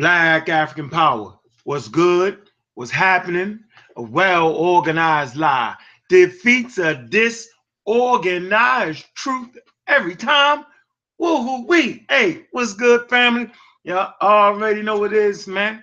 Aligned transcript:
Black 0.00 0.48
African 0.48 0.88
power. 0.88 1.38
What's 1.64 1.86
good? 1.86 2.48
What's 2.72 2.90
happening? 2.90 3.60
A 3.96 4.02
well 4.02 4.48
organized 4.54 5.36
lie 5.36 5.76
defeats 6.08 6.78
a 6.78 7.06
disorganized 7.06 9.04
truth 9.14 9.58
every 9.88 10.16
time. 10.16 10.64
Woo 11.18 11.42
hoo 11.42 11.66
wee. 11.66 12.06
Hey, 12.08 12.46
what's 12.52 12.72
good, 12.72 13.10
family? 13.10 13.50
Y'all 13.84 14.14
already 14.22 14.80
know 14.80 14.98
what 14.98 15.12
it 15.12 15.18
is, 15.18 15.46
man. 15.46 15.82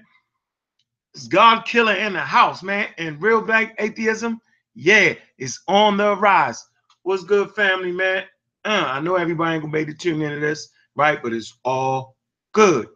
It's 1.13 1.27
God 1.27 1.65
killer 1.65 1.93
in 1.93 2.13
the 2.13 2.19
house, 2.19 2.63
man. 2.63 2.87
And 2.97 3.21
real 3.21 3.43
black 3.43 3.75
atheism, 3.77 4.41
yeah, 4.73 5.13
it's 5.37 5.61
on 5.67 5.95
the 5.95 6.15
rise. 6.15 6.65
What's 7.03 7.23
good, 7.23 7.51
family, 7.51 7.91
man? 7.91 8.23
Uh, 8.65 8.85
I 8.87 8.99
know 8.99 9.13
everybody 9.13 9.53
ain't 9.53 9.61
gonna 9.61 9.73
be 9.73 9.79
able 9.81 9.93
tune 9.93 10.23
into 10.23 10.39
this, 10.39 10.69
right? 10.95 11.21
But 11.21 11.33
it's 11.33 11.55
all 11.63 12.15
good. 12.53 12.87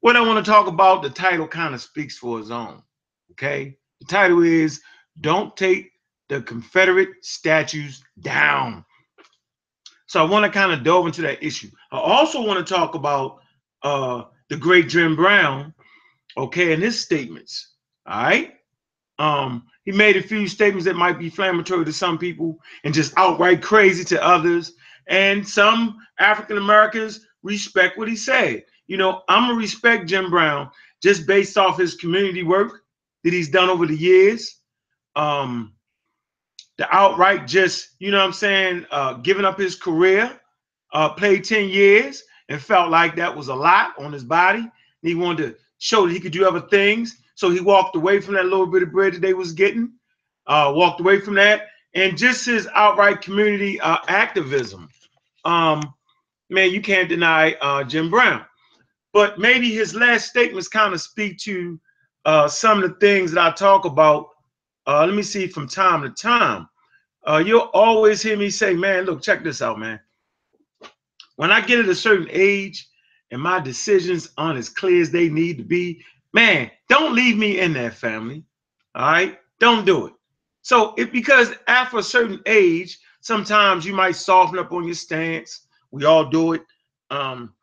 What 0.00 0.16
I 0.16 0.20
want 0.20 0.44
to 0.44 0.50
talk 0.50 0.66
about, 0.66 1.02
the 1.02 1.10
title 1.10 1.46
kind 1.46 1.74
of 1.74 1.82
speaks 1.82 2.16
for 2.16 2.40
its 2.40 2.50
own. 2.50 2.82
Okay. 3.32 3.76
The 4.00 4.06
title 4.06 4.42
is 4.42 4.80
Don't 5.20 5.56
Take 5.56 5.90
the 6.28 6.40
Confederate 6.42 7.08
Statues 7.22 8.02
Down. 8.20 8.84
So 10.06 10.24
I 10.24 10.28
want 10.28 10.44
to 10.44 10.50
kind 10.50 10.72
of 10.72 10.82
delve 10.82 11.06
into 11.06 11.22
that 11.22 11.44
issue. 11.44 11.68
I 11.92 11.98
also 11.98 12.42
want 12.42 12.66
to 12.66 12.74
talk 12.74 12.94
about 12.94 13.40
uh, 13.82 14.24
the 14.48 14.56
great 14.56 14.88
Jim 14.88 15.14
Brown, 15.14 15.74
okay, 16.36 16.72
and 16.72 16.82
his 16.82 16.98
statements. 16.98 17.74
All 18.06 18.22
right. 18.22 18.54
Um, 19.18 19.66
he 19.84 19.92
made 19.92 20.16
a 20.16 20.22
few 20.22 20.48
statements 20.48 20.86
that 20.86 20.96
might 20.96 21.18
be 21.18 21.26
inflammatory 21.26 21.84
to 21.84 21.92
some 21.92 22.16
people 22.16 22.58
and 22.84 22.94
just 22.94 23.12
outright 23.16 23.62
crazy 23.62 24.04
to 24.04 24.24
others. 24.24 24.72
And 25.08 25.46
some 25.46 25.98
African 26.18 26.56
Americans 26.56 27.20
respect 27.42 27.98
what 27.98 28.08
he 28.08 28.16
said. 28.16 28.64
You 28.90 28.96
know, 28.96 29.22
I'm 29.28 29.44
gonna 29.46 29.54
respect 29.54 30.08
Jim 30.08 30.30
Brown 30.30 30.68
just 31.00 31.24
based 31.24 31.56
off 31.56 31.78
his 31.78 31.94
community 31.94 32.42
work 32.42 32.82
that 33.22 33.32
he's 33.32 33.48
done 33.48 33.70
over 33.70 33.86
the 33.86 33.96
years. 33.96 34.56
Um, 35.14 35.74
the 36.76 36.92
outright 36.92 37.46
just, 37.46 37.90
you 38.00 38.10
know 38.10 38.18
what 38.18 38.24
I'm 38.24 38.32
saying, 38.32 38.86
uh, 38.90 39.12
giving 39.14 39.44
up 39.44 39.56
his 39.56 39.76
career, 39.76 40.40
uh, 40.92 41.10
played 41.10 41.44
10 41.44 41.68
years 41.68 42.24
and 42.48 42.60
felt 42.60 42.90
like 42.90 43.14
that 43.14 43.34
was 43.34 43.46
a 43.46 43.54
lot 43.54 43.96
on 43.96 44.12
his 44.12 44.24
body. 44.24 44.68
He 45.02 45.14
wanted 45.14 45.52
to 45.52 45.56
show 45.78 46.08
that 46.08 46.12
he 46.12 46.18
could 46.18 46.32
do 46.32 46.44
other 46.44 46.62
things. 46.62 47.16
So 47.36 47.48
he 47.48 47.60
walked 47.60 47.94
away 47.94 48.20
from 48.20 48.34
that 48.34 48.46
little 48.46 48.66
bit 48.66 48.82
of 48.82 48.90
bread 48.90 49.14
that 49.14 49.20
they 49.22 49.34
was 49.34 49.52
getting, 49.52 49.92
uh, 50.48 50.72
walked 50.74 50.98
away 50.98 51.20
from 51.20 51.36
that, 51.36 51.68
and 51.94 52.18
just 52.18 52.44
his 52.44 52.66
outright 52.74 53.20
community 53.20 53.80
uh, 53.80 53.98
activism. 54.08 54.88
Um, 55.44 55.94
man, 56.48 56.72
you 56.72 56.80
can't 56.80 57.08
deny 57.08 57.52
uh, 57.60 57.84
Jim 57.84 58.10
Brown. 58.10 58.46
But 59.12 59.38
maybe 59.38 59.70
his 59.70 59.94
last 59.94 60.28
statements 60.28 60.68
kind 60.68 60.94
of 60.94 61.00
speak 61.00 61.38
to 61.40 61.80
uh, 62.24 62.48
some 62.48 62.82
of 62.82 62.88
the 62.88 62.96
things 62.96 63.32
that 63.32 63.44
I 63.44 63.50
talk 63.50 63.84
about. 63.84 64.28
Uh, 64.86 65.06
let 65.06 65.14
me 65.14 65.22
see 65.22 65.46
from 65.46 65.68
time 65.68 66.02
to 66.02 66.10
time. 66.10 66.68
Uh, 67.26 67.42
you'll 67.44 67.70
always 67.74 68.22
hear 68.22 68.36
me 68.36 68.50
say, 68.50 68.74
man, 68.74 69.04
look, 69.04 69.22
check 69.22 69.42
this 69.44 69.62
out, 69.62 69.78
man. 69.78 70.00
When 71.36 71.50
I 71.50 71.60
get 71.60 71.78
at 71.78 71.88
a 71.88 71.94
certain 71.94 72.28
age 72.30 72.88
and 73.30 73.40
my 73.40 73.60
decisions 73.60 74.30
aren't 74.36 74.58
as 74.58 74.68
clear 74.68 75.00
as 75.00 75.10
they 75.10 75.28
need 75.28 75.58
to 75.58 75.64
be, 75.64 76.02
man, 76.32 76.70
don't 76.88 77.14
leave 77.14 77.36
me 77.36 77.60
in 77.60 77.72
that 77.74 77.94
family. 77.94 78.44
All 78.94 79.10
right. 79.10 79.38
Don't 79.58 79.84
do 79.84 80.06
it. 80.06 80.14
So 80.62 80.94
it 80.96 81.12
because 81.12 81.52
after 81.66 81.98
a 81.98 82.02
certain 82.02 82.40
age, 82.46 82.98
sometimes 83.20 83.84
you 83.84 83.94
might 83.94 84.16
soften 84.16 84.58
up 84.58 84.72
on 84.72 84.84
your 84.84 84.94
stance. 84.94 85.66
We 85.90 86.04
all 86.04 86.28
do 86.28 86.54
it. 86.54 86.62
Um, 87.10 87.54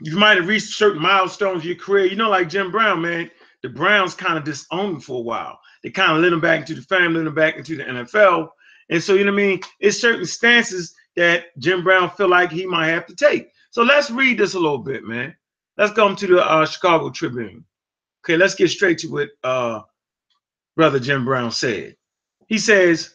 you 0.00 0.16
might 0.16 0.36
have 0.36 0.48
reached 0.48 0.74
certain 0.74 1.02
milestones 1.02 1.62
of 1.62 1.64
your 1.64 1.76
career. 1.76 2.06
You 2.06 2.16
know, 2.16 2.30
like 2.30 2.48
Jim 2.48 2.70
Brown, 2.70 3.02
man, 3.02 3.30
the 3.62 3.68
Browns 3.68 4.14
kind 4.14 4.38
of 4.38 4.44
disowned 4.44 4.94
him 4.94 5.00
for 5.00 5.18
a 5.18 5.22
while. 5.22 5.58
They 5.82 5.90
kind 5.90 6.12
of 6.12 6.18
let 6.18 6.32
him 6.32 6.40
back 6.40 6.60
into 6.60 6.74
the 6.74 6.82
family, 6.82 7.18
let 7.18 7.26
him 7.26 7.34
back 7.34 7.56
into 7.56 7.76
the 7.76 7.84
NFL. 7.84 8.48
And 8.90 9.02
so, 9.02 9.14
you 9.14 9.24
know 9.24 9.32
what 9.32 9.40
I 9.42 9.46
mean? 9.46 9.60
It's 9.80 10.00
certain 10.00 10.24
stances 10.24 10.94
that 11.16 11.46
Jim 11.58 11.82
Brown 11.82 12.10
feel 12.10 12.28
like 12.28 12.50
he 12.50 12.66
might 12.66 12.88
have 12.88 13.06
to 13.06 13.14
take. 13.14 13.50
So 13.70 13.82
let's 13.82 14.10
read 14.10 14.38
this 14.38 14.54
a 14.54 14.60
little 14.60 14.78
bit, 14.78 15.04
man. 15.04 15.34
Let's 15.76 15.92
come 15.92 16.16
to 16.16 16.26
the 16.26 16.44
uh, 16.44 16.66
Chicago 16.66 17.10
Tribune. 17.10 17.64
Okay, 18.24 18.36
let's 18.36 18.54
get 18.54 18.70
straight 18.70 18.98
to 18.98 19.08
what 19.08 19.28
uh, 19.44 19.80
Brother 20.76 20.98
Jim 20.98 21.24
Brown 21.24 21.50
said. 21.50 21.96
He 22.48 22.58
says, 22.58 23.14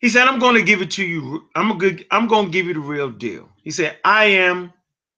he 0.00 0.08
said, 0.08 0.26
I'm 0.28 0.38
going 0.38 0.54
to 0.56 0.62
give 0.62 0.82
it 0.82 0.90
to 0.92 1.04
you. 1.04 1.48
I'm 1.54 1.70
a 1.70 1.74
good, 1.74 2.04
I'm 2.10 2.26
going 2.26 2.46
to 2.46 2.50
give 2.52 2.66
you 2.66 2.74
the 2.74 2.80
real 2.80 3.10
deal. 3.10 3.48
He 3.62 3.70
said, 3.70 3.98
I 4.04 4.26
am 4.26 4.72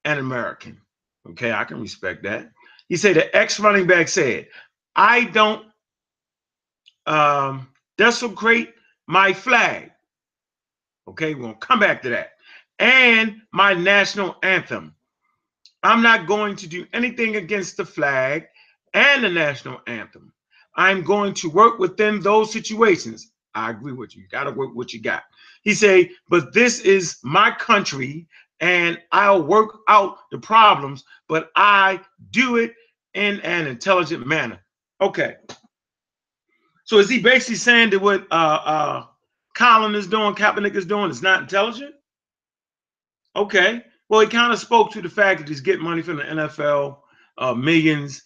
an 0.05 0.19
American. 0.19 0.81
Okay, 1.31 1.53
I 1.53 1.65
can 1.65 1.81
respect 1.81 2.23
that. 2.23 2.53
He 2.89 2.97
said 2.97 3.17
the 3.17 3.35
ex 3.37 3.59
running 3.59 3.87
back 3.87 4.09
said, 4.09 4.49
I 4.95 5.25
don't 5.25 5.67
um 7.07 7.69
desecrate 7.99 8.75
my 9.07 9.33
flag. 9.33 9.93
Okay, 11.09 11.35
we're 11.35 11.43
gonna 11.43 11.55
come 11.57 11.81
back 11.81 12.03
to 12.03 12.11
that 12.11 12.31
and 12.79 13.41
my 13.53 13.75
national 13.75 14.37
anthem. 14.43 14.95
I'm 15.83 16.03
not 16.03 16.27
going 16.27 16.57
to 16.57 16.67
do 16.67 16.87
anything 16.93 17.37
against 17.37 17.77
the 17.77 17.85
flag 17.85 18.47
and 18.95 19.23
the 19.23 19.31
national 19.31 19.81
anthem. 19.87 20.33
I'm 20.75 21.03
going 21.03 21.35
to 21.35 21.51
work 21.51 21.79
within 21.79 22.21
those 22.21 22.53
situations. 22.53 23.31
I 23.57 23.71
agree 23.71 23.93
with 23.93 24.15
you. 24.15 24.23
You 24.23 24.29
got 24.29 24.45
to 24.45 24.53
work 24.53 24.75
what 24.75 24.93
you 24.93 25.01
got. 25.01 25.25
He 25.63 25.75
say, 25.75 26.13
but 26.29 26.53
this 26.53 26.81
is 26.81 27.17
my 27.25 27.51
country 27.51 28.29
and 28.61 28.99
I'll 29.13 29.43
work 29.43 29.79
out 29.89 30.19
the 30.31 30.39
problems, 30.39 31.05
but 31.29 31.51
I 31.57 32.01
do 32.31 32.57
it 32.57 32.75
in 33.15 33.41
an 33.41 33.67
intelligent 33.67 34.27
manner. 34.27 34.61
Okay. 35.01 35.37
So 36.85 36.99
is 36.99 37.11
he 37.11 37.21
basically 37.21 37.57
saying 37.57 37.91
that 37.91 38.01
what 38.01 38.27
uh 38.31 38.61
uh 38.65 39.07
Colin 39.55 39.95
is 39.95 40.07
doing, 40.07 40.35
Kaepernick 40.35 40.75
is 40.75 40.85
doing 40.85 41.11
is 41.11 41.23
not 41.23 41.41
intelligent? 41.41 41.95
Okay. 43.35 43.83
Well, 44.09 44.21
he 44.21 44.27
kind 44.27 44.53
of 44.53 44.59
spoke 44.59 44.93
to 44.93 45.03
the 45.03 45.09
fact 45.09 45.41
that 45.41 45.49
he's 45.49 45.61
getting 45.61 45.83
money 45.83 46.03
from 46.03 46.19
the 46.19 46.23
NFL, 46.23 46.99
uh, 47.39 47.55
millions, 47.55 48.23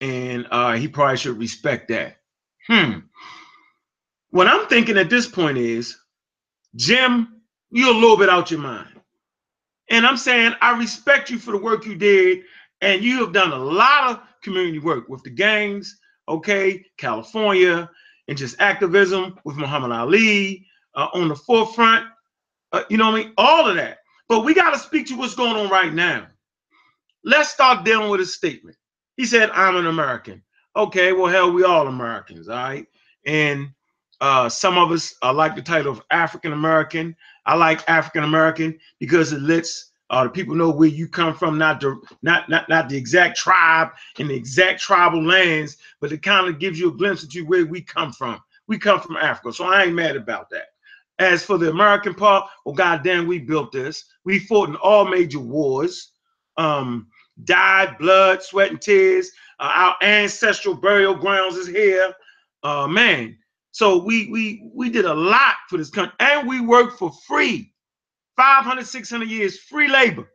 and 0.00 0.46
uh, 0.50 0.72
he 0.72 0.88
probably 0.88 1.16
should 1.16 1.38
respect 1.38 1.88
that. 1.88 2.18
Hmm. 2.66 2.98
What 4.32 4.48
I'm 4.48 4.66
thinking 4.66 4.96
at 4.96 5.10
this 5.10 5.26
point 5.26 5.58
is, 5.58 5.94
Jim, 6.74 7.42
you're 7.70 7.94
a 7.94 7.98
little 7.98 8.16
bit 8.16 8.30
out 8.30 8.50
your 8.50 8.60
mind. 8.60 8.88
And 9.90 10.06
I'm 10.06 10.16
saying 10.16 10.54
I 10.62 10.78
respect 10.78 11.28
you 11.28 11.38
for 11.38 11.50
the 11.50 11.58
work 11.58 11.84
you 11.84 11.94
did, 11.94 12.40
and 12.80 13.04
you 13.04 13.18
have 13.18 13.34
done 13.34 13.52
a 13.52 13.58
lot 13.58 14.10
of 14.10 14.20
community 14.42 14.78
work 14.78 15.06
with 15.10 15.22
the 15.22 15.28
gangs, 15.28 15.98
okay, 16.30 16.82
California, 16.96 17.90
and 18.26 18.38
just 18.38 18.58
activism 18.58 19.38
with 19.44 19.58
Muhammad 19.58 19.92
Ali 19.92 20.66
uh, 20.94 21.08
on 21.12 21.28
the 21.28 21.36
forefront. 21.36 22.06
Uh, 22.72 22.84
you 22.88 22.96
know 22.96 23.10
what 23.10 23.20
I 23.20 23.24
mean? 23.24 23.34
All 23.36 23.68
of 23.68 23.76
that. 23.76 23.98
But 24.30 24.46
we 24.46 24.54
got 24.54 24.70
to 24.70 24.78
speak 24.78 25.06
to 25.08 25.14
what's 25.14 25.34
going 25.34 25.56
on 25.56 25.68
right 25.68 25.92
now. 25.92 26.26
Let's 27.22 27.50
start 27.50 27.84
dealing 27.84 28.08
with 28.08 28.20
his 28.20 28.34
statement. 28.34 28.78
He 29.18 29.26
said, 29.26 29.50
I'm 29.50 29.76
an 29.76 29.88
American. 29.88 30.42
Okay, 30.74 31.12
well, 31.12 31.30
hell, 31.30 31.52
we 31.52 31.64
all 31.64 31.86
Americans, 31.86 32.48
all 32.48 32.56
right? 32.56 32.86
And 33.26 33.68
uh, 34.22 34.48
some 34.48 34.78
of 34.78 34.92
us 34.92 35.16
uh, 35.22 35.32
like 35.32 35.56
the 35.56 35.60
title 35.62 35.90
of 35.90 36.00
African 36.12 36.52
American. 36.52 37.14
I 37.44 37.56
like 37.56 37.82
African 37.88 38.22
American 38.22 38.78
because 39.00 39.32
it 39.32 39.40
lets 39.40 39.90
uh, 40.10 40.22
the 40.22 40.30
people 40.30 40.54
know 40.54 40.70
where 40.70 40.88
you 40.88 41.08
come 41.08 41.34
from, 41.34 41.58
not 41.58 41.80
the 41.80 42.00
not 42.22 42.48
not 42.48 42.68
not 42.68 42.88
the 42.88 42.96
exact 42.96 43.36
tribe 43.36 43.88
and 44.20 44.30
the 44.30 44.34
exact 44.34 44.80
tribal 44.80 45.20
lands, 45.20 45.76
but 46.00 46.12
it 46.12 46.22
kind 46.22 46.46
of 46.46 46.60
gives 46.60 46.78
you 46.78 46.90
a 46.90 46.96
glimpse 46.96 47.24
into 47.24 47.44
where 47.44 47.66
we 47.66 47.82
come 47.82 48.12
from. 48.12 48.38
We 48.68 48.78
come 48.78 49.00
from 49.00 49.16
Africa, 49.16 49.52
so 49.52 49.64
I 49.64 49.84
ain't 49.84 49.94
mad 49.94 50.14
about 50.14 50.48
that. 50.50 50.66
As 51.18 51.44
for 51.44 51.58
the 51.58 51.70
American 51.70 52.14
part, 52.14 52.48
well, 52.64 52.76
goddamn, 52.76 53.26
we 53.26 53.40
built 53.40 53.72
this. 53.72 54.04
We 54.24 54.38
fought 54.38 54.68
in 54.68 54.76
all 54.76 55.04
major 55.04 55.40
wars, 55.40 56.12
um, 56.58 57.08
died, 57.42 57.98
blood, 57.98 58.40
sweat, 58.40 58.70
and 58.70 58.80
tears. 58.80 59.32
Uh, 59.58 59.72
our 59.74 59.96
ancestral 60.00 60.76
burial 60.76 61.16
grounds 61.16 61.56
is 61.56 61.66
here. 61.66 62.14
Uh, 62.62 62.86
man, 62.86 63.36
so 63.72 64.04
we 64.04 64.28
we 64.30 64.70
we 64.74 64.90
did 64.90 65.06
a 65.06 65.14
lot 65.14 65.56
for 65.68 65.78
this 65.78 65.90
country, 65.90 66.14
and 66.20 66.46
we 66.46 66.60
worked 66.60 66.98
for 66.98 67.10
free, 67.26 67.72
500, 68.36 68.86
600 68.86 69.28
years 69.28 69.58
free 69.58 69.88
labor. 69.88 70.30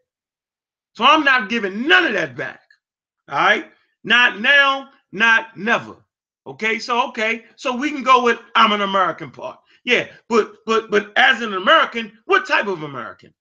So 0.94 1.06
I'm 1.06 1.24
not 1.24 1.48
giving 1.48 1.88
none 1.88 2.06
of 2.06 2.14
that 2.14 2.36
back. 2.36 2.62
All 3.30 3.38
right, 3.38 3.72
not 4.04 4.42
now, 4.42 4.90
not 5.12 5.56
never. 5.56 5.96
Okay, 6.48 6.80
so 6.80 7.08
okay, 7.10 7.46
so 7.56 7.76
we 7.76 7.92
can 7.92 8.04
go 8.04 8.24
with 8.24 8.40
I'm 8.56 8.72
an 8.72 8.82
American 8.82 9.30
part. 9.30 9.60
Yeah, 9.84 10.08
but 10.28 10.54
but 10.66 10.90
but 10.90 11.14
as 11.16 11.42
an 11.42 11.54
American, 11.54 12.12
what 12.26 12.48
type 12.48 12.68
of 12.68 12.82
American? 12.82 13.34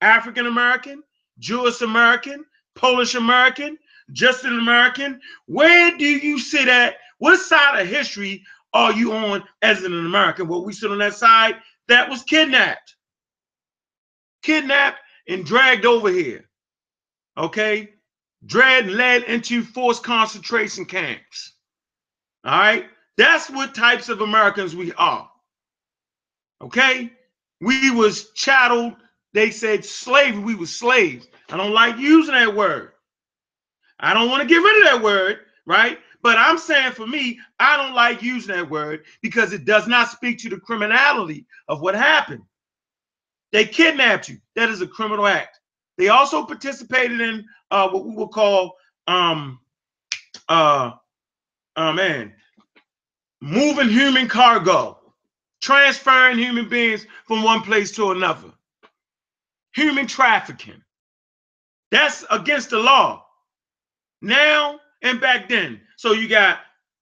African 0.00 0.46
American, 0.46 1.02
Jewish 1.38 1.82
American, 1.82 2.44
Polish 2.74 3.14
American, 3.14 3.78
just 4.12 4.44
an 4.44 4.58
American? 4.58 5.20
Where 5.46 5.96
do 5.96 6.06
you 6.06 6.38
sit 6.38 6.68
at? 6.68 6.96
What 7.18 7.38
side 7.38 7.80
of 7.80 7.86
history 7.86 8.42
are 8.74 8.92
you 8.92 9.12
on 9.12 9.44
as 9.62 9.84
an 9.84 9.92
American? 9.92 10.48
Well, 10.48 10.64
we 10.64 10.72
sit 10.72 10.90
on 10.90 10.98
that 10.98 11.14
side 11.14 11.56
that 11.88 12.08
was 12.08 12.22
kidnapped. 12.22 12.96
Kidnapped 14.42 14.98
and 15.28 15.44
dragged 15.44 15.84
over 15.86 16.10
here. 16.10 16.48
okay, 17.36 17.90
dread 18.46 18.88
led 18.88 19.22
into 19.24 19.62
forced 19.62 20.02
concentration 20.02 20.84
camps. 20.84 21.54
All 22.44 22.58
right, 22.58 22.86
that's 23.16 23.48
what 23.50 23.74
types 23.74 24.08
of 24.08 24.20
Americans 24.20 24.74
we 24.74 24.92
are. 24.94 25.30
Okay, 26.60 27.12
we 27.60 27.90
was 27.90 28.32
chatteled. 28.32 28.96
They 29.32 29.50
said 29.50 29.84
slavery. 29.84 30.42
We 30.42 30.54
were 30.54 30.66
slaves. 30.66 31.28
I 31.50 31.56
don't 31.56 31.72
like 31.72 31.96
using 31.98 32.34
that 32.34 32.54
word. 32.54 32.92
I 34.00 34.14
don't 34.14 34.28
want 34.28 34.42
to 34.42 34.48
get 34.48 34.58
rid 34.62 34.78
of 34.78 34.92
that 34.92 35.02
word, 35.04 35.40
right? 35.66 35.98
But 36.22 36.38
I'm 36.38 36.58
saying 36.58 36.92
for 36.92 37.06
me, 37.06 37.40
I 37.58 37.76
don't 37.76 37.94
like 37.94 38.22
using 38.22 38.54
that 38.54 38.70
word 38.70 39.04
because 39.22 39.52
it 39.52 39.64
does 39.64 39.88
not 39.88 40.10
speak 40.10 40.38
to 40.38 40.48
the 40.48 40.58
criminality 40.60 41.46
of 41.68 41.80
what 41.80 41.94
happened. 41.94 42.42
They 43.52 43.64
kidnapped 43.66 44.28
you. 44.28 44.38
That 44.56 44.70
is 44.70 44.82
a 44.82 44.86
criminal 44.86 45.26
act. 45.26 45.60
They 45.98 46.08
also 46.08 46.44
participated 46.44 47.20
in 47.20 47.44
uh, 47.70 47.88
what 47.90 48.06
we 48.06 48.14
will 48.14 48.28
call 48.28 48.76
um 49.08 49.58
uh 50.48 50.92
oh 51.76 51.92
man 51.92 52.32
moving 53.42 53.88
human 53.88 54.28
cargo, 54.28 54.98
transferring 55.60 56.38
human 56.38 56.68
beings 56.68 57.06
from 57.26 57.42
one 57.42 57.60
place 57.62 57.90
to 57.92 58.12
another. 58.12 58.52
Human 59.74 60.06
trafficking. 60.06 60.82
That's 61.90 62.24
against 62.30 62.70
the 62.70 62.78
law. 62.78 63.26
Now 64.22 64.80
and 65.02 65.20
back 65.20 65.48
then. 65.48 65.81
So 66.02 66.14
you 66.14 66.26
got 66.26 66.58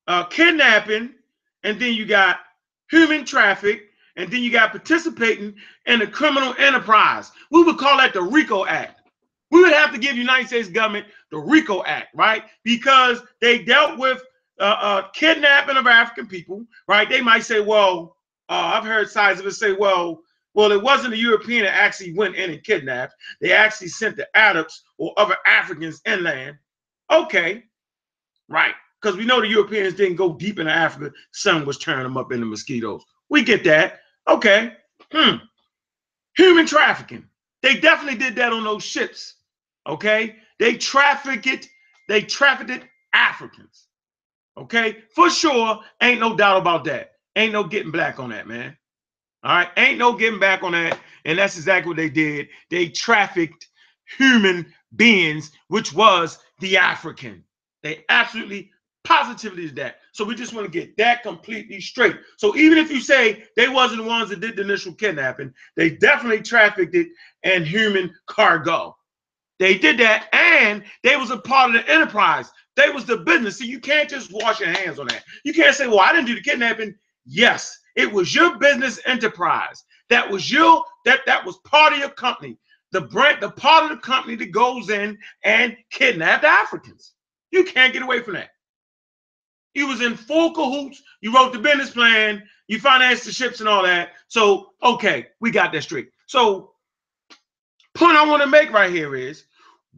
uh, 0.08 0.24
kidnapping, 0.24 1.14
and 1.62 1.80
then 1.80 1.94
you 1.94 2.04
got 2.04 2.40
human 2.90 3.24
traffic, 3.24 3.84
and 4.16 4.30
then 4.30 4.42
you 4.42 4.52
got 4.52 4.72
participating 4.72 5.54
in 5.86 6.02
a 6.02 6.06
criminal 6.06 6.54
enterprise. 6.58 7.32
We 7.50 7.62
would 7.64 7.78
call 7.78 7.96
that 7.96 8.12
the 8.12 8.20
RICO 8.20 8.66
Act. 8.66 9.00
We 9.50 9.62
would 9.62 9.72
have 9.72 9.94
to 9.94 9.98
give 9.98 10.18
United 10.18 10.48
States 10.48 10.68
government 10.68 11.06
the 11.30 11.38
RICO 11.38 11.82
Act, 11.84 12.08
right? 12.14 12.42
Because 12.62 13.22
they 13.40 13.62
dealt 13.62 13.98
with 13.98 14.22
uh, 14.60 14.76
uh, 14.78 15.08
kidnapping 15.14 15.78
of 15.78 15.86
African 15.86 16.26
people, 16.26 16.66
right? 16.86 17.08
They 17.08 17.22
might 17.22 17.44
say, 17.44 17.60
well, 17.60 18.18
uh, 18.50 18.72
I've 18.74 18.84
heard 18.84 19.08
sides 19.08 19.40
of 19.40 19.46
it 19.46 19.52
say, 19.52 19.72
well, 19.72 20.20
well, 20.52 20.72
it 20.72 20.82
wasn't 20.82 21.14
a 21.14 21.16
European 21.16 21.64
that 21.64 21.74
actually 21.74 22.12
went 22.12 22.34
in 22.34 22.50
and 22.50 22.62
kidnapped. 22.62 23.14
They 23.40 23.52
actually 23.52 23.88
sent 23.88 24.18
the 24.18 24.28
Arabs 24.36 24.82
or 24.98 25.14
other 25.16 25.38
Africans 25.46 26.02
inland. 26.04 26.58
Okay, 27.10 27.64
right. 28.46 28.74
Because 29.00 29.16
we 29.16 29.24
know 29.24 29.40
the 29.40 29.48
Europeans 29.48 29.94
didn't 29.94 30.16
go 30.16 30.34
deep 30.34 30.58
into 30.58 30.72
Africa. 30.72 31.12
Sun 31.32 31.64
was 31.64 31.78
turning 31.78 32.02
them 32.02 32.16
up 32.16 32.32
into 32.32 32.46
mosquitoes. 32.46 33.02
We 33.30 33.42
get 33.42 33.64
that. 33.64 34.00
Okay. 34.28 34.74
Hmm. 35.12 35.36
Human 36.36 36.66
trafficking. 36.66 37.24
They 37.62 37.76
definitely 37.76 38.18
did 38.18 38.36
that 38.36 38.52
on 38.52 38.64
those 38.64 38.84
ships. 38.84 39.36
Okay. 39.88 40.36
They 40.58 40.74
trafficked. 40.74 41.68
They 42.08 42.22
trafficked 42.22 42.86
Africans. 43.14 43.86
Okay. 44.58 44.98
For 45.14 45.30
sure. 45.30 45.80
Ain't 46.02 46.20
no 46.20 46.36
doubt 46.36 46.58
about 46.58 46.84
that. 46.84 47.12
Ain't 47.36 47.52
no 47.52 47.64
getting 47.64 47.92
black 47.92 48.18
on 48.20 48.30
that, 48.30 48.46
man. 48.46 48.76
All 49.42 49.56
right. 49.56 49.68
Ain't 49.78 49.98
no 49.98 50.12
getting 50.12 50.40
back 50.40 50.62
on 50.62 50.72
that. 50.72 50.98
And 51.24 51.38
that's 51.38 51.56
exactly 51.56 51.88
what 51.88 51.96
they 51.96 52.10
did. 52.10 52.48
They 52.70 52.88
trafficked 52.88 53.68
human 54.18 54.72
beings, 54.96 55.52
which 55.68 55.94
was 55.94 56.38
the 56.58 56.76
African. 56.76 57.44
They 57.82 58.04
absolutely 58.10 58.70
positively 59.04 59.64
is 59.64 59.74
that. 59.74 59.96
So 60.12 60.24
we 60.24 60.34
just 60.34 60.54
want 60.54 60.70
to 60.70 60.78
get 60.78 60.96
that 60.96 61.22
completely 61.22 61.80
straight. 61.80 62.16
So 62.36 62.56
even 62.56 62.78
if 62.78 62.90
you 62.90 63.00
say 63.00 63.44
they 63.56 63.68
wasn't 63.68 64.02
the 64.02 64.08
ones 64.08 64.30
that 64.30 64.40
did 64.40 64.56
the 64.56 64.62
initial 64.62 64.94
kidnapping, 64.94 65.52
they 65.76 65.90
definitely 65.90 66.42
trafficked 66.42 66.94
it 66.94 67.08
and 67.42 67.66
human 67.66 68.14
cargo. 68.26 68.96
They 69.58 69.76
did 69.76 69.98
that, 69.98 70.28
and 70.32 70.82
they 71.02 71.16
was 71.16 71.30
a 71.30 71.36
part 71.36 71.74
of 71.74 71.74
the 71.74 71.92
enterprise. 71.92 72.50
They 72.76 72.88
was 72.88 73.04
the 73.04 73.18
business. 73.18 73.58
So 73.58 73.64
you 73.64 73.78
can't 73.78 74.08
just 74.08 74.32
wash 74.32 74.58
your 74.58 74.70
hands 74.70 74.98
on 74.98 75.06
that. 75.08 75.22
You 75.44 75.52
can't 75.52 75.74
say, 75.74 75.86
"Well, 75.86 76.00
I 76.00 76.12
didn't 76.12 76.28
do 76.28 76.34
the 76.34 76.40
kidnapping." 76.40 76.94
Yes, 77.26 77.78
it 77.94 78.10
was 78.10 78.34
your 78.34 78.58
business 78.58 78.98
enterprise. 79.04 79.84
That 80.08 80.28
was 80.30 80.50
your 80.50 80.82
that 81.04 81.20
that 81.26 81.44
was 81.44 81.58
part 81.58 81.92
of 81.92 81.98
your 81.98 82.08
company. 82.08 82.56
The 82.92 83.02
brand, 83.02 83.42
the 83.42 83.50
part 83.50 83.84
of 83.84 83.90
the 83.90 83.98
company 83.98 84.34
that 84.36 84.50
goes 84.50 84.88
in 84.88 85.18
and 85.44 85.76
kidnapped 85.90 86.44
Africans. 86.44 87.12
You 87.50 87.64
can't 87.64 87.92
get 87.92 88.02
away 88.02 88.22
from 88.22 88.34
that. 88.34 88.50
You 89.74 89.86
was 89.86 90.00
in 90.00 90.16
full 90.16 90.52
cahoots. 90.52 91.02
You 91.20 91.34
wrote 91.34 91.52
the 91.52 91.58
business 91.58 91.90
plan. 91.90 92.42
You 92.68 92.80
financed 92.80 93.24
the 93.24 93.32
ships 93.32 93.60
and 93.60 93.68
all 93.68 93.82
that. 93.82 94.10
So, 94.28 94.70
okay, 94.82 95.28
we 95.40 95.50
got 95.50 95.72
that 95.72 95.82
straight. 95.82 96.08
So, 96.26 96.72
point 97.94 98.16
I 98.16 98.26
want 98.26 98.42
to 98.42 98.48
make 98.48 98.72
right 98.72 98.92
here 98.92 99.14
is, 99.14 99.44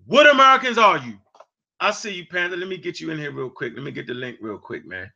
what 0.07 0.27
Americans 0.27 0.79
are 0.79 0.99
you? 0.99 1.19
I 1.81 1.91
see 1.91 2.13
you, 2.15 2.27
Panda. 2.27 2.57
Let 2.57 2.69
me 2.69 2.77
get 2.77 3.01
you 3.01 3.11
in 3.11 3.19
here 3.19 3.33
real 3.33 3.51
quick. 3.51 3.75
Let 3.75 3.83
me 3.83 3.91
get 3.91 4.07
the 4.07 4.15
link 4.15 4.39
real 4.41 4.59
quick, 4.59 4.87
man. 4.87 5.11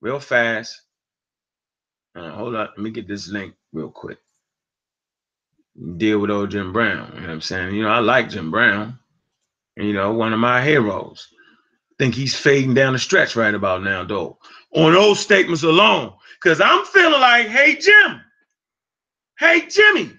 Real 0.00 0.20
fast. 0.20 0.80
Uh, 2.14 2.30
hold 2.30 2.54
on. 2.54 2.68
Let 2.68 2.78
me 2.78 2.90
get 2.90 3.08
this 3.08 3.28
link 3.28 3.54
real 3.72 3.90
quick. 3.90 4.18
Deal 5.96 6.18
with 6.18 6.30
old 6.30 6.50
Jim 6.50 6.72
Brown. 6.72 7.10
You 7.14 7.20
know 7.20 7.26
what 7.26 7.32
I'm 7.32 7.40
saying? 7.40 7.74
You 7.74 7.82
know, 7.82 7.90
I 7.90 8.00
like 8.00 8.30
Jim 8.30 8.50
Brown. 8.50 8.98
You 9.76 9.92
know, 9.92 10.12
one 10.12 10.32
of 10.32 10.38
my 10.38 10.62
heroes 10.62 11.28
think 12.00 12.14
he's 12.14 12.34
fading 12.34 12.72
down 12.72 12.94
the 12.94 12.98
stretch 12.98 13.36
right 13.36 13.54
about 13.54 13.82
now, 13.82 14.02
though, 14.02 14.38
on 14.74 14.94
those 14.94 15.20
statements 15.20 15.64
alone. 15.64 16.14
Because 16.42 16.58
I'm 16.58 16.86
feeling 16.86 17.20
like, 17.20 17.48
hey, 17.48 17.76
Jim, 17.76 18.22
hey, 19.38 19.66
Jimmy, 19.68 20.10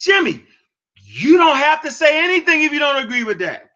Jimmy, 0.00 0.42
you 1.04 1.36
don't 1.36 1.58
have 1.58 1.80
to 1.82 1.92
say 1.92 2.24
anything 2.24 2.64
if 2.64 2.72
you 2.72 2.80
don't 2.80 3.04
agree 3.04 3.22
with 3.22 3.38
that. 3.38 3.70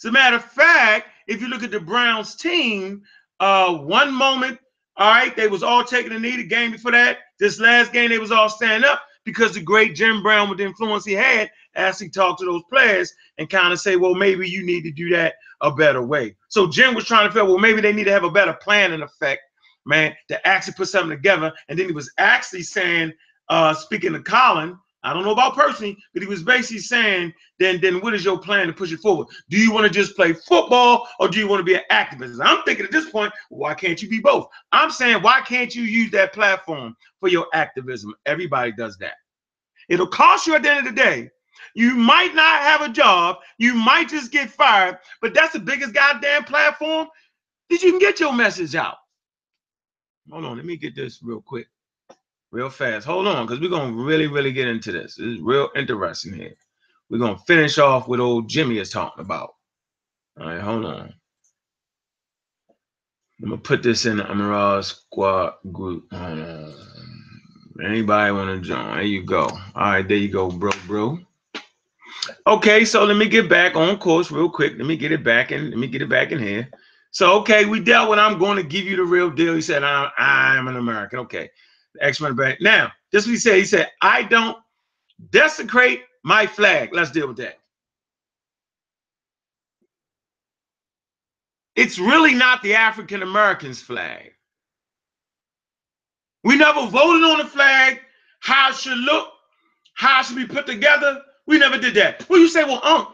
As 0.00 0.06
a 0.06 0.12
matter 0.12 0.36
of 0.36 0.44
fact, 0.46 1.08
if 1.26 1.42
you 1.42 1.48
look 1.48 1.62
at 1.62 1.70
the 1.70 1.78
Browns 1.78 2.36
team, 2.36 3.02
uh, 3.38 3.74
one 3.74 4.12
moment, 4.12 4.58
all 4.96 5.12
right, 5.12 5.36
they 5.36 5.48
was 5.48 5.62
all 5.62 5.84
taking 5.84 6.12
a 6.12 6.18
knee. 6.18 6.36
The 6.36 6.46
game 6.46 6.70
before 6.72 6.92
that, 6.92 7.18
this 7.38 7.60
last 7.60 7.92
game, 7.92 8.08
they 8.08 8.18
was 8.18 8.32
all 8.32 8.48
standing 8.48 8.88
up 8.88 9.02
because 9.24 9.52
the 9.52 9.60
great 9.60 9.94
Jim 9.94 10.22
Brown, 10.22 10.48
with 10.48 10.56
the 10.56 10.64
influence 10.64 11.04
he 11.04 11.12
had, 11.12 11.50
as 11.74 12.02
talk 12.12 12.38
to 12.38 12.44
those 12.44 12.62
players 12.68 13.12
and 13.38 13.48
kind 13.48 13.72
of 13.72 13.80
say, 13.80 13.96
well, 13.96 14.14
maybe 14.14 14.48
you 14.48 14.64
need 14.64 14.82
to 14.82 14.90
do 14.90 15.08
that 15.10 15.34
a 15.60 15.70
better 15.70 16.02
way. 16.02 16.36
So 16.48 16.68
Jim 16.68 16.94
was 16.94 17.04
trying 17.04 17.28
to 17.28 17.32
feel, 17.32 17.46
well, 17.46 17.58
maybe 17.58 17.80
they 17.80 17.92
need 17.92 18.04
to 18.04 18.12
have 18.12 18.24
a 18.24 18.30
better 18.30 18.52
plan 18.52 18.92
in 18.92 19.02
effect, 19.02 19.42
man, 19.86 20.14
to 20.28 20.46
actually 20.46 20.74
put 20.74 20.88
something 20.88 21.10
together. 21.10 21.52
And 21.68 21.78
then 21.78 21.86
he 21.86 21.92
was 21.92 22.12
actually 22.18 22.62
saying, 22.62 23.12
uh, 23.48 23.74
speaking 23.74 24.12
to 24.12 24.22
Colin, 24.22 24.78
I 25.04 25.12
don't 25.12 25.24
know 25.24 25.32
about 25.32 25.56
personally, 25.56 25.96
but 26.14 26.22
he 26.22 26.28
was 26.28 26.44
basically 26.44 26.78
saying, 26.78 27.32
then, 27.58 27.80
then 27.80 28.00
what 28.00 28.14
is 28.14 28.24
your 28.24 28.38
plan 28.38 28.68
to 28.68 28.72
push 28.72 28.92
it 28.92 29.00
forward? 29.00 29.26
Do 29.50 29.58
you 29.58 29.72
want 29.72 29.84
to 29.84 29.92
just 29.92 30.14
play 30.14 30.32
football 30.32 31.08
or 31.18 31.28
do 31.28 31.40
you 31.40 31.48
want 31.48 31.58
to 31.58 31.64
be 31.64 31.74
an 31.74 31.82
activist? 31.90 32.38
I'm 32.40 32.62
thinking 32.62 32.84
at 32.84 32.92
this 32.92 33.10
point, 33.10 33.32
why 33.48 33.74
can't 33.74 34.00
you 34.00 34.08
be 34.08 34.20
both? 34.20 34.46
I'm 34.70 34.90
saying, 34.92 35.22
why 35.22 35.40
can't 35.40 35.74
you 35.74 35.82
use 35.82 36.12
that 36.12 36.32
platform 36.32 36.96
for 37.18 37.28
your 37.28 37.46
activism? 37.52 38.14
Everybody 38.26 38.72
does 38.72 38.96
that. 38.98 39.14
It'll 39.88 40.06
cost 40.06 40.46
you 40.46 40.54
at 40.54 40.62
the 40.62 40.70
end 40.70 40.86
of 40.86 40.94
the 40.94 41.00
day. 41.00 41.30
You 41.74 41.94
might 41.94 42.34
not 42.34 42.60
have 42.60 42.82
a 42.82 42.88
job. 42.88 43.36
You 43.58 43.74
might 43.74 44.08
just 44.08 44.32
get 44.32 44.50
fired, 44.50 44.98
but 45.20 45.34
that's 45.34 45.52
the 45.52 45.60
biggest 45.60 45.94
goddamn 45.94 46.44
platform 46.44 47.08
that 47.70 47.82
you 47.82 47.90
can 47.90 47.98
get 47.98 48.20
your 48.20 48.32
message 48.32 48.74
out. 48.74 48.96
Hold 50.30 50.44
on, 50.44 50.56
let 50.56 50.66
me 50.66 50.76
get 50.76 50.94
this 50.94 51.20
real 51.22 51.40
quick 51.40 51.66
real 52.52 52.70
fast. 52.70 53.06
Hold 53.06 53.26
on, 53.26 53.46
because 53.46 53.60
we're 53.60 53.70
gonna 53.70 53.92
really, 53.92 54.28
really 54.28 54.52
get 54.52 54.68
into 54.68 54.92
this. 54.92 55.18
It's 55.18 55.40
real 55.42 55.70
interesting 55.74 56.34
here. 56.34 56.54
We're 57.10 57.18
gonna 57.18 57.38
finish 57.38 57.78
off 57.78 58.06
what 58.06 58.20
old 58.20 58.48
Jimmy 58.48 58.78
is 58.78 58.90
talking 58.90 59.24
about. 59.24 59.54
All 60.38 60.46
right, 60.46 60.60
hold 60.60 60.84
on. 60.84 61.14
I'm 63.42 63.48
gonna 63.48 63.60
put 63.60 63.82
this 63.82 64.06
in 64.06 64.18
the 64.18 64.30
Amara 64.30 64.82
Squad 64.82 65.54
group. 65.72 66.04
Anybody 67.82 68.32
want 68.32 68.50
to 68.50 68.60
join? 68.60 68.94
There 68.94 69.02
you 69.02 69.24
go. 69.24 69.46
All 69.46 69.60
right, 69.74 70.06
there 70.06 70.16
you 70.16 70.28
go, 70.28 70.50
bro, 70.50 70.70
bro. 70.86 71.18
Okay, 72.46 72.84
so 72.84 73.04
let 73.04 73.16
me 73.16 73.28
get 73.28 73.48
back 73.48 73.74
on 73.74 73.98
course 73.98 74.30
real 74.30 74.48
quick. 74.48 74.74
Let 74.76 74.86
me 74.86 74.96
get 74.96 75.12
it 75.12 75.24
back 75.24 75.50
and 75.50 75.70
Let 75.70 75.78
me 75.78 75.86
get 75.86 76.02
it 76.02 76.08
back 76.08 76.32
in 76.32 76.38
here. 76.38 76.68
So, 77.10 77.38
okay, 77.40 77.66
we 77.66 77.80
dealt 77.80 78.08
with 78.08 78.18
I'm 78.18 78.38
going 78.38 78.56
to 78.56 78.62
give 78.62 78.84
you 78.84 78.96
the 78.96 79.04
real 79.04 79.30
deal. 79.30 79.54
He 79.54 79.60
said, 79.60 79.84
I'm, 79.84 80.10
I'm 80.16 80.68
an 80.68 80.76
American. 80.76 81.18
Okay. 81.20 81.50
The 81.94 82.04
X-Men 82.04 82.34
back. 82.36 82.60
Now, 82.60 82.90
this 83.10 83.26
what 83.26 83.32
he 83.32 83.36
said. 83.38 83.56
He 83.56 83.64
said, 83.64 83.90
I 84.00 84.22
don't 84.22 84.56
desecrate 85.30 86.04
my 86.24 86.46
flag. 86.46 86.90
Let's 86.92 87.10
deal 87.10 87.28
with 87.28 87.36
that. 87.38 87.58
It's 91.76 91.98
really 91.98 92.34
not 92.34 92.62
the 92.62 92.74
African 92.74 93.22
Americans' 93.22 93.82
flag. 93.82 94.32
We 96.44 96.56
never 96.56 96.86
voted 96.86 97.24
on 97.24 97.38
the 97.38 97.44
flag, 97.44 98.00
how 98.40 98.70
it 98.70 98.76
should 98.76 98.98
look, 98.98 99.28
how 99.94 100.20
it 100.20 100.26
should 100.26 100.36
be 100.36 100.46
put 100.46 100.66
together. 100.66 101.22
We 101.46 101.58
never 101.58 101.78
did 101.78 101.94
that. 101.94 102.28
Well, 102.28 102.40
you 102.40 102.48
say, 102.48 102.64
well, 102.64 102.84
um, 102.84 103.08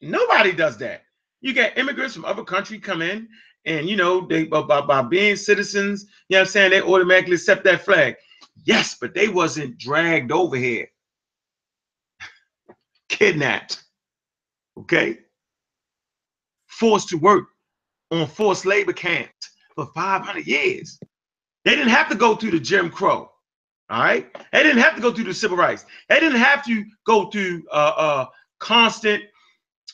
nobody 0.00 0.52
does 0.52 0.76
that. 0.78 1.02
You 1.40 1.52
get 1.52 1.78
immigrants 1.78 2.14
from 2.14 2.24
other 2.24 2.44
country 2.44 2.78
come 2.78 3.02
in 3.02 3.28
and 3.66 3.88
you 3.88 3.96
know 3.96 4.26
they 4.26 4.44
by, 4.44 4.62
by 4.62 5.02
being 5.02 5.36
citizens 5.36 6.04
you 6.28 6.34
know 6.34 6.40
what 6.40 6.48
i'm 6.48 6.50
saying 6.50 6.70
they 6.70 6.82
automatically 6.82 7.34
accept 7.34 7.64
that 7.64 7.82
flag 7.82 8.14
yes 8.66 8.94
but 9.00 9.14
they 9.14 9.26
wasn't 9.26 9.78
dragged 9.78 10.30
over 10.30 10.54
here 10.54 10.86
kidnapped 13.08 13.84
okay 14.78 15.18
forced 16.74 17.08
to 17.08 17.16
work 17.16 17.46
on 18.10 18.26
forced 18.26 18.66
labor 18.66 18.92
camps 18.92 19.50
for 19.74 19.86
500 19.94 20.46
years. 20.46 20.98
They 21.64 21.74
didn't 21.74 21.88
have 21.88 22.08
to 22.10 22.14
go 22.14 22.36
through 22.36 22.52
the 22.52 22.60
Jim 22.60 22.90
Crow. 22.90 23.30
All 23.90 24.02
right. 24.02 24.26
They 24.52 24.62
didn't 24.62 24.82
have 24.82 24.96
to 24.96 25.02
go 25.02 25.12
through 25.12 25.24
the 25.24 25.34
civil 25.34 25.56
rights. 25.56 25.84
They 26.08 26.18
didn't 26.20 26.40
have 26.40 26.64
to 26.64 26.84
go 27.06 27.30
through 27.30 27.64
uh, 27.70 27.92
uh, 27.96 28.26
constant 28.58 29.22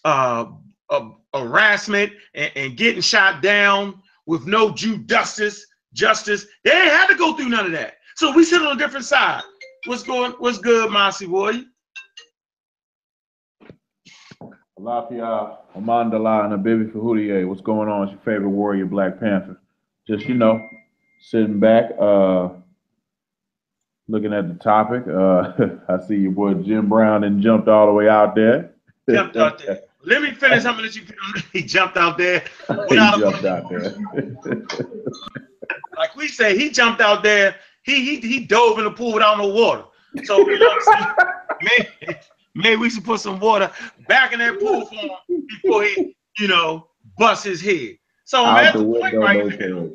uh, 0.05 0.47
harassment 1.35 2.13
and, 2.35 2.53
and, 2.57 2.77
getting 2.77 3.01
shot 3.01 3.43
down 3.43 4.01
with 4.27 4.47
no 4.47 4.71
due 4.73 4.99
justice. 5.05 5.67
Justice. 5.93 6.47
They 6.65 6.71
didn't 6.71 6.91
have 6.91 7.09
to 7.09 7.17
go 7.17 7.35
through 7.35 7.49
none 7.49 7.67
of 7.67 7.73
that. 7.73 7.95
So 8.15 8.33
we 8.33 8.45
sit 8.45 8.63
on 8.63 8.77
a 8.77 8.79
different 8.79 9.05
side. 9.05 9.43
What's 9.87 10.05
going? 10.05 10.33
What's 10.39 10.59
good, 10.59 10.91
Mossy 10.91 11.27
boy? 11.27 11.63
Lafia, 14.81 15.59
Amandala, 15.77 16.45
and 16.45 16.55
a 16.55 16.57
Abibi 16.57 16.91
Fahudier. 16.91 17.47
What's 17.47 17.61
going 17.61 17.89
on? 17.89 18.05
It's 18.05 18.13
your 18.13 18.21
favorite 18.21 18.51
warrior, 18.51 18.87
Black 18.87 19.21
Panther. 19.21 19.61
Just, 20.07 20.27
you 20.27 20.35
know, 20.35 20.61
sitting 21.21 21.61
back, 21.61 21.91
uh, 22.01 22.51
looking 24.11 24.33
at 24.33 24.49
the 24.49 24.55
topic. 24.55 25.07
Uh, 25.07 25.53
I 25.93 26.07
see 26.07 26.17
your 26.17 26.33
boy 26.33 26.55
Jim 26.55 26.89
Brown 26.89 27.25
and 27.25 27.41
jumped 27.41 27.69
all 27.69 27.87
the 27.87 27.93
way 27.93 28.09
out 28.09 28.35
there. 28.35 28.73
Jumped 29.09 29.37
out 29.37 29.59
there. 29.59 29.81
Let 30.05 30.23
me 30.23 30.33
finish. 30.33 30.65
I'm 30.65 30.77
gonna 30.77 30.85
let 30.85 30.97
you. 30.97 31.03
He 31.53 31.63
jumped 31.63 31.99
out 31.99 32.17
there. 32.17 32.43
he 32.89 32.97
jumped 32.97 33.45
out 33.45 33.69
there. 33.69 33.95
like 35.99 36.17
we 36.17 36.27
say, 36.27 36.57
he 36.57 36.71
jumped 36.71 37.03
out 37.03 37.23
there. 37.23 37.57
He 37.83 38.03
he 38.03 38.21
he 38.27 38.47
dove 38.47 38.79
in 38.79 38.85
the 38.85 38.91
pool 38.91 39.13
without 39.13 39.37
no 39.37 39.49
water. 39.49 39.85
So 40.25 40.39
you 40.39 40.59
know, 40.59 40.75
maybe, 41.61 42.17
maybe 42.55 42.77
we 42.77 42.89
should 42.89 43.05
put 43.05 43.21
some 43.21 43.41
water 43.41 43.71
back 44.09 44.33
in 44.33 44.39
that 44.39 44.59
pool 44.59 44.87
for 44.87 44.95
him 44.95 45.11
before 45.47 45.85
he, 45.85 46.17
you 46.39 46.49
know, 46.49 46.89
busts 47.19 47.45
his 47.45 47.61
head. 47.61 47.99
So 48.25 48.47
I'm 48.47 48.65
at 48.65 48.73
the, 48.73 48.79
the 48.79 48.85
point 48.87 49.17
right 49.17 49.37
now. 49.61 49.91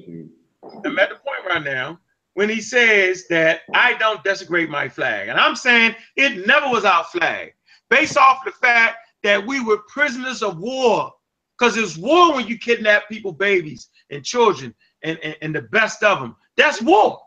I'm 0.85 0.99
at 0.99 1.09
the 1.09 1.15
point 1.15 1.45
right 1.47 1.63
now 1.63 1.99
when 2.35 2.49
he 2.49 2.61
says 2.61 3.27
that 3.29 3.61
I 3.73 3.93
don't 3.95 4.23
desecrate 4.23 4.69
my 4.69 4.87
flag. 4.87 5.29
And 5.29 5.39
I'm 5.39 5.55
saying 5.55 5.95
it 6.15 6.45
never 6.45 6.69
was 6.69 6.85
our 6.85 7.03
flag, 7.05 7.53
based 7.89 8.17
off 8.17 8.45
the 8.45 8.51
fact 8.51 8.97
that 9.23 9.45
we 9.45 9.63
were 9.63 9.79
prisoners 9.87 10.43
of 10.43 10.59
war. 10.59 11.11
Because 11.57 11.77
it's 11.77 11.97
war 11.97 12.35
when 12.35 12.47
you 12.47 12.57
kidnap 12.57 13.07
people, 13.07 13.31
babies 13.31 13.87
and 14.11 14.23
children, 14.23 14.75
and, 15.03 15.17
and, 15.23 15.37
and 15.41 15.55
the 15.55 15.61
best 15.61 16.03
of 16.03 16.19
them. 16.19 16.35
That's 16.57 16.81
war. 16.81 17.21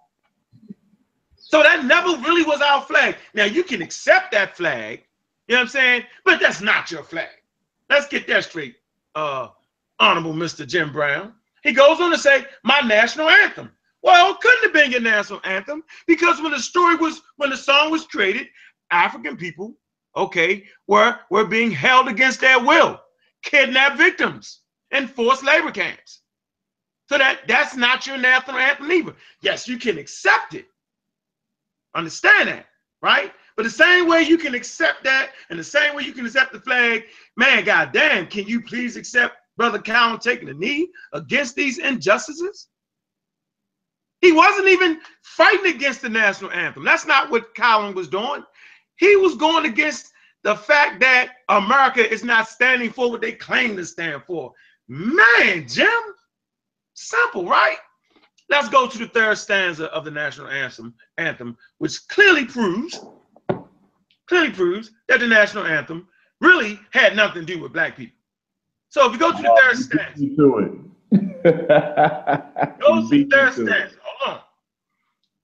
So 1.36 1.62
that 1.62 1.86
never 1.86 2.10
really 2.22 2.44
was 2.44 2.60
our 2.60 2.82
flag. 2.82 3.16
Now 3.32 3.44
you 3.44 3.64
can 3.64 3.80
accept 3.80 4.32
that 4.32 4.54
flag, 4.54 5.04
you 5.46 5.54
know 5.54 5.60
what 5.60 5.62
I'm 5.62 5.68
saying? 5.68 6.02
But 6.26 6.40
that's 6.40 6.60
not 6.60 6.90
your 6.90 7.02
flag. 7.02 7.28
Let's 7.88 8.06
get 8.06 8.26
that 8.26 8.44
straight, 8.44 8.76
uh, 9.14 9.48
Honorable 9.98 10.34
Mr. 10.34 10.66
Jim 10.66 10.92
Brown. 10.92 11.32
He 11.62 11.72
goes 11.72 11.98
on 11.98 12.10
to 12.10 12.18
say, 12.18 12.44
my 12.62 12.80
national 12.80 13.30
anthem. 13.30 13.72
Well, 14.02 14.32
it 14.32 14.40
couldn't 14.40 14.62
have 14.62 14.72
been 14.72 14.92
your 14.92 15.00
national 15.00 15.40
anthem 15.44 15.82
because 16.06 16.40
when 16.40 16.52
the 16.52 16.60
story 16.60 16.96
was, 16.96 17.22
when 17.36 17.50
the 17.50 17.56
song 17.56 17.90
was 17.90 18.06
created, 18.06 18.46
African 18.90 19.36
people, 19.36 19.76
okay, 20.16 20.64
were, 20.86 21.18
were 21.30 21.44
being 21.44 21.70
held 21.70 22.08
against 22.08 22.40
their 22.40 22.60
will, 22.60 23.00
kidnapped 23.42 23.98
victims, 23.98 24.60
and 24.90 25.10
forced 25.10 25.44
labor 25.44 25.70
camps. 25.70 26.22
So 27.08 27.18
that 27.18 27.40
that's 27.48 27.74
not 27.74 28.06
your 28.06 28.18
national 28.18 28.58
anthem 28.58 28.90
either. 28.90 29.14
Yes, 29.40 29.66
you 29.66 29.78
can 29.78 29.98
accept 29.98 30.54
it. 30.54 30.66
Understand 31.94 32.48
that, 32.48 32.66
right? 33.00 33.32
But 33.56 33.64
the 33.64 33.70
same 33.70 34.06
way 34.06 34.22
you 34.22 34.38
can 34.38 34.54
accept 34.54 35.02
that, 35.04 35.32
and 35.50 35.58
the 35.58 35.64
same 35.64 35.96
way 35.96 36.04
you 36.04 36.12
can 36.12 36.26
accept 36.26 36.52
the 36.52 36.60
flag, 36.60 37.04
man, 37.36 37.64
goddamn, 37.64 38.28
can 38.28 38.46
you 38.46 38.60
please 38.62 38.96
accept 38.96 39.36
Brother 39.56 39.80
Cowan 39.80 40.20
taking 40.20 40.48
a 40.48 40.54
knee 40.54 40.88
against 41.12 41.56
these 41.56 41.78
injustices? 41.78 42.68
He 44.20 44.32
wasn't 44.32 44.68
even 44.68 45.00
fighting 45.22 45.74
against 45.74 46.02
the 46.02 46.08
national 46.08 46.50
anthem. 46.50 46.84
That's 46.84 47.06
not 47.06 47.30
what 47.30 47.54
Colin 47.54 47.94
was 47.94 48.08
doing. 48.08 48.42
He 48.96 49.14
was 49.16 49.36
going 49.36 49.66
against 49.66 50.12
the 50.42 50.56
fact 50.56 51.00
that 51.00 51.30
America 51.48 52.08
is 52.08 52.24
not 52.24 52.48
standing 52.48 52.90
for 52.90 53.10
what 53.10 53.20
they 53.20 53.32
claim 53.32 53.76
to 53.76 53.84
stand 53.84 54.22
for. 54.26 54.52
Man, 54.88 55.68
Jim, 55.68 55.88
simple, 56.94 57.46
right? 57.46 57.76
Let's 58.48 58.68
go 58.68 58.88
to 58.88 58.98
the 58.98 59.08
third 59.08 59.36
stanza 59.36 59.86
of 59.92 60.04
the 60.04 60.10
national 60.10 60.48
anthem, 60.48 60.94
anthem, 61.18 61.56
which 61.78 62.08
clearly 62.08 62.44
proves, 62.46 62.98
clearly 64.26 64.50
proves 64.50 64.90
that 65.08 65.20
the 65.20 65.26
national 65.26 65.64
anthem 65.64 66.08
really 66.40 66.80
had 66.90 67.14
nothing 67.14 67.44
to 67.44 67.54
do 67.54 67.60
with 67.60 67.72
black 67.72 67.96
people. 67.96 68.16
So 68.88 69.06
if 69.06 69.12
you 69.12 69.18
go 69.18 69.32
to 69.32 69.42
the 69.42 69.60
third 69.62 69.76
stanza, 69.76 70.36
to 70.36 70.58
it. 70.58 70.72
go 72.80 73.02
to 73.02 73.08
the 73.08 73.28
third 73.30 73.52
stanza 73.52 73.97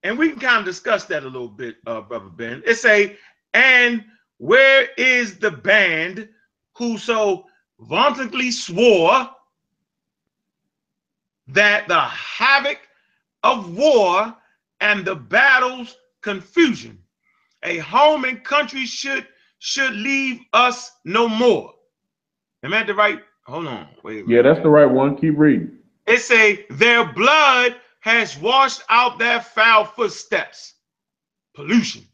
and 0.04 0.18
we 0.18 0.28
can 0.28 0.38
kind 0.38 0.58
of 0.58 0.64
discuss 0.66 1.06
that 1.06 1.25
a 1.25 1.26
little 1.26 1.49
bit, 1.49 1.76
uh, 1.87 2.02
brother 2.02 2.28
Ben. 2.28 2.62
It's 2.66 2.84
a 2.84 3.16
and 3.54 4.04
where 4.38 4.88
is 4.99 5.38
the 5.38 5.50
band 5.50 6.28
who 6.76 6.99
so 6.99 7.46
vauntingly 7.80 8.50
swore 8.50 9.28
that 11.49 11.88
the 11.88 12.00
havoc 12.00 12.78
of 13.42 13.76
war 13.76 14.34
and 14.80 15.04
the 15.04 15.14
battle's 15.14 15.96
confusion, 16.23 16.99
a 17.62 17.78
home 17.78 18.25
and 18.25 18.44
country 18.44 18.84
should 18.87 19.26
should 19.58 19.94
leave 19.94 20.40
us 20.52 20.92
no 21.06 21.26
more. 21.26 21.73
Am 22.62 22.75
I 22.75 22.80
at 22.80 22.87
the 22.87 22.94
right? 22.94 23.20
Hold 23.46 23.66
on. 23.66 23.88
Wait. 24.02 24.25
Yeah, 24.28 24.42
that's 24.42 24.61
the 24.62 24.68
right 24.68 24.90
one. 24.90 25.16
Keep 25.16 25.38
reading. 25.38 25.78
It 26.06 26.18
say 26.20 26.66
their 26.70 27.11
blood 27.12 27.76
has 28.04 28.37
washed 28.37 28.82
out 28.90 29.18
their 29.18 29.40
foul 29.40 29.87
footsteps. 29.87 30.75
Pollution. 31.54 32.06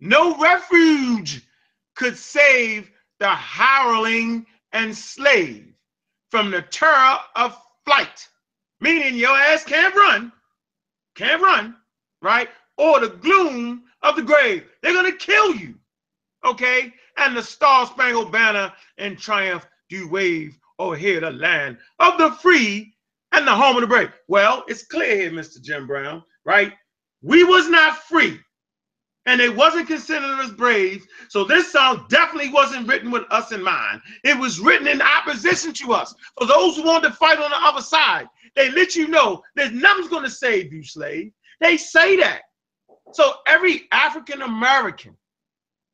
No 0.00 0.34
refuge 0.38 1.46
could 1.94 2.16
save 2.16 2.90
the 3.18 3.28
hireling 3.28 4.46
and 4.72 4.96
slave 4.96 5.74
from 6.30 6.50
the 6.50 6.62
terror 6.62 7.18
of 7.34 7.60
flight, 7.84 8.26
meaning 8.80 9.16
your 9.16 9.36
ass 9.36 9.62
can't 9.62 9.94
run, 9.94 10.32
can't 11.16 11.42
run, 11.42 11.76
right? 12.22 12.48
Or 12.78 12.98
the 12.98 13.10
gloom 13.10 13.82
of 14.00 14.16
the 14.16 14.22
grave. 14.22 14.64
They're 14.80 14.94
going 14.94 15.12
to 15.12 15.18
kill 15.18 15.54
you, 15.54 15.74
okay? 16.46 16.94
And 17.18 17.36
the 17.36 17.42
star 17.42 17.86
spangled 17.86 18.32
banner 18.32 18.72
in 18.96 19.16
triumph 19.16 19.66
do 19.90 20.08
wave 20.08 20.58
over 20.78 20.96
here 20.96 21.20
the 21.20 21.30
land 21.30 21.76
of 21.98 22.16
the 22.16 22.30
free 22.30 22.95
and 23.36 23.46
the 23.46 23.54
home 23.54 23.76
of 23.76 23.82
the 23.82 23.86
brave. 23.86 24.10
Well, 24.28 24.64
it's 24.66 24.86
clear 24.86 25.14
here, 25.16 25.30
Mr. 25.30 25.60
Jim 25.62 25.86
Brown, 25.86 26.22
right? 26.44 26.72
We 27.22 27.44
was 27.44 27.68
not 27.68 27.98
free 27.98 28.40
and 29.26 29.40
they 29.40 29.50
wasn't 29.50 29.88
considered 29.88 30.40
as 30.40 30.52
brave. 30.52 31.06
So 31.28 31.44
this 31.44 31.70
song 31.70 32.06
definitely 32.08 32.50
wasn't 32.50 32.88
written 32.88 33.10
with 33.10 33.24
us 33.30 33.52
in 33.52 33.62
mind. 33.62 34.00
It 34.24 34.38
was 34.38 34.60
written 34.60 34.88
in 34.88 35.02
opposition 35.02 35.72
to 35.74 35.92
us. 35.92 36.14
For 36.38 36.46
those 36.46 36.76
who 36.76 36.84
wanted 36.84 37.08
to 37.08 37.14
fight 37.14 37.38
on 37.38 37.50
the 37.50 37.56
other 37.60 37.82
side, 37.82 38.26
they 38.54 38.70
let 38.70 38.96
you 38.96 39.08
know 39.08 39.42
that 39.56 39.74
nothing's 39.74 40.08
going 40.08 40.24
to 40.24 40.30
save 40.30 40.72
you, 40.72 40.82
slave. 40.82 41.32
They 41.60 41.76
say 41.76 42.16
that. 42.16 42.42
So 43.12 43.34
every 43.46 43.86
African 43.92 44.42
American, 44.42 45.16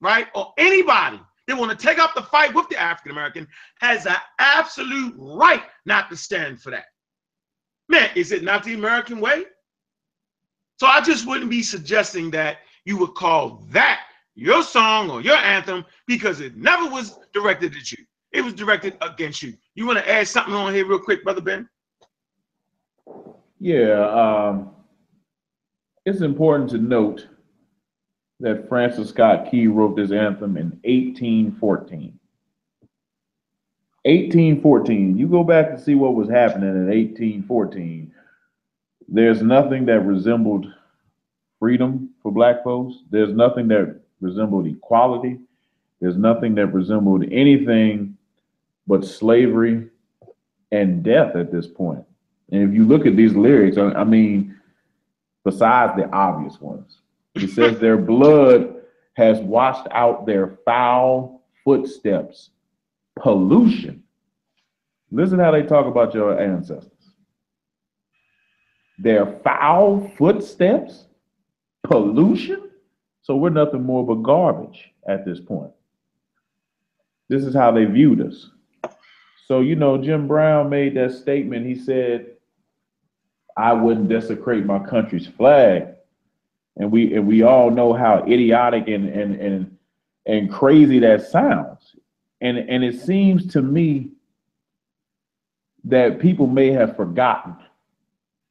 right, 0.00 0.28
or 0.34 0.52
anybody 0.58 1.20
that 1.49 1.56
want 1.56 1.76
to 1.76 1.87
take 1.87 1.99
up 1.99 2.14
the 2.14 2.22
fight 2.22 2.54
with 2.54 2.68
the 2.68 2.78
African 2.78 3.12
American 3.12 3.49
has 3.80 4.06
an 4.06 4.16
absolute 4.38 5.14
right 5.18 5.62
not 5.87 6.08
to 6.11 6.16
stand 6.16 6.61
for 6.61 6.70
that. 6.70 6.84
Man, 7.89 8.11
is 8.15 8.33
it 8.33 8.43
not 8.43 8.65
the 8.65 8.75
American 8.75 9.21
way? 9.21 9.45
So 10.79 10.87
I 10.87 11.01
just 11.01 11.27
wouldn't 11.27 11.51
be 11.51 11.62
suggesting 11.62 12.31
that 12.33 12.59
you 12.85 12.97
would 12.99 13.15
call 13.15 13.65
that 13.71 14.01
your 14.35 14.62
song 14.62 15.11
or 15.11 15.21
your 15.21 15.37
anthem 15.37 15.85
because 16.07 16.41
it 16.41 16.57
never 16.57 16.89
was 16.89 17.19
directed 17.33 17.75
at 17.77 17.93
you. 17.93 18.05
It 18.33 18.43
was 18.43 18.55
directed 18.55 18.97
against 19.01 19.43
you. 19.43 19.55
You 19.75 19.87
want 19.87 19.99
to 19.99 20.11
add 20.11 20.27
something 20.27 20.55
on 20.55 20.73
here 20.73 20.87
real 20.87 20.99
quick, 20.99 21.23
Brother 21.23 21.43
Ben? 21.43 21.69
Yeah, 23.61 24.09
um, 24.09 24.71
it's 26.05 26.23
important 26.23 26.71
to 26.71 26.79
note 26.79 27.29
that 28.41 28.69
Francis 28.69 29.11
Scott 29.11 29.51
Key 29.51 29.69
wrote 29.69 29.97
this 29.97 30.11
anthem 30.11 30.57
in 30.57 30.71
1814. 30.85 32.19
1814. 34.04 35.16
You 35.16 35.28
go 35.28 35.44
back 35.44 35.71
and 35.71 35.80
see 35.80 35.94
what 35.94 36.14
was 36.14 36.28
happening 36.28 36.71
in 36.71 36.87
1814. 36.87 38.12
There's 39.09 39.42
nothing 39.42 39.87
that 39.87 40.00
resembled 40.00 40.66
freedom 41.61 42.11
for 42.23 42.32
black 42.32 42.64
folks. 42.64 42.97
There's 43.11 43.32
nothing 43.32 43.68
that 43.68 44.00
resembled 44.21 44.66
equality. 44.66 45.38
There's 46.00 46.16
nothing 46.16 46.56
that 46.56 46.66
resembled 46.68 47.25
anything 47.30 48.16
but 48.88 49.04
slavery 49.04 49.88
and 50.73 51.04
death 51.04 51.37
at 51.37 51.52
this 51.52 51.68
point. 51.68 52.04
And 52.50 52.68
if 52.68 52.75
you 52.75 52.85
look 52.85 53.06
at 53.06 53.16
these 53.16 53.35
lyrics, 53.35 53.78
I 53.78 54.02
mean, 54.02 54.59
besides 55.44 55.94
the 55.97 56.11
obvious 56.11 56.61
ones, 56.61 56.99
it 57.37 57.50
says 57.50 57.78
their 57.78 57.97
blood 57.97 58.75
has 59.14 59.38
washed 59.38 59.87
out 59.92 60.26
their 60.26 60.59
foul 60.64 61.42
footsteps 61.64 62.50
pollution. 63.21 64.02
Listen 65.11 65.38
how 65.38 65.50
they 65.50 65.62
talk 65.62 65.87
about 65.87 66.14
your 66.14 66.40
ancestors. 66.40 66.90
Their 68.99 69.26
foul 69.45 70.11
footsteps, 70.16 71.07
pollution. 71.85 72.71
So 73.23 73.37
we're 73.37 73.50
nothing 73.50 73.83
more 73.83 74.07
but 74.07 74.23
garbage 74.23 74.90
at 75.07 75.25
this 75.25 75.40
point. 75.40 75.73
This 77.28 77.45
is 77.45 77.54
how 77.54 77.71
they 77.71 77.85
viewed 77.85 78.21
us. 78.21 78.50
So, 79.47 79.61
you 79.61 79.76
know, 79.76 79.99
Jim 79.99 80.26
Brown 80.26 80.71
made 80.71 80.95
that 80.95 81.12
statement. 81.12 81.66
He 81.66 81.75
said, 81.75 82.33
I 83.57 83.73
wouldn't 83.73 84.09
desecrate 84.09 84.64
my 84.64 84.78
country's 84.78 85.26
flag. 85.26 85.88
And 86.76 86.90
we 86.90 87.14
and 87.14 87.26
we 87.26 87.42
all 87.42 87.71
know 87.71 87.92
how 87.92 88.25
idiotic 88.25 88.88
and 88.88 89.09
and 89.09 89.35
and 89.35 89.76
and 90.26 90.50
crazy 90.50 90.99
that 91.00 91.26
sounds. 91.26 91.97
And 92.42 92.58
and 92.58 92.84
it 92.84 93.00
seems 93.00 93.46
to 93.52 93.62
me 93.62 94.11
that 95.84 96.18
people 96.18 96.46
may 96.46 96.70
have 96.72 96.96
forgotten 96.96 97.56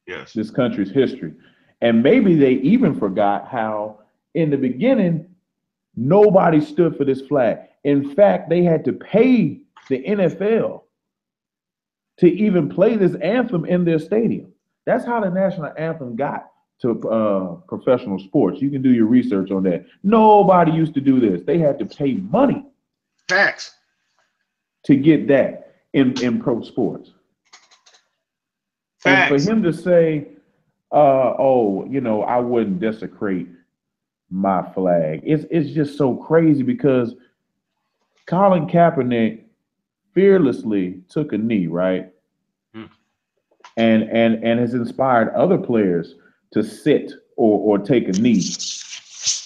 Yes. 0.06 0.32
this 0.32 0.50
country's 0.50 0.90
history. 0.90 1.32
And 1.80 2.02
maybe 2.02 2.34
they 2.34 2.52
even 2.54 2.98
forgot 2.98 3.48
how 3.48 4.00
in 4.34 4.50
the 4.50 4.56
beginning 4.56 5.26
nobody 5.94 6.60
stood 6.60 6.96
for 6.96 7.04
this 7.04 7.20
flag. 7.22 7.58
In 7.84 8.14
fact, 8.14 8.48
they 8.48 8.62
had 8.62 8.84
to 8.86 8.92
pay 8.92 9.60
the 9.88 10.02
NFL 10.04 10.82
to 12.18 12.26
even 12.26 12.68
play 12.68 12.96
this 12.96 13.14
anthem 13.16 13.64
in 13.64 13.84
their 13.84 13.98
stadium. 13.98 14.52
That's 14.86 15.04
how 15.04 15.20
the 15.20 15.30
national 15.30 15.72
anthem 15.76 16.16
got 16.16 16.50
to 16.80 17.08
uh, 17.08 17.54
professional 17.68 18.18
sports. 18.18 18.60
You 18.60 18.70
can 18.70 18.82
do 18.82 18.92
your 18.92 19.06
research 19.06 19.50
on 19.50 19.62
that. 19.64 19.86
Nobody 20.02 20.72
used 20.72 20.94
to 20.94 21.00
do 21.00 21.20
this. 21.20 21.42
They 21.44 21.58
had 21.58 21.78
to 21.78 21.86
pay 21.86 22.14
money 22.14 22.64
Facts. 23.28 23.76
To 24.84 24.96
get 24.96 25.28
that 25.28 25.74
in, 25.92 26.20
in 26.22 26.40
pro 26.40 26.62
sports. 26.62 27.12
And 29.04 29.28
for 29.28 29.50
him 29.50 29.62
to 29.62 29.72
say, 29.72 30.28
uh, 30.92 31.34
oh, 31.38 31.86
you 31.88 32.00
know, 32.00 32.22
I 32.22 32.38
wouldn't 32.38 32.80
desecrate 32.80 33.48
my 34.30 34.62
flag, 34.72 35.20
it's 35.24 35.44
it's 35.50 35.70
just 35.70 35.98
so 35.98 36.16
crazy 36.16 36.62
because 36.62 37.14
Colin 38.26 38.66
Kaepernick 38.66 39.42
fearlessly 40.14 41.02
took 41.08 41.32
a 41.32 41.38
knee, 41.38 41.66
right? 41.66 42.10
Hmm. 42.74 42.84
And 43.76 44.04
and 44.04 44.42
and 44.42 44.58
has 44.58 44.74
inspired 44.74 45.34
other 45.34 45.58
players 45.58 46.14
to 46.52 46.62
sit 46.62 47.12
or 47.36 47.58
or 47.58 47.78
take 47.78 48.08
a 48.08 48.12
knee. 48.12 48.42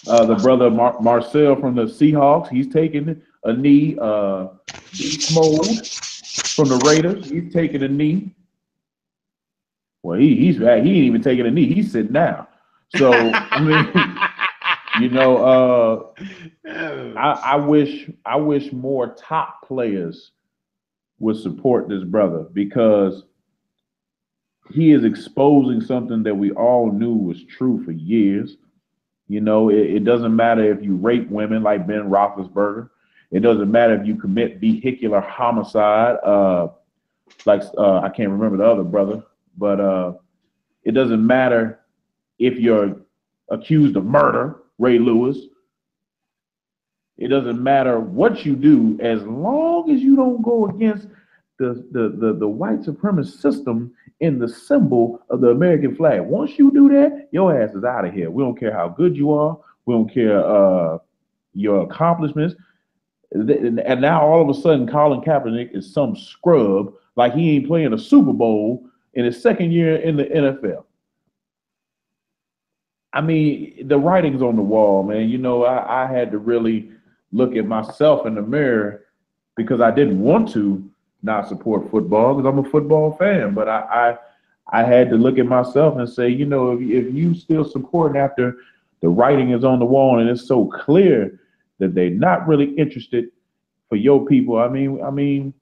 Uh, 0.08 0.24
the 0.24 0.36
brother 0.36 0.70
Mar- 0.70 1.00
Marcel 1.00 1.56
from 1.56 1.74
the 1.74 1.84
Seahawks, 1.84 2.48
he's 2.48 2.68
taking 2.68 3.20
a 3.46 3.52
knee. 3.52 3.96
Uh, 4.00 4.48
Mode 5.34 5.86
from 5.86 6.68
the 6.68 6.80
Raiders, 6.84 7.30
he's 7.30 7.52
taking 7.52 7.82
a 7.82 7.88
knee. 7.88 8.34
Well, 10.02 10.18
he 10.18 10.36
he's 10.36 10.58
he 10.58 10.64
ain't 10.64 10.86
even 10.86 11.22
taking 11.22 11.46
a 11.46 11.50
knee. 11.50 11.72
He's 11.72 11.92
sitting 11.92 12.12
down. 12.12 12.46
So 12.96 13.12
I 13.12 13.60
mean, 13.60 15.00
you 15.00 15.10
know, 15.10 16.14
uh, 16.66 16.72
I, 17.18 17.40
I 17.52 17.56
wish 17.56 18.10
I 18.24 18.36
wish 18.36 18.72
more 18.72 19.14
top 19.14 19.66
players 19.66 20.32
would 21.18 21.36
support 21.36 21.88
this 21.88 22.04
brother 22.04 22.46
because 22.52 23.24
he 24.70 24.92
is 24.92 25.04
exposing 25.04 25.80
something 25.80 26.22
that 26.24 26.34
we 26.34 26.50
all 26.52 26.90
knew 26.90 27.14
was 27.14 27.42
true 27.44 27.82
for 27.84 27.92
years. 27.92 28.56
You 29.28 29.40
know, 29.40 29.70
it, 29.70 29.78
it 29.78 30.04
doesn't 30.04 30.34
matter 30.34 30.70
if 30.70 30.82
you 30.82 30.96
rape 30.96 31.28
women 31.30 31.62
like 31.62 31.86
Ben 31.86 32.10
Roethlisberger. 32.10 32.90
It 33.30 33.40
doesn't 33.40 33.70
matter 33.70 34.00
if 34.00 34.06
you 34.06 34.16
commit 34.16 34.60
vehicular 34.60 35.20
homicide, 35.20 36.16
uh, 36.22 36.68
like 37.44 37.62
uh, 37.76 37.98
I 37.98 38.08
can't 38.08 38.30
remember 38.30 38.56
the 38.56 38.64
other 38.64 38.84
brother, 38.84 39.22
but 39.56 39.80
uh, 39.80 40.12
it 40.84 40.92
doesn't 40.92 41.26
matter 41.26 41.80
if 42.38 42.58
you're 42.58 42.96
accused 43.50 43.96
of 43.96 44.04
murder, 44.04 44.62
Ray 44.78 44.98
Lewis. 44.98 45.38
It 47.18 47.28
doesn't 47.28 47.62
matter 47.62 47.98
what 47.98 48.44
you 48.44 48.54
do 48.54 48.98
as 49.00 49.22
long 49.22 49.90
as 49.90 50.00
you 50.00 50.16
don't 50.16 50.42
go 50.42 50.66
against 50.66 51.08
the, 51.58 51.86
the, 51.90 52.14
the, 52.18 52.34
the 52.34 52.48
white 52.48 52.80
supremacist 52.82 53.40
system 53.40 53.92
in 54.20 54.38
the 54.38 54.48
symbol 54.48 55.22
of 55.30 55.40
the 55.40 55.48
American 55.48 55.96
flag. 55.96 56.20
Once 56.20 56.58
you 56.58 56.70
do 56.70 56.88
that, 56.90 57.28
your 57.32 57.60
ass 57.60 57.74
is 57.74 57.84
out 57.84 58.04
of 58.04 58.12
here. 58.12 58.30
We 58.30 58.42
don't 58.42 58.58
care 58.58 58.72
how 58.72 58.88
good 58.88 59.16
you 59.16 59.32
are. 59.32 59.58
We 59.86 59.94
don't 59.94 60.12
care 60.12 60.44
uh, 60.44 60.98
your 61.54 61.82
accomplishments. 61.82 62.54
And 63.32 64.00
now 64.00 64.22
all 64.22 64.42
of 64.42 64.56
a 64.56 64.60
sudden, 64.60 64.88
Colin 64.88 65.20
Kaepernick 65.20 65.74
is 65.76 65.92
some 65.92 66.16
scrub 66.16 66.92
like 67.16 67.34
he 67.34 67.56
ain't 67.56 67.66
playing 67.66 67.92
a 67.92 67.98
Super 67.98 68.32
Bowl 68.32 68.86
in 69.14 69.24
his 69.24 69.40
second 69.40 69.72
year 69.72 69.96
in 69.96 70.16
the 70.16 70.24
NFL. 70.24 70.84
I 73.12 73.22
mean, 73.22 73.88
the 73.88 73.98
writing's 73.98 74.42
on 74.42 74.56
the 74.56 74.62
wall, 74.62 75.02
man. 75.02 75.28
You 75.28 75.38
know, 75.38 75.64
I, 75.64 76.04
I 76.04 76.06
had 76.06 76.30
to 76.32 76.38
really 76.38 76.90
look 77.32 77.56
at 77.56 77.66
myself 77.66 78.26
in 78.26 78.34
the 78.34 78.42
mirror 78.42 79.06
because 79.56 79.80
I 79.80 79.90
didn't 79.90 80.20
want 80.20 80.52
to 80.52 80.88
not 81.22 81.48
support 81.48 81.90
football 81.90 82.34
because 82.34 82.48
I'm 82.48 82.64
a 82.64 82.70
football 82.70 83.16
fan. 83.16 83.54
But 83.54 83.68
I, 83.68 84.18
I, 84.70 84.80
I 84.80 84.84
had 84.84 85.08
to 85.10 85.16
look 85.16 85.38
at 85.38 85.46
myself 85.46 85.98
and 85.98 86.08
say, 86.08 86.28
you 86.28 86.44
know, 86.44 86.72
if, 86.72 86.80
if 86.80 87.14
you 87.14 87.34
still 87.34 87.64
supporting 87.64 88.20
after 88.20 88.58
the 89.00 89.08
writing 89.08 89.50
is 89.50 89.64
on 89.64 89.78
the 89.78 89.84
wall 89.84 90.18
and 90.18 90.28
it's 90.28 90.46
so 90.46 90.66
clear 90.66 91.40
that 91.78 91.94
they're 91.94 92.10
not 92.10 92.46
really 92.46 92.74
interested 92.74 93.30
for 93.88 93.96
your 93.96 94.26
people. 94.26 94.58
I 94.58 94.68
mean, 94.68 95.02
I 95.02 95.10
mean, 95.10 95.54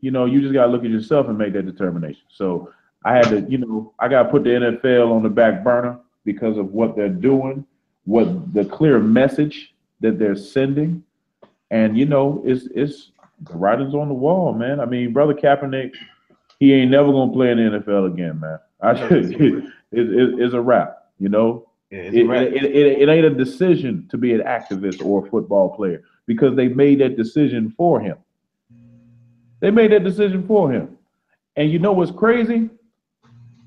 you 0.00 0.10
know, 0.10 0.24
you 0.24 0.40
just 0.40 0.54
gotta 0.54 0.70
look 0.70 0.84
at 0.84 0.90
yourself 0.90 1.28
and 1.28 1.36
make 1.36 1.52
that 1.54 1.66
determination. 1.66 2.22
So 2.30 2.72
I 3.04 3.14
had 3.14 3.28
to, 3.28 3.40
you 3.48 3.58
know, 3.58 3.92
I 3.98 4.08
gotta 4.08 4.28
put 4.28 4.44
the 4.44 4.50
NFL 4.50 5.10
on 5.10 5.22
the 5.22 5.28
back 5.28 5.64
burner 5.64 5.98
because 6.24 6.56
of 6.56 6.72
what 6.72 6.96
they're 6.96 7.08
doing, 7.08 7.64
what 8.04 8.54
the 8.54 8.64
clear 8.64 8.98
message 8.98 9.74
that 10.00 10.18
they're 10.18 10.36
sending, 10.36 11.02
and 11.70 11.98
you 11.98 12.06
know, 12.06 12.42
it's 12.44 12.68
it's 12.74 13.10
the 13.42 13.56
writing's 13.56 13.94
on 13.94 14.08
the 14.08 14.14
wall, 14.14 14.52
man. 14.52 14.80
I 14.80 14.84
mean, 14.84 15.12
brother 15.12 15.34
Kaepernick, 15.34 15.94
he 16.58 16.72
ain't 16.72 16.90
never 16.90 17.10
gonna 17.12 17.32
play 17.32 17.50
in 17.50 17.58
the 17.58 17.78
NFL 17.78 18.12
again, 18.12 18.40
man. 18.40 18.58
I 18.80 18.92
it, 18.92 19.10
it, 19.12 19.64
it, 19.92 20.40
it's 20.40 20.54
a 20.54 20.60
wrap, 20.60 21.08
you 21.18 21.28
know. 21.28 21.67
Yeah, 21.90 21.98
It, 22.00 22.14
it, 22.14 22.64
it, 22.64 23.02
it 23.02 23.08
ain't 23.08 23.24
a 23.24 23.30
decision 23.30 24.06
to 24.10 24.18
be 24.18 24.34
an 24.34 24.40
activist 24.40 25.04
or 25.04 25.26
a 25.26 25.30
football 25.30 25.74
player 25.74 26.02
because 26.26 26.54
they 26.54 26.68
made 26.68 27.00
that 27.00 27.16
decision 27.16 27.72
for 27.76 27.98
him. 28.00 28.18
They 29.60 29.70
made 29.70 29.92
that 29.92 30.04
decision 30.04 30.46
for 30.46 30.70
him. 30.70 30.98
And 31.56 31.70
you 31.70 31.78
know 31.78 31.92
what's 31.92 32.10
crazy? 32.12 32.68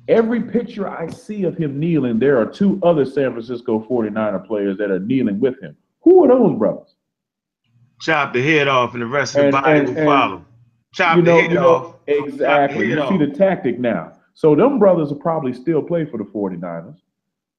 Every 0.08 0.42
picture 0.42 0.88
I 0.88 1.08
see 1.10 1.44
of 1.44 1.58
him 1.58 1.80
kneeling, 1.80 2.20
there 2.20 2.40
are 2.40 2.46
two 2.46 2.80
other 2.84 3.06
San 3.06 3.32
Francisco 3.32 3.86
49er 3.90 4.46
players 4.46 4.78
that 4.78 4.92
are 4.92 5.00
kneeling 5.00 5.40
with 5.40 5.60
him. 5.62 5.76
Who 6.02 6.24
are 6.24 6.28
those 6.28 6.58
brothers? 6.58 6.96
Chop 8.02 8.34
the 8.34 8.42
head 8.42 8.68
off, 8.68 8.94
and 8.94 9.02
the 9.02 9.06
rest 9.08 9.36
of 9.36 9.46
And- 9.46 9.54
the 9.54 9.62
body 9.62 9.80
and- 9.80 9.90
will 9.90 9.98
and- 9.98 10.06
follow. 10.06 10.46
Chop 10.94 11.18
you 11.18 11.22
the 11.24 11.32
head 11.34 11.52
you 11.52 11.56
know, 11.56 11.68
off. 11.76 11.96
exactly. 12.08 12.90
head 12.90 12.98
You 12.98 13.08
see 13.10 13.18
the 13.26 13.32
tactic 13.32 13.80
now. 13.80 14.14
So 14.34 14.56
them 14.56 14.78
brothers 14.80 15.10
will 15.10 15.20
probably 15.20 15.54
still 15.54 15.82
play 15.82 16.04
for 16.06 16.18
the 16.18 16.26
49ers, 16.26 16.98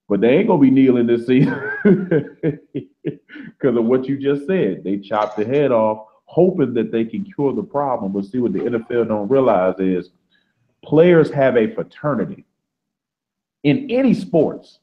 but 0.09 0.21
they 0.21 0.37
ain't 0.37 0.47
gonna 0.47 0.61
be 0.61 0.71
kneeling 0.71 1.07
this 1.07 1.25
season 1.25 1.59
because 3.03 3.77
of 3.77 3.85
what 3.85 4.07
you 4.07 4.17
just 4.17 4.45
said. 4.47 4.83
They 4.83 4.97
chopped 4.97 5.37
the 5.37 5.45
head 5.45 5.71
off, 5.71 6.07
hoping 6.25 6.73
that 6.73 6.91
they 6.91 7.05
can 7.05 7.23
cure 7.23 7.53
the 7.53 7.63
problem. 7.63 8.11
But 8.11 8.25
see 8.25 8.39
what 8.39 8.53
the 8.53 8.59
NFL 8.59 9.07
don't 9.07 9.29
realize 9.29 9.75
is 9.79 10.09
players 10.83 11.31
have 11.31 11.55
a 11.55 11.73
fraternity. 11.73 12.45
In 13.63 13.89
any 13.89 14.13
sports, 14.13 14.79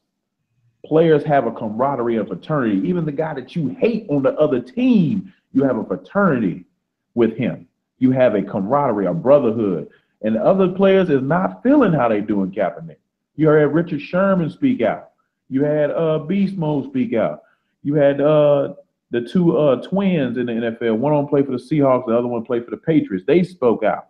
players 0.85 1.23
have 1.23 1.45
a 1.45 1.51
camaraderie 1.51 2.17
and 2.17 2.27
fraternity. 2.27 2.87
Even 2.87 3.05
the 3.05 3.11
guy 3.11 3.33
that 3.35 3.55
you 3.55 3.69
hate 3.79 4.07
on 4.09 4.23
the 4.23 4.33
other 4.35 4.59
team, 4.59 5.31
you 5.53 5.63
have 5.63 5.77
a 5.77 5.85
fraternity 5.85 6.65
with 7.13 7.37
him. 7.37 7.67
You 7.99 8.11
have 8.11 8.33
a 8.33 8.41
camaraderie, 8.41 9.05
a 9.05 9.13
brotherhood. 9.13 9.89
And 10.23 10.37
other 10.37 10.69
players 10.69 11.09
is 11.09 11.21
not 11.21 11.61
feeling 11.61 11.93
how 11.93 12.07
they 12.07 12.21
doing 12.21 12.51
Kaepernick. 12.51 12.97
You 13.35 13.47
heard 13.47 13.73
Richard 13.73 14.01
Sherman 14.01 14.49
speak 14.49 14.81
out. 14.81 15.10
You 15.51 15.65
had 15.65 15.91
uh, 15.91 16.19
Beast 16.19 16.55
Mode 16.55 16.85
speak 16.89 17.13
out. 17.13 17.41
You 17.83 17.95
had 17.95 18.21
uh, 18.21 18.73
the 19.11 19.19
two 19.19 19.57
uh, 19.57 19.81
twins 19.81 20.37
in 20.37 20.45
the 20.45 20.53
NFL. 20.53 20.97
One 20.97 21.11
of 21.11 21.19
them 21.19 21.27
played 21.27 21.45
for 21.45 21.51
the 21.51 21.57
Seahawks, 21.57 22.07
the 22.07 22.17
other 22.17 22.27
one 22.27 22.45
played 22.45 22.63
for 22.63 22.71
the 22.71 22.77
Patriots. 22.77 23.25
They 23.27 23.43
spoke 23.43 23.83
out. 23.83 24.07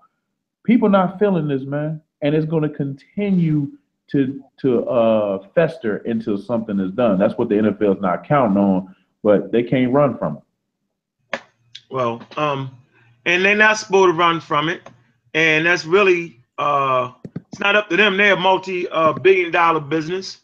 People 0.63 0.88
not 0.88 1.17
feeling 1.17 1.47
this, 1.47 1.63
man, 1.63 1.99
and 2.21 2.36
it's 2.36 2.45
going 2.45 2.62
to 2.62 2.69
continue 2.69 3.71
to 4.12 4.43
to 4.60 4.86
uh, 4.88 5.47
fester 5.56 5.97
until 6.06 6.38
something 6.38 6.80
is 6.80 6.91
done. 6.91 7.17
That's 7.17 7.36
what 7.39 7.49
the 7.49 7.56
NFL 7.56 7.95
is 7.95 8.01
not 8.01 8.27
counting 8.27 8.58
on, 8.58 8.95
but 9.23 9.51
they 9.51 9.63
can't 9.63 9.91
run 9.91 10.19
from 10.19 10.38
it. 10.38 11.41
Well, 11.89 12.21
um, 12.38 12.69
and 13.25 13.43
they're 13.43 13.56
not 13.56 13.80
supposed 13.80 14.13
to 14.13 14.13
run 14.13 14.41
from 14.41 14.69
it, 14.69 14.88
and 15.34 15.65
that's 15.65 15.86
really 15.86 16.39
uh, 16.60 17.13
it's 17.51 17.60
not 17.60 17.75
up 17.75 17.89
to 17.89 17.97
them. 17.97 18.15
They're 18.15 18.34
a 18.34 18.39
multi 18.39 18.88
uh, 18.89 19.13
billion 19.13 19.51
dollar 19.51 19.80
business. 19.80 20.40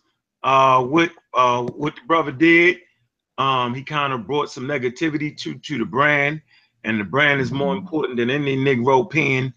Uh, 0.48 0.82
what 0.82 1.12
uh, 1.34 1.62
what 1.62 1.94
the 1.96 2.02
brother 2.08 2.32
did, 2.32 2.78
um, 3.38 3.76
he 3.76 3.84
kind 3.84 4.14
of 4.14 4.26
brought 4.26 4.50
some 4.50 4.64
negativity 4.64 5.36
to 5.36 5.56
to 5.56 5.78
the 5.78 5.84
brand, 5.84 6.42
and 6.86 6.98
the 6.98 7.04
brand 7.04 7.42
is 7.42 7.52
more 7.52 7.76
important 7.76 8.16
than 8.16 8.30
any 8.30 8.56
Negro 8.56 9.12
pen 9.12 9.54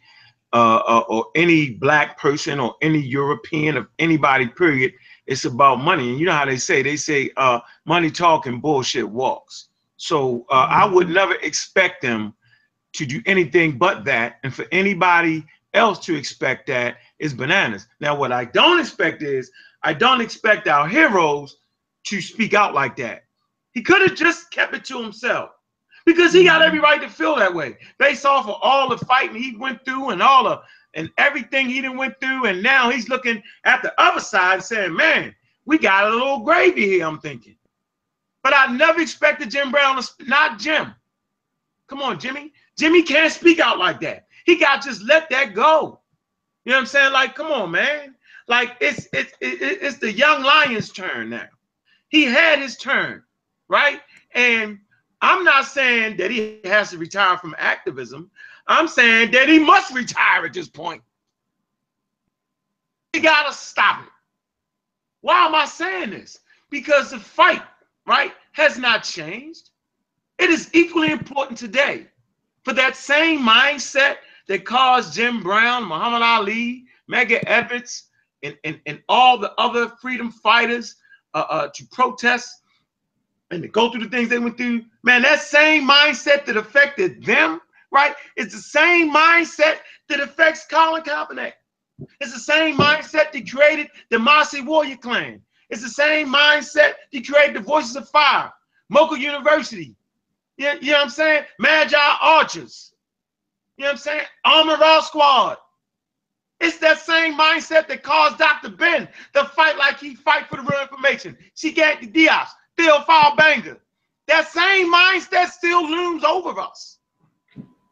uh, 0.53 0.83
uh, 0.88 1.05
or 1.09 1.26
any 1.37 1.70
black 1.70 2.18
person 2.18 2.59
or 2.59 2.74
any 2.83 2.98
European 2.98 3.76
of 3.76 3.87
anybody, 4.00 4.48
period. 4.48 4.92
It's 5.29 5.44
about 5.44 5.76
money. 5.76 6.11
And 6.11 6.18
you 6.18 6.26
know 6.26 6.33
how 6.33 6.44
they 6.44 6.57
say, 6.57 6.83
they 6.83 6.96
say, 6.96 7.31
uh, 7.37 7.61
money 7.85 8.11
talking, 8.11 8.61
bullshit 8.61 9.09
walks. 9.09 9.68
So 9.96 10.44
uh, 10.50 10.66
I 10.68 10.85
would 10.87 11.07
mm-hmm. 11.07 11.14
never 11.14 11.35
expect 11.37 12.03
them 12.03 12.35
to 12.94 13.07
do 13.07 13.22
anything 13.26 13.79
but 13.79 14.05
that. 14.07 14.40
And 14.42 14.53
for 14.53 14.66
anybody 14.72 15.46
else 15.72 16.00
to 16.07 16.16
expect 16.16 16.66
that 16.66 16.96
is 17.20 17.33
bananas. 17.33 17.87
Now, 18.00 18.16
what 18.16 18.33
I 18.33 18.46
don't 18.46 18.81
expect 18.81 19.22
is 19.22 19.53
I 19.83 19.95
don't 19.95 20.21
expect 20.21 20.69
our 20.69 20.87
heroes 20.87 21.57
to 22.05 22.21
speak 22.21 22.55
out 22.55 22.75
like 22.75 22.97
that. 22.97 23.25
He 23.73 23.83
could 23.83 24.03
have 24.03 24.16
just 24.16 24.51
kept 24.51 24.75
it 24.75 24.85
to 24.87 25.01
himself 25.01 25.51
because 26.05 26.33
he 26.33 26.45
got 26.45 26.62
every 26.62 26.79
mm-hmm. 26.79 26.85
right 26.85 27.01
to 27.01 27.09
feel 27.09 27.37
that 27.37 27.55
way 27.55 27.77
based 27.99 28.27
off 28.27 28.49
of 28.49 28.57
all 28.61 28.88
the 28.88 28.99
fighting 28.99 29.40
he 29.40 29.57
went 29.57 29.85
through 29.85 30.11
and 30.11 30.23
all 30.23 30.45
the 30.45 30.61
and 30.95 31.11
everything 31.19 31.69
he 31.69 31.81
didn't 31.81 31.97
went 31.97 32.19
through. 32.21 32.47
And 32.47 32.62
now 32.62 32.90
he's 32.90 33.09
looking 33.09 33.43
at 33.64 33.83
the 33.83 33.93
other 34.01 34.21
side 34.21 34.62
saying, 34.62 34.95
man, 34.95 35.35
we 35.64 35.79
got 35.79 36.07
a 36.07 36.11
little 36.11 36.40
gravy 36.40 36.87
here, 36.87 37.07
I'm 37.07 37.21
thinking. 37.21 37.57
But 38.43 38.55
I 38.57 38.75
never 38.75 39.01
expected 39.01 39.51
Jim 39.51 39.71
Brown 39.71 40.03
to, 40.03 40.09
not 40.27 40.59
Jim. 40.59 40.95
Come 41.87 42.03
on, 42.03 42.19
Jimmy. 42.19 42.53
Jimmy 42.77 43.03
can't 43.03 43.33
speak 43.33 43.61
out 43.61 43.79
like 43.79 44.01
that. 44.01 44.27
He 44.47 44.57
got 44.57 44.83
just 44.83 45.03
let 45.03 45.29
that 45.31 45.55
go. 45.55 46.01
You 46.64 46.73
know 46.73 46.79
what 46.79 46.81
I'm 46.81 46.87
saying? 46.87 47.12
Like, 47.12 47.35
come 47.35 47.53
on, 47.53 47.71
man. 47.71 48.14
Like 48.50 48.76
it's 48.80 49.06
it's 49.12 49.32
it's 49.40 49.98
the 49.98 50.12
young 50.12 50.42
lion's 50.42 50.90
turn 50.90 51.30
now. 51.30 51.46
He 52.08 52.24
had 52.24 52.58
his 52.58 52.76
turn, 52.76 53.22
right? 53.68 54.00
And 54.34 54.80
I'm 55.20 55.44
not 55.44 55.66
saying 55.66 56.16
that 56.16 56.32
he 56.32 56.58
has 56.64 56.90
to 56.90 56.98
retire 56.98 57.38
from 57.38 57.54
activism. 57.58 58.28
I'm 58.66 58.88
saying 58.88 59.30
that 59.30 59.48
he 59.48 59.60
must 59.60 59.94
retire 59.94 60.44
at 60.44 60.52
this 60.52 60.68
point. 60.68 61.00
He 63.12 63.20
gotta 63.20 63.52
stop 63.52 64.02
it. 64.02 64.12
Why 65.20 65.46
am 65.46 65.54
I 65.54 65.66
saying 65.66 66.10
this? 66.10 66.40
Because 66.70 67.12
the 67.12 67.20
fight, 67.20 67.62
right, 68.04 68.32
has 68.50 68.76
not 68.76 69.04
changed. 69.04 69.70
It 70.40 70.50
is 70.50 70.70
equally 70.72 71.12
important 71.12 71.56
today 71.56 72.08
for 72.64 72.72
that 72.72 72.96
same 72.96 73.46
mindset 73.46 74.16
that 74.48 74.64
caused 74.64 75.14
Jim 75.14 75.40
Brown, 75.40 75.84
Muhammad 75.84 76.22
Ali, 76.22 76.86
Medgar 77.08 77.44
Evers, 77.44 78.08
and, 78.42 78.57
and, 78.64 78.81
and 78.87 79.03
all 79.09 79.38
the 79.38 79.53
other 79.59 79.88
freedom 80.00 80.31
fighters 80.31 80.96
uh, 81.35 81.44
uh, 81.48 81.68
to 81.74 81.87
protest 81.87 82.62
and 83.50 83.62
to 83.62 83.68
go 83.68 83.90
through 83.90 84.05
the 84.05 84.09
things 84.09 84.29
they 84.29 84.38
went 84.38 84.57
through. 84.57 84.85
Man, 85.03 85.22
that 85.22 85.40
same 85.40 85.88
mindset 85.88 86.44
that 86.46 86.57
affected 86.57 87.24
them, 87.24 87.61
right, 87.90 88.14
is 88.37 88.53
the 88.53 88.59
same 88.59 89.12
mindset 89.12 89.79
that 90.09 90.20
affects 90.20 90.66
Colin 90.66 91.03
Kaepernick. 91.03 91.53
It's 92.20 92.33
the 92.33 92.38
same 92.38 92.76
mindset 92.76 93.33
that 93.33 93.50
created 93.50 93.88
the 94.11 94.18
Marcy 94.18 94.62
Warrior 94.62 94.96
Clan. 94.96 95.42
It's 95.68 95.83
the 95.83 95.88
same 95.88 96.33
mindset 96.33 96.94
that 97.12 97.26
created 97.26 97.57
the 97.57 97.61
Voices 97.61 97.96
of 97.96 98.09
Fire, 98.09 98.53
Mocha 98.88 99.18
University. 99.18 99.94
You, 100.57 100.72
you 100.81 100.92
know 100.92 100.98
what 100.98 101.05
I'm 101.05 101.11
saying? 101.11 101.44
Magi 101.59 102.16
Archers. 102.20 102.92
You 103.76 103.85
know 103.85 103.90
what 103.90 103.92
I'm 103.92 103.98
saying? 103.98 104.24
Armor 104.44 104.76
Raw 104.76 105.00
Squad. 105.00 105.59
It's 106.61 106.79
that 106.79 107.01
same 107.01 107.38
mindset 107.38 107.88
that 107.88 108.03
caused 108.03 108.38
Dr. 108.38 108.70
Ben 108.70 109.09
to 109.35 109.44
fight 109.46 109.79
like 109.79 109.99
he 109.99 110.14
fight 110.14 110.46
for 110.49 110.57
the 110.57 110.62
real 110.62 110.83
information. 110.83 111.37
Cheikh 111.55 111.77
Anta 111.77 112.12
Diop, 112.12 112.49
Theophile 112.79 113.37
Obenga. 113.37 113.79
That 114.27 114.49
same 114.49 114.92
mindset 114.92 115.49
still 115.49 115.83
looms 115.83 116.23
over 116.23 116.59
us. 116.61 116.99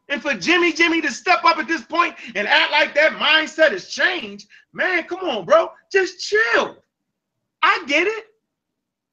And 0.07 0.21
for 0.21 0.33
Jimmy 0.33 0.71
Jimmy 0.71 1.01
to 1.01 1.11
step 1.11 1.43
up 1.43 1.57
at 1.57 1.67
this 1.67 1.83
point 1.83 2.15
and 2.35 2.47
act 2.47 2.71
like 2.71 2.95
that 2.95 3.13
mindset 3.13 3.71
has 3.71 3.89
changed, 3.89 4.47
man, 4.73 5.03
come 5.03 5.19
on, 5.19 5.45
bro. 5.45 5.71
Just 5.91 6.19
chill. 6.19 6.77
I 7.61 7.83
get 7.87 8.07
it. 8.07 8.25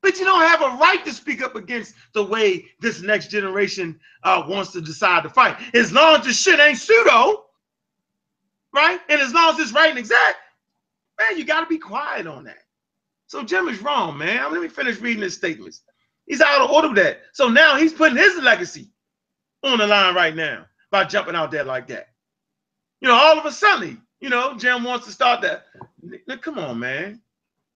But 0.03 0.19
you 0.19 0.25
don't 0.25 0.47
have 0.47 0.62
a 0.62 0.77
right 0.77 1.05
to 1.05 1.12
speak 1.12 1.42
up 1.42 1.57
against 1.57 1.95
the 2.12 2.23
way 2.23 2.66
this 2.81 3.03
next 3.03 3.31
generation 3.31 3.99
uh, 4.23 4.45
wants 4.47 4.71
to 4.73 4.81
decide 4.81 5.25
to 5.25 5.31
fight. 5.31 5.57
As 5.75 5.92
long 5.92 6.21
as 6.21 6.27
the 6.27 6.33
shit 6.33 6.61
ain't 6.61 6.79
pseudo, 6.79 7.45
right? 8.87 9.01
And 9.09 9.20
as 9.20 9.33
long 9.33 9.55
as 9.55 9.61
it's 9.61 9.72
right 9.72 9.90
and 9.90 9.99
exact, 9.99 10.37
man, 11.18 11.38
you 11.38 11.44
got 11.44 11.61
to 11.61 11.66
be 11.66 11.79
quiet 11.79 12.27
on 12.27 12.44
that. 12.44 12.59
So 13.27 13.42
Jim 13.42 13.68
is 13.68 13.83
wrong, 13.83 14.16
man. 14.16 14.53
Let 14.53 14.62
me 14.62 14.68
finish 14.68 15.01
reading 15.01 15.22
his 15.22 15.35
statements. 15.35 15.83
He's 16.27 16.40
out 16.40 16.61
of 16.61 16.70
order 16.70 16.88
with 16.88 16.99
that. 16.99 17.22
So 17.33 17.49
now 17.49 17.77
he's 17.77 17.92
putting 17.92 18.16
his 18.18 18.37
legacy 18.37 18.90
on 19.62 19.79
the 19.79 19.87
line 19.87 20.14
right 20.14 20.35
now 20.35 20.66
by 20.90 21.05
jumping 21.05 21.35
out 21.35 21.51
there 21.51 21.64
like 21.64 21.88
that. 21.88 22.09
You 23.01 23.09
know, 23.09 23.14
all 23.14 23.38
of 23.38 23.44
a 23.46 23.53
sudden, 23.53 24.03
you 24.20 24.29
know, 24.29 24.57
Jim 24.57 24.85
wants 24.85 25.07
to 25.07 25.12
start 25.12 25.42
that. 25.42 25.64
Look, 26.27 26.42
come 26.42 26.59
on, 26.59 26.79
man. 26.79 27.20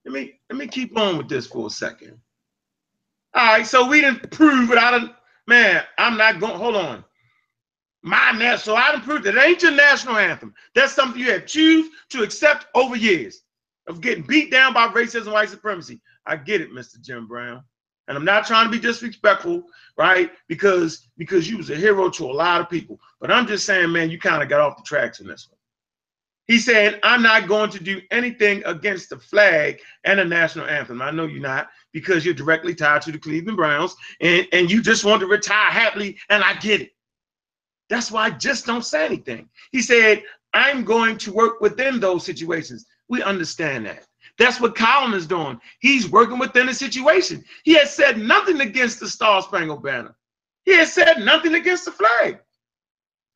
Let 0.05 0.15
me 0.15 0.41
let 0.49 0.59
me 0.59 0.67
keep 0.67 0.97
on 0.97 1.19
with 1.19 1.29
this 1.29 1.47
for 1.47 1.67
a 1.67 1.71
second. 1.71 2.19
All 3.35 3.45
right, 3.45 3.67
so 3.67 3.87
we 3.87 4.01
didn't 4.01 4.31
prove 4.31 4.69
without 4.69 4.95
a 4.95 5.15
man. 5.47 5.85
I'm 5.99 6.17
not 6.17 6.41
going. 6.41 6.55
Hold 6.57 6.77
on. 6.77 7.05
My 8.03 8.33
national, 8.33 8.59
so 8.59 8.77
I 8.77 8.93
didn't 8.93 9.05
prove 9.05 9.23
that 9.25 9.37
it 9.37 9.45
ain't 9.45 9.63
your 9.63 9.73
national 9.73 10.17
anthem. 10.17 10.55
That's 10.75 10.93
something 10.93 11.21
you 11.21 11.33
have 11.33 11.47
choose 11.47 11.91
to 12.11 12.23
accept 12.23 12.67
over 12.75 12.97
years 12.97 13.43
of 13.89 14.01
getting 14.01 14.25
beat 14.25 14.51
down 14.51 14.73
by 14.73 14.89
racism, 14.89 15.33
white 15.33 15.51
supremacy. 15.51 16.01
I 16.25 16.37
get 16.37 16.61
it, 16.61 16.73
Mr. 16.73 17.01
Jim 17.01 17.27
Brown. 17.27 17.63
And 18.09 18.17
I'm 18.17 18.25
not 18.25 18.47
trying 18.47 18.65
to 18.65 18.71
be 18.71 18.79
disrespectful, 18.79 19.65
right? 19.97 20.33
Because 20.49 21.09
because 21.17 21.49
you 21.49 21.59
was 21.59 21.71
a 21.71 21.77
hero 21.77 22.09
to 22.11 22.25
a 22.25 22.33
lot 22.33 22.61
of 22.61 22.71
people. 22.71 22.99
But 23.21 23.31
I'm 23.31 23.47
just 23.47 23.67
saying, 23.67 23.93
man, 23.93 24.11
you 24.11 24.19
kind 24.19 24.43
of 24.43 24.49
got 24.49 24.61
off 24.61 24.77
the 24.77 24.83
tracks 24.83 25.21
in 25.21 25.27
this 25.27 25.47
one. 25.49 25.59
He 26.47 26.59
said, 26.59 26.99
I'm 27.05 27.23
not 27.23 27.47
going 27.47 27.71
to 27.71 27.81
do 27.81 28.01
anything 28.11 28.63
against 28.67 29.11
the 29.11 29.19
flag 29.19 29.79
and 30.03 30.19
the 30.19 30.25
national 30.25 30.67
anthem. 30.67 31.01
I 31.01 31.13
know 31.13 31.27
you're 31.27 31.41
not 31.41 31.69
because 31.93 32.25
you're 32.25 32.35
directly 32.35 32.75
tied 32.75 33.03
to 33.03 33.13
the 33.13 33.19
Cleveland 33.19 33.57
Browns 33.57 33.95
and, 34.21 34.45
and 34.53 34.69
you 34.69 34.83
just 34.83 35.05
want 35.05 35.21
to 35.21 35.29
retire 35.29 35.71
happily, 35.71 36.19
and 36.29 36.43
I 36.43 36.55
get 36.55 36.81
it. 36.81 36.91
That's 37.91 38.11
why 38.11 38.27
I 38.27 38.31
just 38.31 38.65
don't 38.65 38.85
say 38.85 39.05
anything. 39.05 39.49
He 39.73 39.83
said, 39.83 40.23
I'm 40.55 40.85
going 40.85 41.19
to 41.19 41.33
work 41.33 41.61
within 41.61 42.01
those 42.01 42.25
situations. 42.25 42.87
We 43.09 43.23
understand 43.23 43.85
that. 43.87 44.07
That's 44.39 44.61
what 44.61 44.77
Colin 44.77 45.13
is 45.13 45.27
doing. 45.27 45.61
He's 45.81 46.09
working 46.09 46.39
within 46.39 46.67
the 46.67 46.75
situation. 46.75 47.45
He 47.65 47.75
has 47.75 47.95
said 47.95 48.17
nothing 48.17 48.61
against 48.61 49.01
the 49.01 49.09
Star 49.09 49.43
Spangled 49.43 49.83
Banner. 49.83 50.15
He 50.65 50.73
has 50.77 50.93
said 50.93 51.19
nothing 51.19 51.55
against 51.55 51.85
the 51.85 51.91
flag. 51.91 52.39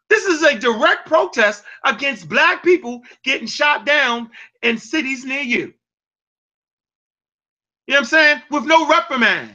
This 0.08 0.24
is 0.24 0.42
a 0.42 0.58
direct 0.58 1.06
protest 1.06 1.64
against 1.84 2.28
black 2.28 2.62
people 2.62 3.02
getting 3.24 3.48
shot 3.48 3.84
down 3.84 4.30
in 4.62 4.78
cities 4.78 5.24
near 5.24 5.42
you. 5.42 5.74
You 7.86 7.94
know 7.94 7.96
what 7.96 7.98
I'm 7.98 8.04
saying? 8.04 8.42
With 8.50 8.64
no 8.64 8.88
reprimand. 8.88 9.54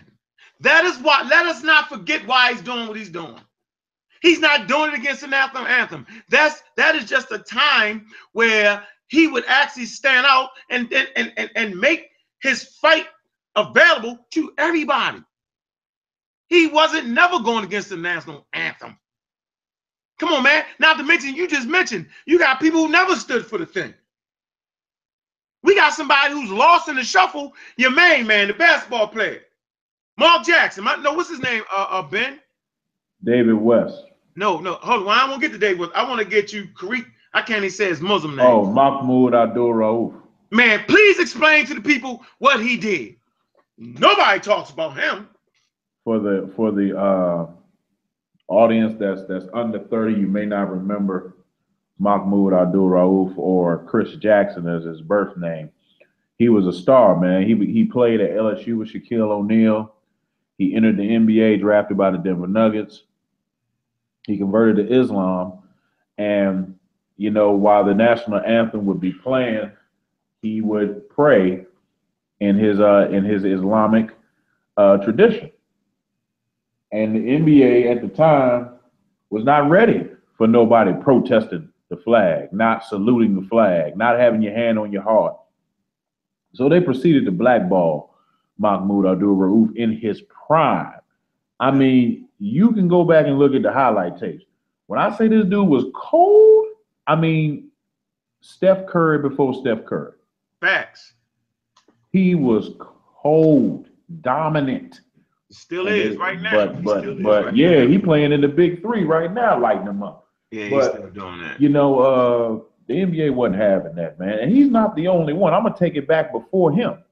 That 0.59 0.83
is 0.83 0.97
why, 0.97 1.23
let 1.23 1.45
us 1.45 1.63
not 1.63 1.87
forget 1.87 2.27
why 2.27 2.51
he's 2.51 2.61
doing 2.61 2.87
what 2.87 2.97
he's 2.97 3.09
doing. 3.09 3.39
He's 4.21 4.39
not 4.39 4.67
doing 4.67 4.93
it 4.93 4.99
against 4.99 5.21
the 5.21 5.27
national 5.27 5.65
anthem. 5.65 6.05
That's 6.29 6.61
that 6.77 6.95
is 6.95 7.05
just 7.05 7.31
a 7.31 7.39
time 7.39 8.07
where 8.33 8.83
he 9.07 9.27
would 9.27 9.45
actually 9.47 9.85
stand 9.85 10.25
out 10.25 10.49
and, 10.69 10.91
and, 10.93 11.33
and, 11.35 11.49
and 11.55 11.79
make 11.79 12.09
his 12.41 12.63
fight 12.63 13.07
available 13.55 14.19
to 14.31 14.53
everybody. 14.57 15.23
He 16.47 16.67
wasn't 16.67 17.07
never 17.07 17.39
going 17.39 17.63
against 17.65 17.89
the 17.89 17.97
national 17.97 18.47
anthem. 18.53 18.97
Come 20.19 20.33
on, 20.33 20.43
man. 20.43 20.63
Not 20.79 20.97
to 20.97 21.03
mention, 21.03 21.35
you 21.35 21.47
just 21.47 21.67
mentioned 21.67 22.07
you 22.25 22.37
got 22.39 22.59
people 22.59 22.85
who 22.85 22.91
never 22.91 23.15
stood 23.15 23.45
for 23.45 23.57
the 23.57 23.65
thing. 23.65 23.93
We 25.63 25.75
got 25.75 25.93
somebody 25.93 26.33
who's 26.33 26.51
lost 26.51 26.87
in 26.87 26.95
the 26.95 27.03
shuffle. 27.03 27.53
Your 27.77 27.91
main 27.91 28.27
man, 28.27 28.47
the 28.47 28.53
basketball 28.53 29.07
player, 29.07 29.41
Mark 30.17 30.45
Jackson. 30.45 30.83
My, 30.83 30.95
no, 30.95 31.13
what's 31.13 31.29
his 31.29 31.39
name? 31.39 31.63
Uh, 31.71 31.87
uh, 31.89 32.01
Ben. 32.01 32.39
David 33.23 33.53
West. 33.53 34.08
No, 34.35 34.59
no. 34.59 34.73
Hold 34.75 35.07
on. 35.07 35.09
I 35.09 35.29
won't 35.29 35.41
get 35.41 35.51
to 35.51 35.57
David 35.57 35.79
West. 35.79 35.91
I 35.95 36.07
want 36.07 36.19
to 36.19 36.25
get 36.25 36.53
you 36.53 36.65
Kareem 36.67 37.05
I 37.33 37.41
can't 37.41 37.59
even 37.59 37.69
say 37.69 37.89
his 37.89 38.01
Muslim 38.01 38.35
name. 38.35 38.45
Oh, 38.45 38.65
Mahmoud 38.65 39.35
Abdul 39.35 39.73
Rauf. 39.73 40.13
Man, 40.51 40.83
please 40.87 41.19
explain 41.19 41.65
to 41.67 41.75
the 41.75 41.81
people 41.81 42.23
what 42.39 42.59
he 42.59 42.75
did. 42.75 43.15
Nobody 43.77 44.39
talks 44.39 44.71
about 44.71 44.97
him. 44.97 45.29
For 46.03 46.19
the 46.19 46.51
for 46.55 46.71
the 46.71 46.97
uh, 46.97 47.47
audience 48.47 48.95
that's 48.99 49.23
that's 49.27 49.45
under 49.53 49.79
30, 49.79 50.19
you 50.19 50.27
may 50.27 50.45
not 50.45 50.71
remember 50.71 51.35
Mahmoud 51.99 52.53
Abdul 52.53 52.89
Rauf 52.89 53.37
or 53.37 53.85
Chris 53.85 54.15
Jackson 54.15 54.67
as 54.67 54.83
his 54.83 55.01
birth 55.01 55.37
name. 55.37 55.69
He 56.37 56.49
was 56.49 56.65
a 56.65 56.73
star, 56.73 57.19
man. 57.19 57.43
He 57.43 57.53
he 57.71 57.85
played 57.85 58.21
at 58.21 58.31
LSU 58.31 58.77
with 58.77 58.89
Shaquille 58.91 59.29
O'Neal. 59.29 59.93
He 60.57 60.75
entered 60.75 60.97
the 60.97 61.03
NBA 61.03 61.61
drafted 61.61 61.95
by 61.95 62.09
the 62.09 62.17
Denver 62.17 62.47
Nuggets. 62.47 63.03
He 64.29 64.37
converted 64.37 64.87
to 64.87 65.01
Islam 65.01 65.59
and 66.17 66.75
you 67.19 67.31
know, 67.31 67.51
while 67.51 67.83
the 67.83 67.93
national 67.93 68.39
anthem 68.39 68.85
would 68.85 69.01
be 69.01 69.11
playing, 69.11 69.71
he 70.41 70.61
would 70.61 71.09
pray 71.09 71.65
in 72.39 72.57
his 72.57 72.79
uh, 72.79 73.09
in 73.11 73.25
his 73.25 73.43
Islamic 73.43 74.11
uh, 74.77 74.97
tradition. 74.99 75.51
And 76.93 77.13
the 77.13 77.19
NBA 77.19 77.91
at 77.93 78.01
the 78.01 78.07
time 78.07 78.69
was 79.29 79.43
not 79.43 79.69
ready 79.69 80.07
for 80.37 80.47
nobody 80.47 80.93
protesting 80.93 81.67
the 81.89 81.97
flag, 81.97 82.53
not 82.53 82.85
saluting 82.85 83.35
the 83.35 83.45
flag, 83.49 83.97
not 83.97 84.17
having 84.17 84.41
your 84.41 84.53
hand 84.53 84.79
on 84.79 84.89
your 84.93 85.03
heart. 85.03 85.35
So 86.53 86.69
they 86.69 86.79
proceeded 86.79 87.25
to 87.25 87.31
blackball 87.31 88.15
Mahmoud 88.57 89.05
Abdul 89.05 89.35
Rauf 89.35 89.75
in 89.75 89.91
his 89.91 90.21
prime. 90.21 91.01
I 91.59 91.71
mean, 91.71 92.28
you 92.39 92.71
can 92.71 92.87
go 92.87 93.03
back 93.03 93.27
and 93.27 93.37
look 93.37 93.53
at 93.53 93.61
the 93.63 93.71
highlight 93.71 94.17
tapes. 94.17 94.45
When 94.87 94.99
I 94.99 95.15
say 95.15 95.27
this 95.27 95.45
dude 95.45 95.67
was 95.67 95.85
cold, 95.93 96.67
I 97.05 97.15
mean 97.15 97.69
Steph 98.41 98.87
Curry 98.87 99.19
before 99.19 99.53
Steph 99.53 99.85
Curry. 99.85 100.13
Facts. 100.61 101.13
He 102.11 102.35
was 102.35 102.71
cold, 102.79 103.89
dominant. 104.21 105.01
Still 105.51 105.87
is 105.87 106.17
right 106.17 106.39
now. 106.39 106.51
But 106.51 106.83
but 106.83 106.99
still 107.01 107.17
is 107.17 107.23
but 107.23 107.45
right 107.45 107.55
yeah, 107.55 107.83
now. 107.83 107.87
he 107.87 107.97
playing 107.97 108.31
in 108.31 108.41
the 108.41 108.47
big 108.47 108.81
three 108.81 109.03
right 109.03 109.31
now, 109.31 109.59
lighting 109.59 109.85
them 109.85 110.03
up. 110.03 110.27
yeah, 110.51 110.65
he's 110.65 110.85
still 110.85 111.09
doing 111.09 111.39
that. 111.41 111.59
You 111.61 111.69
know, 111.69 111.99
uh, 111.99 112.59
the 112.87 112.93
NBA 112.95 113.33
wasn't 113.33 113.57
having 113.61 113.95
that, 113.95 114.19
man. 114.19 114.39
And 114.39 114.51
he's 114.51 114.69
not 114.69 114.95
the 114.95 115.07
only 115.07 115.33
one. 115.33 115.53
I'm 115.53 115.63
gonna 115.63 115.75
take 115.77 115.95
it 115.95 116.07
back 116.07 116.31
before 116.31 116.71
him. 116.71 117.03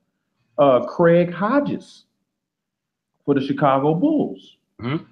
Uh, 0.57 0.85
Craig 0.85 1.31
Hodges 1.31 2.05
for 3.25 3.33
the 3.35 3.41
Chicago 3.41 3.93
Bulls. 3.93 4.57
Mhm. 4.81 5.05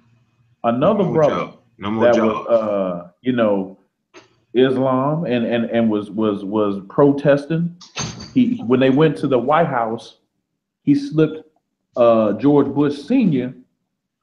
Another 0.66 1.04
no 1.04 1.12
brother. 1.12 1.52
No 1.78 2.00
that 2.00 2.14
job. 2.14 2.26
was, 2.26 2.46
uh, 2.48 3.10
you 3.22 3.32
know, 3.32 3.78
Islam 4.54 5.24
and 5.24 5.46
and 5.46 5.66
and 5.66 5.88
was 5.88 6.10
was 6.10 6.44
was 6.44 6.80
protesting. 6.88 7.76
He 8.34 8.56
when 8.66 8.80
they 8.80 8.90
went 8.90 9.16
to 9.18 9.28
the 9.28 9.38
White 9.38 9.68
House, 9.68 10.18
he 10.82 10.94
slipped 10.94 11.46
uh, 11.96 12.32
George 12.34 12.66
Bush 12.66 12.98
Senior 12.98 13.54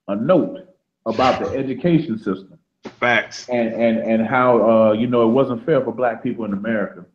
a 0.08 0.16
note 0.16 0.68
about 1.06 1.40
the 1.40 1.58
education 1.58 2.18
system 2.18 2.60
Facts. 3.00 3.48
and 3.48 3.74
and 3.74 4.00
and 4.00 4.28
how 4.28 4.70
uh, 4.70 4.92
you 4.94 5.08
know 5.08 5.24
it 5.24 5.32
wasn't 5.32 5.66
fair 5.66 5.82
for 5.82 5.94
black 5.94 6.22
people 6.22 6.44
in 6.46 6.54
America. 6.54 7.06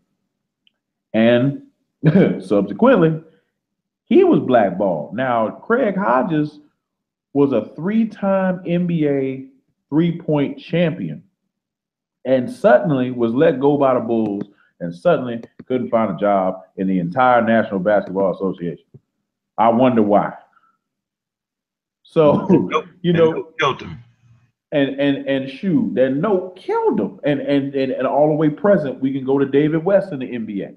And 1.12 1.64
subsequently, 2.42 3.20
he 4.04 4.24
was 4.24 4.40
blackballed. 4.40 5.14
Now, 5.14 5.50
Craig 5.50 5.96
Hodges 5.96 6.60
was 7.38 7.52
a 7.52 7.72
three-time 7.76 8.58
NBA 8.64 9.48
three-point 9.88 10.58
champion, 10.58 11.22
and 12.24 12.50
suddenly 12.50 13.12
was 13.12 13.32
let 13.32 13.60
go 13.60 13.76
by 13.76 13.94
the 13.94 14.00
Bulls, 14.00 14.42
and 14.80 14.92
suddenly 14.92 15.40
couldn't 15.66 15.88
find 15.88 16.16
a 16.16 16.18
job 16.18 16.62
in 16.78 16.88
the 16.88 16.98
entire 16.98 17.40
National 17.40 17.78
Basketball 17.78 18.34
Association. 18.34 18.86
I 19.56 19.68
wonder 19.68 20.02
why. 20.02 20.32
So, 22.02 22.48
you 23.02 23.12
know, 23.12 23.52
killed 23.60 23.82
him. 23.82 24.02
and 24.72 24.98
and 24.98 25.28
and 25.28 25.48
shoot, 25.48 25.94
that 25.94 26.14
note 26.14 26.56
killed 26.56 26.98
him. 26.98 27.20
And 27.22 27.38
and 27.38 27.72
and, 27.72 27.92
and 27.92 28.04
all 28.04 28.26
the 28.26 28.34
way 28.34 28.50
present, 28.50 28.98
we 28.98 29.12
can 29.12 29.24
go 29.24 29.38
to 29.38 29.46
David 29.46 29.84
West 29.84 30.12
in 30.12 30.18
the 30.18 30.26
NBA. 30.26 30.74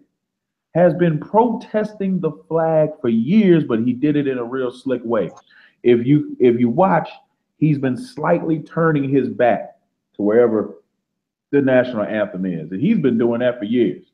Has 0.76 0.94
been 0.94 1.20
protesting 1.20 2.20
the 2.20 2.34
flag 2.48 2.90
for 3.02 3.10
years, 3.10 3.64
but 3.64 3.80
he 3.80 3.94
did 3.94 4.16
it 4.16 4.28
in 4.28 4.38
a 4.38 4.44
real 4.44 4.72
slick 4.72 5.02
way. 5.04 5.32
If 5.84 6.06
you 6.06 6.36
if 6.40 6.60
you 6.60 6.70
watch, 6.70 7.10
he's 7.58 7.78
been 7.78 7.98
slightly 7.98 8.60
turning 8.60 9.10
his 9.10 9.30
back 9.30 9.78
to 10.16 10.22
wherever 10.22 10.76
the 11.52 11.62
national 11.62 12.04
anthem 12.04 12.46
is. 12.46 12.72
And 12.72 12.82
he's 12.82 12.98
been 12.98 13.18
doing 13.18 13.42
that 13.42 13.60
for 13.60 13.66
years. 13.66 14.06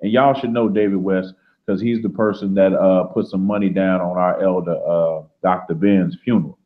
And 0.00 0.12
y'all 0.12 0.34
should 0.34 0.52
know 0.52 0.68
David 0.68 0.96
West 0.96 1.34
because 1.64 1.80
he's 1.80 2.02
the 2.02 2.08
person 2.08 2.54
that 2.54 2.72
uh, 2.72 3.04
put 3.04 3.26
some 3.26 3.44
money 3.44 3.68
down 3.68 4.00
on 4.00 4.16
our 4.16 4.42
elder 4.42 4.78
uh, 4.86 5.22
Dr. 5.42 5.74
Ben's 5.74 6.16
funeral. 6.24 6.58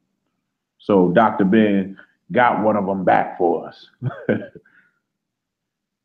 So 0.78 1.08
Dr. 1.08 1.44
Ben 1.44 1.98
got 2.30 2.62
one 2.62 2.76
of 2.76 2.86
them 2.86 3.04
back 3.04 3.38
for 3.38 3.68
us. 3.68 3.88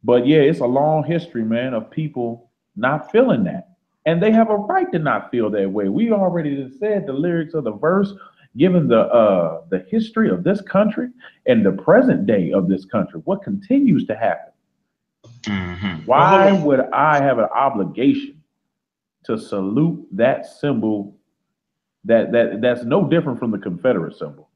but 0.04 0.26
yeah, 0.26 0.40
it's 0.40 0.60
a 0.60 0.66
long 0.66 1.04
history, 1.04 1.44
man, 1.44 1.74
of 1.74 1.92
people 1.92 2.50
not 2.76 3.12
feeling 3.12 3.44
that. 3.46 3.70
And 4.06 4.24
they 4.24 4.32
have 4.32 4.50
a 4.50 4.56
right 4.56 4.90
to 4.94 5.00
not 5.00 5.32
feel 5.32 5.50
that 5.50 5.70
way. 5.70 5.90
We 5.90 6.12
already 6.12 6.72
said 6.80 7.06
the 7.06 7.14
lyrics 7.14 7.54
of 7.54 7.66
the 7.66 7.74
verse, 7.74 8.14
given 8.56 8.88
the 8.88 9.02
uh 9.02 9.62
the 9.70 9.86
history 9.90 10.30
of 10.30 10.44
this 10.44 10.62
country 10.62 11.10
and 11.46 11.66
the 11.66 11.72
present 11.72 12.26
day 12.26 12.52
of 12.52 12.68
this 12.70 12.86
country, 12.86 13.22
what 13.26 13.44
continues 13.44 14.06
to 14.08 14.16
happen. 14.16 14.52
Mhm. 15.44 16.06
Why 16.06 16.52
Well, 16.54 16.66
would 16.66 16.80
I 16.94 17.22
have 17.22 17.40
an 17.40 17.50
obligation 17.56 18.42
to 19.24 19.38
salute 19.38 20.06
that 20.14 20.46
symbol 20.46 21.16
that 22.06 22.32
that 22.32 22.62
that's 22.62 22.84
no 22.84 23.08
different 23.08 23.40
from 23.40 23.52
the 23.52 23.58
Confederate 23.60 24.16
symbol? 24.16 24.50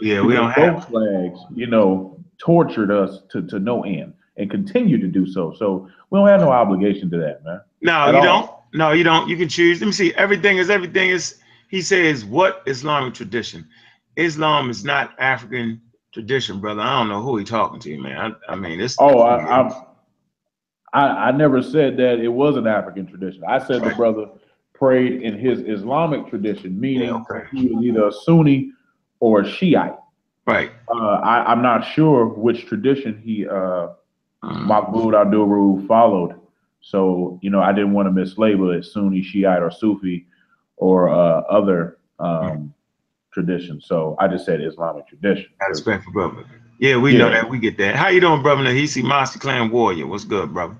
yeah, 0.00 0.20
we 0.22 0.34
don't 0.34 0.48
Because 0.48 0.64
have. 0.64 0.74
both 0.74 0.88
flags, 0.88 1.40
you 1.54 1.66
know, 1.66 2.18
tortured 2.38 2.90
us 2.90 3.22
to, 3.30 3.42
to 3.46 3.60
no 3.60 3.84
end 3.84 4.14
and 4.36 4.50
continue 4.50 4.98
to 4.98 5.06
do 5.06 5.26
so. 5.26 5.52
So 5.56 5.88
we 6.10 6.18
don't 6.18 6.26
have 6.26 6.40
no 6.40 6.50
obligation 6.50 7.08
to 7.10 7.18
that, 7.18 7.44
man. 7.44 7.60
No, 7.82 8.10
you 8.10 8.16
all. 8.16 8.22
don't. 8.22 8.50
No, 8.74 8.90
you 8.92 9.04
don't. 9.04 9.28
You 9.28 9.36
can 9.36 9.48
choose. 9.48 9.80
Let 9.80 9.86
me 9.86 9.92
see. 9.92 10.14
Everything 10.14 10.56
is 10.58 10.70
everything 10.70 11.10
is. 11.10 11.38
He 11.72 11.80
says 11.80 12.22
what 12.22 12.62
Islamic 12.66 13.14
tradition? 13.14 13.66
Islam 14.16 14.68
is 14.68 14.84
not 14.84 15.18
African 15.18 15.80
tradition, 16.12 16.60
brother. 16.60 16.82
I 16.82 16.98
don't 16.98 17.08
know 17.08 17.22
who 17.22 17.38
he 17.38 17.44
talking 17.44 17.80
to, 17.80 17.98
man. 17.98 18.36
I, 18.46 18.52
I 18.52 18.56
mean, 18.56 18.78
it's. 18.78 18.94
Oh, 19.00 19.20
I, 19.20 19.60
I'm, 19.60 19.72
I 20.92 21.06
I 21.06 21.30
never 21.30 21.62
said 21.62 21.96
that 21.96 22.20
it 22.20 22.28
was 22.28 22.58
an 22.58 22.66
African 22.66 23.06
tradition. 23.06 23.42
I 23.48 23.58
said 23.58 23.82
the 23.82 23.94
brother 23.96 24.26
prayed 24.74 25.22
in 25.22 25.38
his 25.38 25.60
Islamic 25.60 26.28
tradition, 26.28 26.78
meaning 26.78 27.08
Yeah, 27.08 27.22
okay. 27.30 27.46
he 27.50 27.68
was 27.68 27.82
either 27.82 28.06
a 28.08 28.12
Sunni 28.12 28.72
or 29.20 29.40
a 29.40 29.48
Shiite. 29.48 29.96
right. 30.46 30.72
Uh, 30.94 31.20
I, 31.24 31.50
I'm 31.50 31.62
not 31.62 31.86
sure 31.94 32.26
which 32.26 32.66
tradition 32.66 33.18
he 33.24 33.48
uh, 33.48 33.88
Mhm. 34.44 34.66
Mahmoud 34.66 35.14
Abdul 35.14 35.86
followed. 35.86 36.38
So, 36.82 37.38
you 37.42 37.48
know, 37.48 37.62
I 37.62 37.72
didn't 37.72 37.92
want 37.92 38.08
to 38.08 38.20
mislabel 38.20 38.76
it 38.76 38.84
Sunni, 38.84 39.22
Shiite, 39.22 39.62
or 39.62 39.70
Sufi 39.70 40.26
or 40.82 41.08
uh, 41.08 41.42
other 41.42 41.98
um, 42.18 42.74
traditions. 43.32 43.86
So 43.86 44.16
I 44.18 44.26
just 44.26 44.44
said 44.44 44.60
Islamic 44.60 45.06
tradition. 45.06 45.46
Got 45.60 45.68
respect 45.68 46.04
for 46.04 46.10
brother. 46.10 46.44
Yeah, 46.80 46.96
we 46.96 47.16
know 47.16 47.30
that. 47.30 47.48
We 47.48 47.60
get 47.60 47.78
that. 47.78 47.94
How 47.94 48.08
you 48.08 48.20
doing, 48.20 48.42
brother? 48.42 48.64
Nahisi 48.64 49.04
Master 49.04 49.38
Clan 49.38 49.70
Warrior. 49.70 50.08
What's 50.08 50.24
good, 50.24 50.52
brother? 50.52 50.76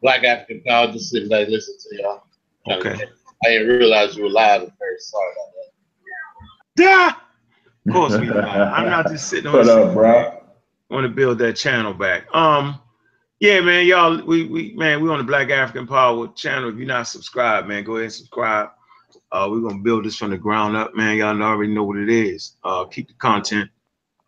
Black 0.00 0.24
African 0.24 0.62
Power, 0.66 0.90
just 0.92 1.10
sitting 1.10 1.28
back 1.28 1.48
listening 1.48 1.76
to 1.90 2.02
y'all. 2.02 2.22
Okay. 2.78 3.04
I 3.44 3.48
didn't 3.48 3.68
realize 3.68 4.16
you 4.16 4.22
were 4.22 4.30
live 4.30 4.62
at 4.62 4.72
first. 4.78 5.10
Sorry 5.10 5.32
about 5.32 5.52
that. 6.76 6.82
Yeah. 6.82 7.12
Of 7.86 7.92
course 7.92 8.18
we 8.18 8.30
are. 8.30 8.46
I'm 8.46 8.88
not 8.88 9.08
just 9.08 9.28
sitting 9.28 9.46
on 9.46 9.52
What 9.58 9.68
up, 9.68 9.92
bro? 9.92 10.40
want 10.88 11.04
to 11.04 11.10
build 11.10 11.38
that 11.40 11.54
channel 11.54 11.92
back. 11.92 12.34
Um, 12.34 12.80
yeah, 13.40 13.60
man, 13.60 13.86
y'all, 13.86 14.20
we 14.24 14.46
we 14.46 14.72
man, 14.74 15.00
we 15.00 15.08
on 15.10 15.18
the 15.18 15.24
Black 15.24 15.50
African 15.50 15.86
Power 15.86 16.28
channel. 16.34 16.70
If 16.70 16.76
you're 16.76 16.86
not 16.86 17.06
subscribed, 17.06 17.68
man, 17.68 17.84
go 17.84 17.92
ahead 17.92 18.04
and 18.04 18.12
subscribe. 18.12 18.70
Uh, 19.30 19.46
we're 19.50 19.60
gonna 19.60 19.82
build 19.82 20.04
this 20.04 20.16
from 20.16 20.30
the 20.30 20.38
ground 20.38 20.76
up, 20.76 20.96
man. 20.96 21.16
Y'all 21.16 21.40
already 21.40 21.72
know 21.72 21.84
what 21.84 21.98
it 21.98 22.08
is. 22.08 22.56
Uh, 22.64 22.84
keep 22.86 23.06
the 23.08 23.14
content 23.14 23.70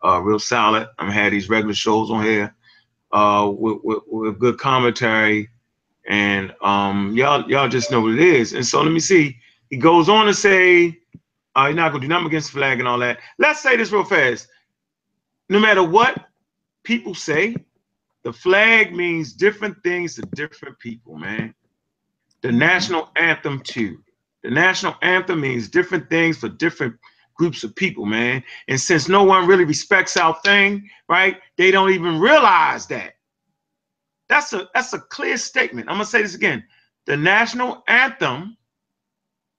uh 0.03 0.21
real 0.21 0.39
solid. 0.39 0.87
I'm 0.97 1.07
gonna 1.07 1.19
have 1.19 1.31
these 1.31 1.49
regular 1.49 1.73
shows 1.73 2.09
on 2.09 2.23
here, 2.23 2.55
uh, 3.11 3.51
with, 3.53 3.79
with, 3.83 3.99
with 4.07 4.39
good 4.39 4.57
commentary, 4.57 5.49
and 6.07 6.53
um, 6.61 7.13
y'all 7.13 7.49
y'all 7.49 7.67
just 7.67 7.91
know 7.91 7.99
what 8.01 8.13
it 8.13 8.19
is. 8.19 8.53
And 8.53 8.65
so 8.65 8.81
let 8.81 8.93
me 8.93 9.01
see. 9.01 9.37
He 9.69 9.77
goes 9.77 10.07
on 10.07 10.25
to 10.25 10.33
say, 10.33 10.97
uh, 11.57 11.65
you're 11.65 11.73
not 11.73 11.91
gonna 11.91 12.01
do 12.01 12.07
nothing 12.07 12.27
against 12.27 12.51
flag 12.51 12.79
and 12.79 12.87
all 12.87 12.99
that. 12.99 13.19
Let's 13.39 13.61
say 13.61 13.75
this 13.75 13.91
real 13.91 14.05
fast. 14.05 14.47
No 15.49 15.59
matter 15.59 15.83
what 15.83 16.27
people 16.83 17.13
say 17.13 17.55
the 18.23 18.33
flag 18.33 18.95
means 18.95 19.33
different 19.33 19.81
things 19.83 20.15
to 20.15 20.21
different 20.33 20.77
people, 20.79 21.15
man. 21.17 21.53
The 22.41 22.51
national 22.51 23.09
anthem, 23.15 23.61
too. 23.61 24.03
The 24.43 24.51
national 24.51 24.95
anthem 25.01 25.41
means 25.41 25.67
different 25.69 26.09
things 26.09 26.37
for 26.37 26.49
different 26.49 26.95
groups 27.35 27.63
of 27.63 27.75
people, 27.75 28.05
man. 28.05 28.43
And 28.67 28.79
since 28.79 29.07
no 29.07 29.23
one 29.23 29.47
really 29.47 29.65
respects 29.65 30.17
our 30.17 30.39
thing, 30.43 30.89
right, 31.09 31.37
they 31.57 31.71
don't 31.71 31.91
even 31.91 32.19
realize 32.19 32.87
that. 32.87 33.13
That's 34.29 34.53
a 34.53 34.69
that's 34.73 34.93
a 34.93 34.99
clear 34.99 35.37
statement. 35.37 35.89
I'm 35.89 35.95
gonna 35.95 36.05
say 36.05 36.21
this 36.21 36.35
again. 36.35 36.63
The 37.05 37.17
national 37.17 37.83
anthem 37.87 38.57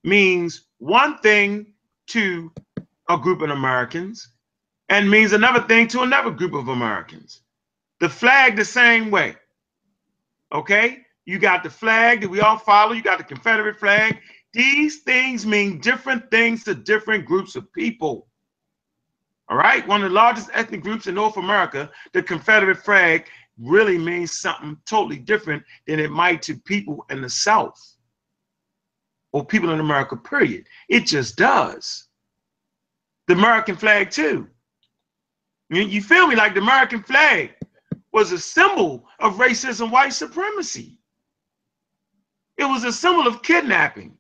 means 0.05 0.69
one 0.79 1.19
thing 1.19 1.67
to 2.09 2.53
a 3.09 3.19
group 3.19 3.43
of 3.43 3.51
Americans 3.51 4.29
and 4.89 5.11
means 5.11 5.33
another 5.33 5.63
thing 5.63 5.89
to 5.89 6.03
another 6.03 6.31
group 6.31 6.55
of 6.55 6.69
Americans. 6.69 7.43
The 8.03 8.09
flag 8.09 8.57
the 8.57 8.65
same 8.65 9.13
way. 9.13 9.37
Okay? 10.53 11.03
You 11.25 11.39
got 11.39 11.63
the 11.63 11.71
flag 11.71 12.23
that 12.23 12.29
we 12.29 12.41
all 12.41 12.59
follow, 12.59 12.95
you 12.95 13.01
got 13.01 13.19
the 13.19 13.25
Confederate 13.25 13.79
flag. 13.79 14.19
These 14.53 15.03
things 15.03 15.47
mean 15.47 15.79
different 15.79 16.29
things 16.29 16.65
to 16.65 16.75
different 16.75 17.25
groups 17.25 17.55
of 17.55 17.73
people. 17.73 18.27
All 19.49 19.57
right? 19.57 19.87
One 19.87 20.03
of 20.03 20.11
the 20.11 20.17
largest 20.17 20.51
ethnic 20.53 20.83
groups 20.83 21.07
in 21.07 21.15
North 21.15 21.37
America, 21.37 21.93
the 22.13 22.25
Confederate 22.25 22.79
flag 22.79 23.29
really 23.57 23.99
means 23.99 24.33
something 24.33 24.77
totally 24.85 25.19
different 25.19 25.63
than 25.87 26.01
it 26.01 26.11
might 26.11 26.43
to 26.43 26.57
people 26.57 27.07
in 27.09 27.21
the 27.21 27.31
South 27.31 27.81
or 29.31 29.47
people 29.47 29.71
in 29.71 29.79
America, 29.79 30.17
period. 30.17 30.65
It 30.89 31.07
just 31.07 31.37
does. 31.37 32.09
The 33.29 33.35
American 33.35 33.77
flag, 33.77 34.11
too. 34.11 34.49
You, 35.71 36.03
feel 36.03 36.27
me? 36.27 36.35
Like 36.35 36.55
the 36.55 36.63
American 36.63 37.05
flag. 37.05 37.55
Was 38.13 38.33
a 38.33 38.39
symbol 38.39 39.09
of 39.19 39.35
racism, 39.35 39.91
white 39.91 40.13
supremacy. 40.13 40.99
It 42.59 42.65
was 42.65 42.85
a 42.85 42.93
symbol 42.93 43.27
of 43.27 43.43
kidnapping, 43.43 44.17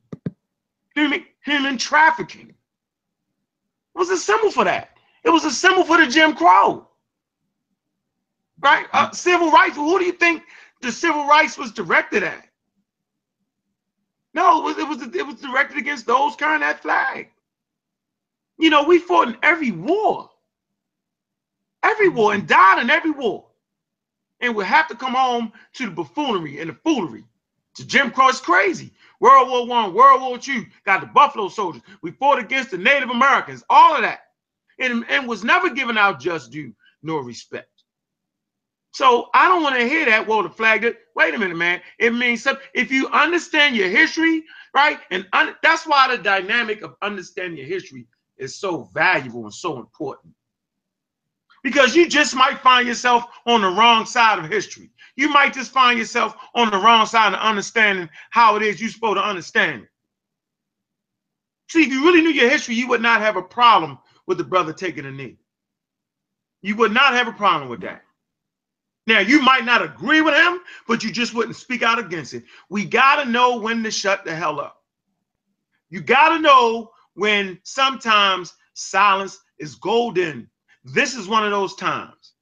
human, 0.94 1.24
human 1.44 1.76
trafficking. 1.76 2.48
It 2.48 3.98
was 3.98 4.10
a 4.10 4.16
symbol 4.16 4.50
for 4.50 4.64
that. 4.64 4.96
It 5.22 5.30
was 5.30 5.44
a 5.44 5.50
symbol 5.50 5.84
for 5.84 5.98
the 5.98 6.06
Jim 6.06 6.34
Crow. 6.34 6.88
Right? 8.60 8.86
Uh, 8.92 9.10
civil 9.10 9.50
rights. 9.50 9.76
Who 9.76 9.98
do 9.98 10.04
you 10.04 10.12
think 10.12 10.42
the 10.80 10.90
civil 10.90 11.26
rights 11.26 11.58
was 11.58 11.72
directed 11.72 12.22
at? 12.22 12.46
No, 14.34 14.60
it 14.60 14.64
was, 14.64 14.78
it 14.78 14.88
was 14.88 15.14
it 15.14 15.26
was 15.26 15.40
directed 15.40 15.76
against 15.76 16.06
those 16.06 16.36
carrying 16.36 16.60
that 16.60 16.80
flag. 16.80 17.28
You 18.58 18.70
know, 18.70 18.84
we 18.84 18.98
fought 18.98 19.28
in 19.28 19.36
every 19.42 19.72
war, 19.72 20.30
every 21.82 22.08
war, 22.08 22.32
and 22.32 22.46
died 22.46 22.80
in 22.80 22.88
every 22.88 23.10
war, 23.10 23.46
and 24.42 24.54
we 24.54 24.64
have 24.64 24.88
to 24.88 24.94
come 24.96 25.14
home 25.14 25.52
to 25.74 25.86
the 25.86 25.92
buffoonery 25.92 26.60
and 26.60 26.68
the 26.68 26.74
foolery. 26.84 27.24
To 27.76 27.86
Jim 27.86 28.10
Crow, 28.10 28.28
it's 28.28 28.40
crazy. 28.40 28.92
World 29.20 29.48
War 29.48 29.66
One, 29.66 29.94
World 29.94 30.20
War 30.20 30.36
Two, 30.36 30.66
got 30.84 31.00
the 31.00 31.06
Buffalo 31.06 31.48
Soldiers. 31.48 31.82
We 32.02 32.10
fought 32.10 32.38
against 32.38 32.70
the 32.72 32.78
Native 32.78 33.08
Americans, 33.08 33.64
all 33.70 33.94
of 33.94 34.02
that, 34.02 34.20
and, 34.78 35.06
and 35.08 35.26
was 35.26 35.42
never 35.42 35.70
given 35.70 35.96
out 35.96 36.20
just 36.20 36.50
due 36.50 36.74
nor 37.02 37.24
respect. 37.24 37.68
So 38.92 39.30
I 39.32 39.48
don't 39.48 39.62
want 39.62 39.76
to 39.76 39.88
hear 39.88 40.04
that. 40.06 40.26
Well, 40.26 40.42
the 40.42 40.50
flag. 40.50 40.82
That, 40.82 40.98
wait 41.16 41.34
a 41.34 41.38
minute, 41.38 41.56
man. 41.56 41.80
It 41.98 42.12
means 42.12 42.42
something. 42.42 42.64
If 42.74 42.90
you 42.90 43.08
understand 43.08 43.74
your 43.74 43.88
history, 43.88 44.44
right, 44.74 44.98
and 45.10 45.26
un, 45.32 45.54
that's 45.62 45.86
why 45.86 46.14
the 46.14 46.22
dynamic 46.22 46.82
of 46.82 46.96
understanding 47.00 47.58
your 47.58 47.66
history 47.68 48.06
is 48.36 48.56
so 48.56 48.90
valuable 48.92 49.44
and 49.44 49.54
so 49.54 49.78
important. 49.78 50.34
Because 51.62 51.94
you 51.94 52.08
just 52.08 52.34
might 52.34 52.60
find 52.60 52.88
yourself 52.88 53.24
on 53.46 53.60
the 53.62 53.68
wrong 53.68 54.04
side 54.04 54.38
of 54.38 54.50
history. 54.50 54.90
You 55.16 55.28
might 55.28 55.52
just 55.52 55.70
find 55.70 55.98
yourself 55.98 56.34
on 56.54 56.70
the 56.70 56.78
wrong 56.78 57.06
side 57.06 57.32
of 57.32 57.38
understanding 57.40 58.08
how 58.30 58.56
it 58.56 58.62
is 58.62 58.80
you're 58.80 58.90
supposed 58.90 59.18
to 59.18 59.26
understand 59.26 59.82
it. 59.82 59.88
See, 61.68 61.82
if 61.82 61.88
you 61.88 62.04
really 62.04 62.20
knew 62.22 62.30
your 62.30 62.50
history, 62.50 62.74
you 62.74 62.88
would 62.88 63.02
not 63.02 63.20
have 63.20 63.36
a 63.36 63.42
problem 63.42 63.98
with 64.26 64.38
the 64.38 64.44
brother 64.44 64.72
taking 64.72 65.06
a 65.06 65.10
knee. 65.10 65.38
You 66.62 66.76
would 66.76 66.92
not 66.92 67.14
have 67.14 67.28
a 67.28 67.32
problem 67.32 67.68
with 67.68 67.80
that. 67.82 68.02
Now, 69.06 69.18
you 69.18 69.42
might 69.42 69.64
not 69.64 69.82
agree 69.82 70.20
with 70.20 70.34
him, 70.34 70.60
but 70.86 71.02
you 71.02 71.10
just 71.10 71.34
wouldn't 71.34 71.56
speak 71.56 71.82
out 71.82 71.98
against 71.98 72.34
it. 72.34 72.44
We 72.68 72.84
got 72.84 73.22
to 73.22 73.28
know 73.28 73.58
when 73.58 73.82
to 73.82 73.90
shut 73.90 74.24
the 74.24 74.34
hell 74.34 74.60
up. 74.60 74.76
You 75.90 76.00
got 76.00 76.30
to 76.30 76.38
know 76.38 76.92
when 77.14 77.58
sometimes 77.64 78.54
silence 78.74 79.38
is 79.58 79.74
golden. 79.74 80.48
This 80.84 81.14
is 81.14 81.28
one 81.28 81.44
of 81.44 81.50
those 81.50 81.74
times 81.76 82.32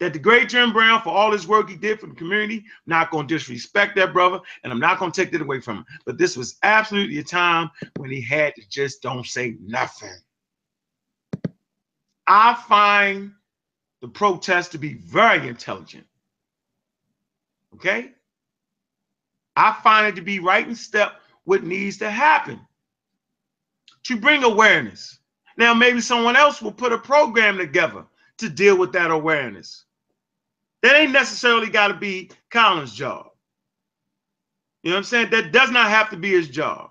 that 0.00 0.12
the 0.12 0.18
great 0.18 0.48
Jim 0.48 0.72
Brown, 0.72 1.02
for 1.02 1.10
all 1.10 1.32
his 1.32 1.46
work 1.46 1.68
he 1.68 1.76
did 1.76 2.00
for 2.00 2.06
the 2.06 2.14
community, 2.14 2.58
I'm 2.58 2.64
not 2.86 3.10
going 3.10 3.26
to 3.26 3.34
disrespect 3.34 3.96
that 3.96 4.12
brother, 4.12 4.40
and 4.62 4.72
I'm 4.72 4.80
not 4.80 4.98
going 4.98 5.10
to 5.10 5.20
take 5.20 5.32
that 5.32 5.40
away 5.40 5.60
from 5.60 5.78
him. 5.78 5.86
But 6.04 6.18
this 6.18 6.36
was 6.36 6.56
absolutely 6.62 7.18
a 7.18 7.24
time 7.24 7.70
when 7.96 8.10
he 8.10 8.20
had 8.20 8.54
to 8.56 8.68
just 8.68 9.02
don't 9.02 9.26
say 9.26 9.56
nothing. 9.60 10.16
I 12.26 12.54
find 12.68 13.32
the 14.00 14.08
protest 14.08 14.72
to 14.72 14.78
be 14.78 14.94
very 14.94 15.48
intelligent. 15.48 16.06
Okay? 17.74 18.12
I 19.56 19.72
find 19.82 20.06
it 20.06 20.16
to 20.16 20.22
be 20.22 20.40
right 20.40 20.66
in 20.66 20.74
step 20.74 21.20
what 21.44 21.62
needs 21.62 21.98
to 21.98 22.10
happen 22.10 22.60
to 24.04 24.16
bring 24.16 24.44
awareness. 24.44 25.18
Now, 25.56 25.74
maybe 25.74 26.00
someone 26.00 26.36
else 26.36 26.60
will 26.60 26.72
put 26.72 26.92
a 26.92 26.98
program 26.98 27.56
together 27.58 28.04
to 28.38 28.48
deal 28.48 28.76
with 28.76 28.92
that 28.92 29.10
awareness. 29.10 29.84
That 30.82 30.96
ain't 30.96 31.12
necessarily 31.12 31.68
got 31.68 31.88
to 31.88 31.94
be 31.94 32.30
Colin's 32.50 32.94
job. 32.94 33.30
You 34.82 34.90
know 34.90 34.96
what 34.96 34.98
I'm 34.98 35.04
saying? 35.04 35.30
That 35.30 35.52
does 35.52 35.70
not 35.70 35.88
have 35.88 36.10
to 36.10 36.16
be 36.16 36.30
his 36.30 36.48
job. 36.48 36.90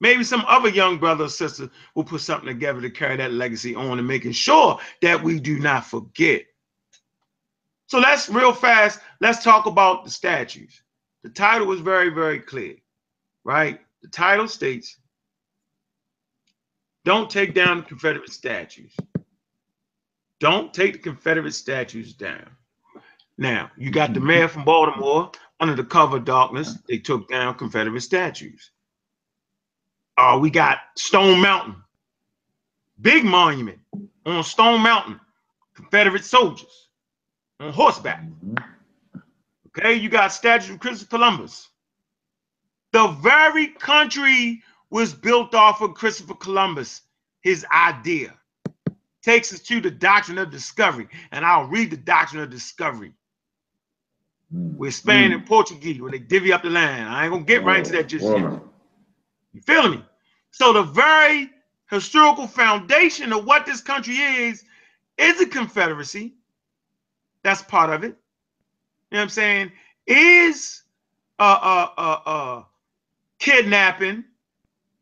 Maybe 0.00 0.24
some 0.24 0.44
other 0.46 0.68
young 0.68 0.98
brother 0.98 1.24
or 1.24 1.28
sister 1.28 1.70
will 1.94 2.04
put 2.04 2.22
something 2.22 2.46
together 2.46 2.80
to 2.80 2.90
carry 2.90 3.16
that 3.16 3.32
legacy 3.32 3.74
on 3.74 3.98
and 3.98 4.08
making 4.08 4.32
sure 4.32 4.78
that 5.02 5.22
we 5.22 5.38
do 5.40 5.58
not 5.58 5.86
forget. 5.86 6.42
So 7.86 7.98
let's 7.98 8.28
real 8.28 8.52
fast, 8.52 9.00
let's 9.20 9.42
talk 9.42 9.66
about 9.66 10.04
the 10.04 10.10
statues. 10.10 10.82
The 11.22 11.30
title 11.30 11.66
was 11.66 11.80
very, 11.80 12.08
very 12.08 12.38
clear, 12.38 12.76
right? 13.44 13.80
The 14.02 14.08
title 14.08 14.48
states, 14.48 14.96
don't 17.10 17.28
take 17.28 17.54
down 17.54 17.78
the 17.78 17.82
Confederate 17.82 18.30
statues. 18.30 18.94
Don't 20.38 20.72
take 20.72 20.92
the 20.92 20.98
Confederate 21.00 21.54
statues 21.54 22.12
down. 22.12 22.48
Now, 23.36 23.68
you 23.76 23.90
got 23.90 24.14
the 24.14 24.20
mayor 24.20 24.46
from 24.46 24.64
Baltimore 24.64 25.32
under 25.58 25.74
the 25.74 25.82
cover 25.82 26.18
of 26.18 26.24
darkness. 26.24 26.78
They 26.86 26.98
took 26.98 27.28
down 27.28 27.56
Confederate 27.56 28.00
statues. 28.02 28.70
Uh, 30.16 30.38
we 30.40 30.50
got 30.50 30.78
Stone 30.96 31.40
Mountain, 31.40 31.82
big 33.00 33.24
monument 33.24 33.80
on 34.24 34.44
Stone 34.44 34.80
Mountain, 34.80 35.18
Confederate 35.74 36.24
soldiers 36.24 36.90
on 37.58 37.72
horseback. 37.72 38.22
Okay, 39.66 39.94
you 39.94 40.08
got 40.08 40.28
statues 40.28 40.70
of 40.70 40.78
Christopher 40.78 41.10
Columbus. 41.10 41.70
The 42.92 43.08
very 43.20 43.66
country 43.66 44.62
was 44.90 45.14
built 45.14 45.54
off 45.54 45.80
of 45.80 45.94
Christopher 45.94 46.34
Columbus, 46.34 47.02
his 47.40 47.64
idea. 47.72 48.34
Takes 49.22 49.52
us 49.52 49.60
to 49.60 49.80
the 49.80 49.90
doctrine 49.90 50.38
of 50.38 50.50
discovery, 50.50 51.08
and 51.30 51.44
I'll 51.44 51.66
read 51.66 51.90
the 51.90 51.96
doctrine 51.96 52.42
of 52.42 52.50
discovery. 52.50 53.12
We're 54.50 54.90
Spain 54.90 55.30
mm. 55.30 55.34
and 55.34 55.46
Portuguese 55.46 56.00
when 56.00 56.12
they 56.12 56.18
divvy 56.18 56.52
up 56.52 56.62
the 56.62 56.70
land. 56.70 57.08
I 57.08 57.24
ain't 57.24 57.32
gonna 57.32 57.44
get 57.44 57.64
right 57.64 57.78
into 57.78 57.92
that 57.92 58.08
just 58.08 58.24
yet. 58.24 58.60
You 59.52 59.60
feeling 59.62 59.92
me? 59.92 60.04
So 60.50 60.72
the 60.72 60.82
very 60.82 61.50
historical 61.90 62.46
foundation 62.46 63.32
of 63.32 63.44
what 63.44 63.66
this 63.66 63.80
country 63.80 64.16
is 64.16 64.64
is 65.18 65.40
a 65.40 65.46
confederacy. 65.46 66.34
That's 67.42 67.62
part 67.62 67.90
of 67.90 68.04
it. 68.04 68.16
You 69.10 69.16
know 69.16 69.18
what 69.18 69.22
I'm 69.22 69.28
saying? 69.28 69.72
Is 70.06 70.82
uh 71.38 71.58
uh 71.62 71.88
uh 71.98 72.20
uh 72.26 72.64
kidnapping, 73.38 74.24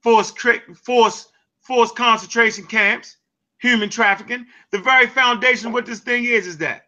forced 0.03 0.39
forced 0.85 1.33
forced 1.61 1.97
concentration 1.97 2.65
camps, 2.65 3.17
human 3.59 3.89
trafficking. 3.89 4.47
The 4.71 4.79
very 4.79 5.07
foundation 5.07 5.69
of 5.69 5.73
what 5.73 5.87
this 5.87 6.01
thing 6.01 6.25
is 6.25 6.47
is 6.47 6.59
that 6.59 6.87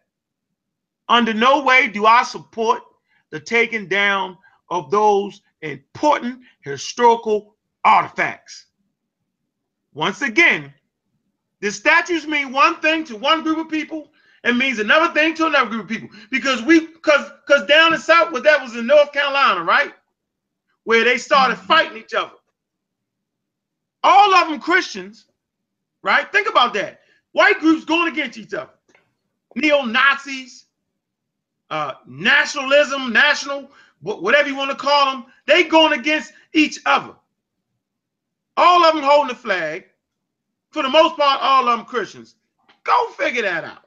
under 1.07 1.33
no 1.33 1.63
way 1.63 1.87
do 1.87 2.05
I 2.05 2.23
support 2.23 2.81
the 3.29 3.39
taking 3.39 3.87
down 3.87 4.37
of 4.69 4.89
those 4.91 5.41
important 5.61 6.39
historical 6.61 7.55
artifacts. 7.83 8.67
Once 9.93 10.21
again, 10.21 10.73
the 11.59 11.71
statues 11.71 12.25
mean 12.25 12.51
one 12.51 12.79
thing 12.79 13.03
to 13.05 13.15
one 13.15 13.43
group 13.43 13.57
of 13.57 13.69
people 13.69 14.11
and 14.43 14.57
means 14.57 14.79
another 14.79 15.13
thing 15.13 15.35
to 15.35 15.45
another 15.45 15.69
group 15.69 15.83
of 15.83 15.89
people. 15.89 16.09
Because 16.29 16.61
we 16.63 16.87
because 16.87 17.29
because 17.45 17.67
down 17.67 17.93
in 17.93 17.99
South, 17.99 18.31
where 18.31 18.41
that 18.41 18.61
was 18.61 18.75
in 18.75 18.87
North 18.87 19.11
Carolina, 19.11 19.63
right? 19.63 19.93
Where 20.85 21.03
they 21.03 21.17
started 21.17 21.57
fighting 21.57 21.97
each 21.97 22.13
other. 22.13 22.31
All 24.03 24.33
of 24.33 24.49
them 24.49 24.59
Christians, 24.59 25.25
right? 26.01 26.31
Think 26.31 26.49
about 26.49 26.73
that. 26.73 27.01
White 27.33 27.59
groups 27.59 27.85
going 27.85 28.11
against 28.11 28.37
each 28.37 28.53
other. 28.53 28.71
Neo-Nazis, 29.55 30.65
uh, 31.69 31.93
nationalism, 32.05 33.13
national, 33.13 33.71
whatever 34.01 34.49
you 34.49 34.55
want 34.55 34.71
to 34.71 34.75
call 34.75 35.11
them, 35.11 35.25
they 35.45 35.63
going 35.63 35.97
against 35.97 36.33
each 36.53 36.79
other. 36.85 37.13
All 38.57 38.83
of 38.83 38.95
them 38.95 39.03
holding 39.03 39.29
the 39.29 39.35
flag. 39.35 39.85
For 40.71 40.83
the 40.83 40.89
most 40.89 41.17
part, 41.17 41.39
all 41.41 41.67
of 41.67 41.77
them 41.77 41.85
Christians. 41.85 42.35
Go 42.83 43.09
figure 43.11 43.43
that 43.43 43.63
out. 43.63 43.85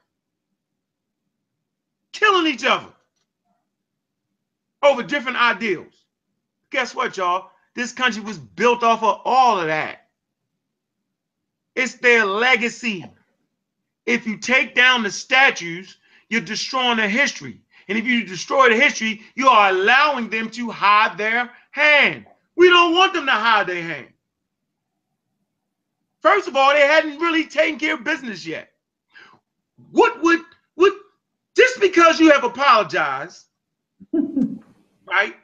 Killing 2.11 2.51
each 2.51 2.63
other 2.63 2.87
over 4.83 5.03
different 5.03 5.37
ideals. 5.37 5.93
Guess 6.69 6.95
what, 6.95 7.17
y'all? 7.17 7.51
This 7.73 7.91
country 7.91 8.21
was 8.21 8.37
built 8.37 8.83
off 8.83 9.03
of 9.03 9.21
all 9.25 9.59
of 9.59 9.67
that. 9.67 10.04
It's 11.75 11.95
their 11.95 12.25
legacy. 12.25 13.05
If 14.05 14.25
you 14.25 14.37
take 14.37 14.75
down 14.75 15.03
the 15.03 15.11
statues, 15.11 15.97
you're 16.29 16.41
destroying 16.41 16.97
the 16.97 17.07
history. 17.07 17.61
And 17.87 17.97
if 17.97 18.05
you 18.05 18.25
destroy 18.25 18.69
the 18.69 18.75
history, 18.75 19.21
you 19.35 19.47
are 19.47 19.69
allowing 19.69 20.29
them 20.29 20.49
to 20.51 20.71
hide 20.71 21.17
their 21.17 21.51
hand. 21.71 22.25
We 22.55 22.69
don't 22.69 22.93
want 22.93 23.13
them 23.13 23.25
to 23.25 23.31
hide 23.31 23.67
their 23.67 23.83
hand. 23.83 24.07
First 26.21 26.47
of 26.47 26.55
all, 26.55 26.73
they 26.73 26.79
hadn't 26.79 27.19
really 27.19 27.45
taken 27.45 27.77
care 27.77 27.95
of 27.95 28.03
business 28.03 28.45
yet. 28.45 28.71
What 29.91 30.21
would 30.23 30.41
would 30.75 30.93
just 31.55 31.79
because 31.79 32.19
you 32.19 32.31
have 32.31 32.43
apologized, 32.43 33.45
right, 34.13 35.35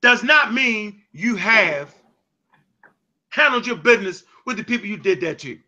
does 0.00 0.22
not 0.22 0.52
mean 0.54 1.02
you 1.12 1.34
have 1.36 1.92
handled 3.30 3.66
your 3.66 3.76
business 3.76 4.22
with 4.44 4.56
the 4.56 4.64
people 4.64 4.86
you 4.86 4.96
did 4.96 5.20
that 5.22 5.38
to. 5.40 5.58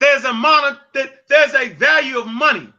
There's 0.00 0.24
a 0.24 0.32
mon 0.32 0.78
that 0.94 1.28
there's 1.28 1.54
a 1.54 1.68
value 1.70 2.18
of 2.18 2.26
money, 2.26 2.72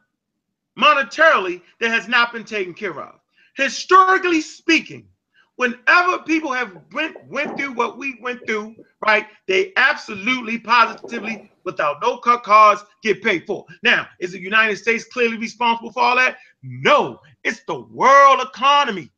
monetarily 0.78 1.62
that 1.80 1.90
has 1.90 2.08
not 2.08 2.32
been 2.32 2.44
taken 2.44 2.74
care 2.74 3.00
of. 3.00 3.20
Historically 3.56 4.42
speaking, 4.42 5.08
whenever 5.56 6.20
people 6.20 6.54
have 6.54 6.78
went 6.94 7.18
went 7.28 7.58
through 7.58 7.74
what 7.74 7.98
we 7.98 8.20
went 8.22 8.46
through, 8.46 8.76
right? 9.06 9.26
They 9.48 9.74
absolutely, 9.78 10.60
positively, 10.60 11.52
without 11.64 11.98
no 12.02 12.18
cut 12.18 12.44
cards, 12.44 12.84
get 13.04 13.24
paid 13.24 13.46
for. 13.48 13.66
Now, 13.84 14.08
is 14.20 14.32
the 14.32 14.40
United 14.40 14.78
States 14.78 15.04
clearly 15.06 15.38
responsible 15.38 15.92
for 15.92 16.04
all 16.04 16.16
that? 16.18 16.38
No, 16.62 17.20
it's 17.44 17.64
the 17.68 17.80
world 17.80 18.42
economy 18.42 19.12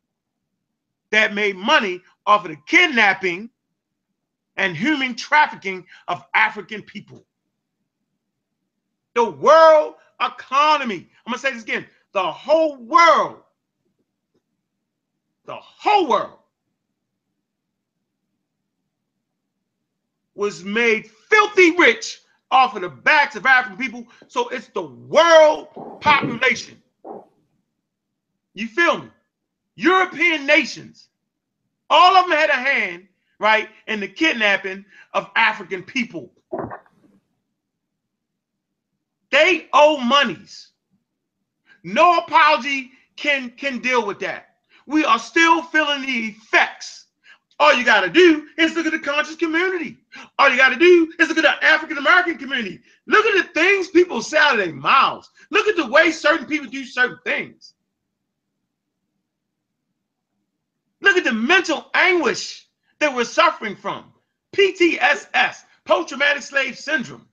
that 1.10 1.34
made 1.34 1.56
money 1.56 2.00
off 2.26 2.44
of 2.44 2.50
the 2.50 2.56
kidnapping 2.66 3.50
and 4.60 4.76
human 4.76 5.16
trafficking 5.16 5.86
of 6.06 6.22
African 6.34 6.82
people. 6.82 7.24
The 9.14 9.24
world 9.24 9.94
economy. 10.20 11.08
I'm 11.24 11.32
gonna 11.32 11.38
say 11.38 11.54
this 11.54 11.62
again. 11.62 11.86
The 12.12 12.30
whole 12.30 12.76
world 12.76 13.38
the 15.46 15.56
whole 15.56 16.08
world 16.08 16.38
was 20.34 20.62
made 20.62 21.10
filthy 21.30 21.74
rich 21.76 22.20
off 22.50 22.76
of 22.76 22.82
the 22.82 22.88
backs 22.90 23.36
of 23.36 23.46
African 23.46 23.78
people. 23.78 24.06
So 24.28 24.48
it's 24.50 24.68
the 24.68 24.82
world 24.82 25.68
population. 26.02 26.80
You 28.52 28.68
feel 28.68 28.98
me? 28.98 29.08
European 29.76 30.44
nations, 30.44 31.08
all 31.88 32.14
of 32.14 32.28
them 32.28 32.36
had 32.36 32.50
a 32.50 32.52
hand, 32.52 33.08
right, 33.40 33.68
And 33.88 34.00
the 34.00 34.08
kidnapping 34.08 34.84
of 35.12 35.28
African 35.34 35.82
people. 35.82 36.30
They 39.32 39.68
owe 39.72 39.98
monies. 39.98 40.68
No 41.82 42.18
apology 42.18 42.92
can 43.16 43.50
can 43.50 43.80
deal 43.80 44.06
with 44.06 44.20
that 44.20 44.50
we 44.90 45.04
are 45.04 45.18
still 45.18 45.62
feeling 45.62 46.02
the 46.02 46.28
effects. 46.28 47.06
All 47.60 47.74
you 47.74 47.84
got 47.84 48.00
to 48.00 48.10
do 48.10 48.48
is 48.58 48.74
look 48.74 48.86
at 48.86 48.92
the 48.92 48.98
conscious 48.98 49.36
community. 49.36 49.98
All 50.38 50.48
you 50.50 50.56
got 50.56 50.70
to 50.70 50.78
do 50.78 51.12
is 51.18 51.28
look 51.28 51.38
at 51.38 51.42
the 51.42 51.64
African 51.64 51.98
American 51.98 52.38
community. 52.38 52.80
Look 53.06 53.24
at 53.26 53.36
the 53.36 53.52
things 53.52 53.88
people 53.88 54.22
say 54.22 54.38
out 54.38 54.58
of 54.58 54.58
their 54.58 54.74
mouths. 54.74 55.30
Look 55.50 55.68
at 55.68 55.76
the 55.76 55.86
way 55.86 56.10
certain 56.10 56.46
people 56.46 56.68
do 56.68 56.84
certain 56.84 57.18
things. 57.24 57.74
Look 61.02 61.16
at 61.16 61.24
the 61.24 61.32
mental 61.32 61.90
anguish 61.94 62.66
that 63.00 63.14
we're 63.14 63.24
suffering 63.24 63.76
from. 63.76 64.04
PTSS, 64.54 65.64
post 65.84 66.08
traumatic 66.08 66.42
slave 66.42 66.78
syndrome. 66.78 67.26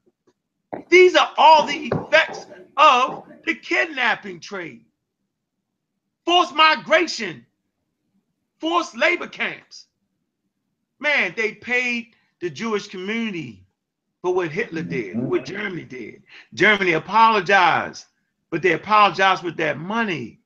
These 0.90 1.16
are 1.16 1.32
all 1.38 1.66
the 1.66 1.92
effects 1.94 2.46
of 2.76 3.24
the 3.46 3.56
kidnapping 3.56 4.40
trade 4.40 4.84
forced 6.28 6.54
migration, 6.54 7.46
forced 8.60 8.98
labor 8.98 9.28
camps. 9.28 9.86
Man, 11.00 11.34
they 11.38 11.54
paid 11.54 12.16
the 12.42 12.50
Jewish 12.50 12.90
community 12.90 13.66
for 14.22 14.34
what 14.34 14.52
Hitler 14.52 14.82
did, 14.82 15.18
what 15.18 15.46
Germany 15.46 15.86
did. 15.86 16.24
Germany 16.54 16.92
apologized, 16.92 18.08
but 18.50 18.62
they 18.62 18.74
apologized 18.74 19.42
with 19.42 19.56
that 19.56 19.80
money. 19.80 20.42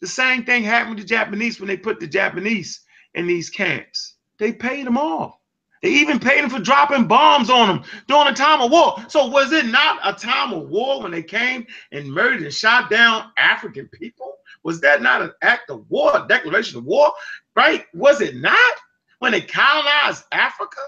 The 0.00 0.08
same 0.08 0.44
thing 0.44 0.64
happened 0.64 0.96
to 0.96 1.04
the 1.04 1.08
Japanese 1.08 1.60
when 1.60 1.68
they 1.68 1.76
put 1.76 2.00
the 2.00 2.08
Japanese 2.08 2.80
in 3.14 3.28
these 3.28 3.50
camps. 3.50 4.11
They 4.42 4.52
paid 4.52 4.88
them 4.88 4.98
off. 4.98 5.38
They 5.84 5.90
even 5.90 6.18
paid 6.18 6.42
them 6.42 6.50
for 6.50 6.58
dropping 6.58 7.06
bombs 7.06 7.48
on 7.48 7.68
them 7.68 7.84
during 8.08 8.26
a 8.26 8.34
time 8.34 8.60
of 8.60 8.72
war. 8.72 8.96
So 9.06 9.28
was 9.28 9.52
it 9.52 9.66
not 9.66 10.00
a 10.02 10.12
time 10.12 10.52
of 10.52 10.68
war 10.68 11.00
when 11.00 11.12
they 11.12 11.22
came 11.22 11.64
and 11.92 12.12
murdered 12.12 12.42
and 12.42 12.52
shot 12.52 12.90
down 12.90 13.30
African 13.36 13.86
people? 13.86 14.34
Was 14.64 14.80
that 14.80 15.00
not 15.00 15.22
an 15.22 15.30
act 15.42 15.70
of 15.70 15.88
war, 15.88 16.10
a 16.16 16.26
declaration 16.26 16.78
of 16.78 16.84
war? 16.86 17.12
Right? 17.54 17.86
Was 17.94 18.20
it 18.20 18.34
not 18.34 18.72
when 19.20 19.30
they 19.30 19.42
colonized 19.42 20.24
Africa? 20.32 20.80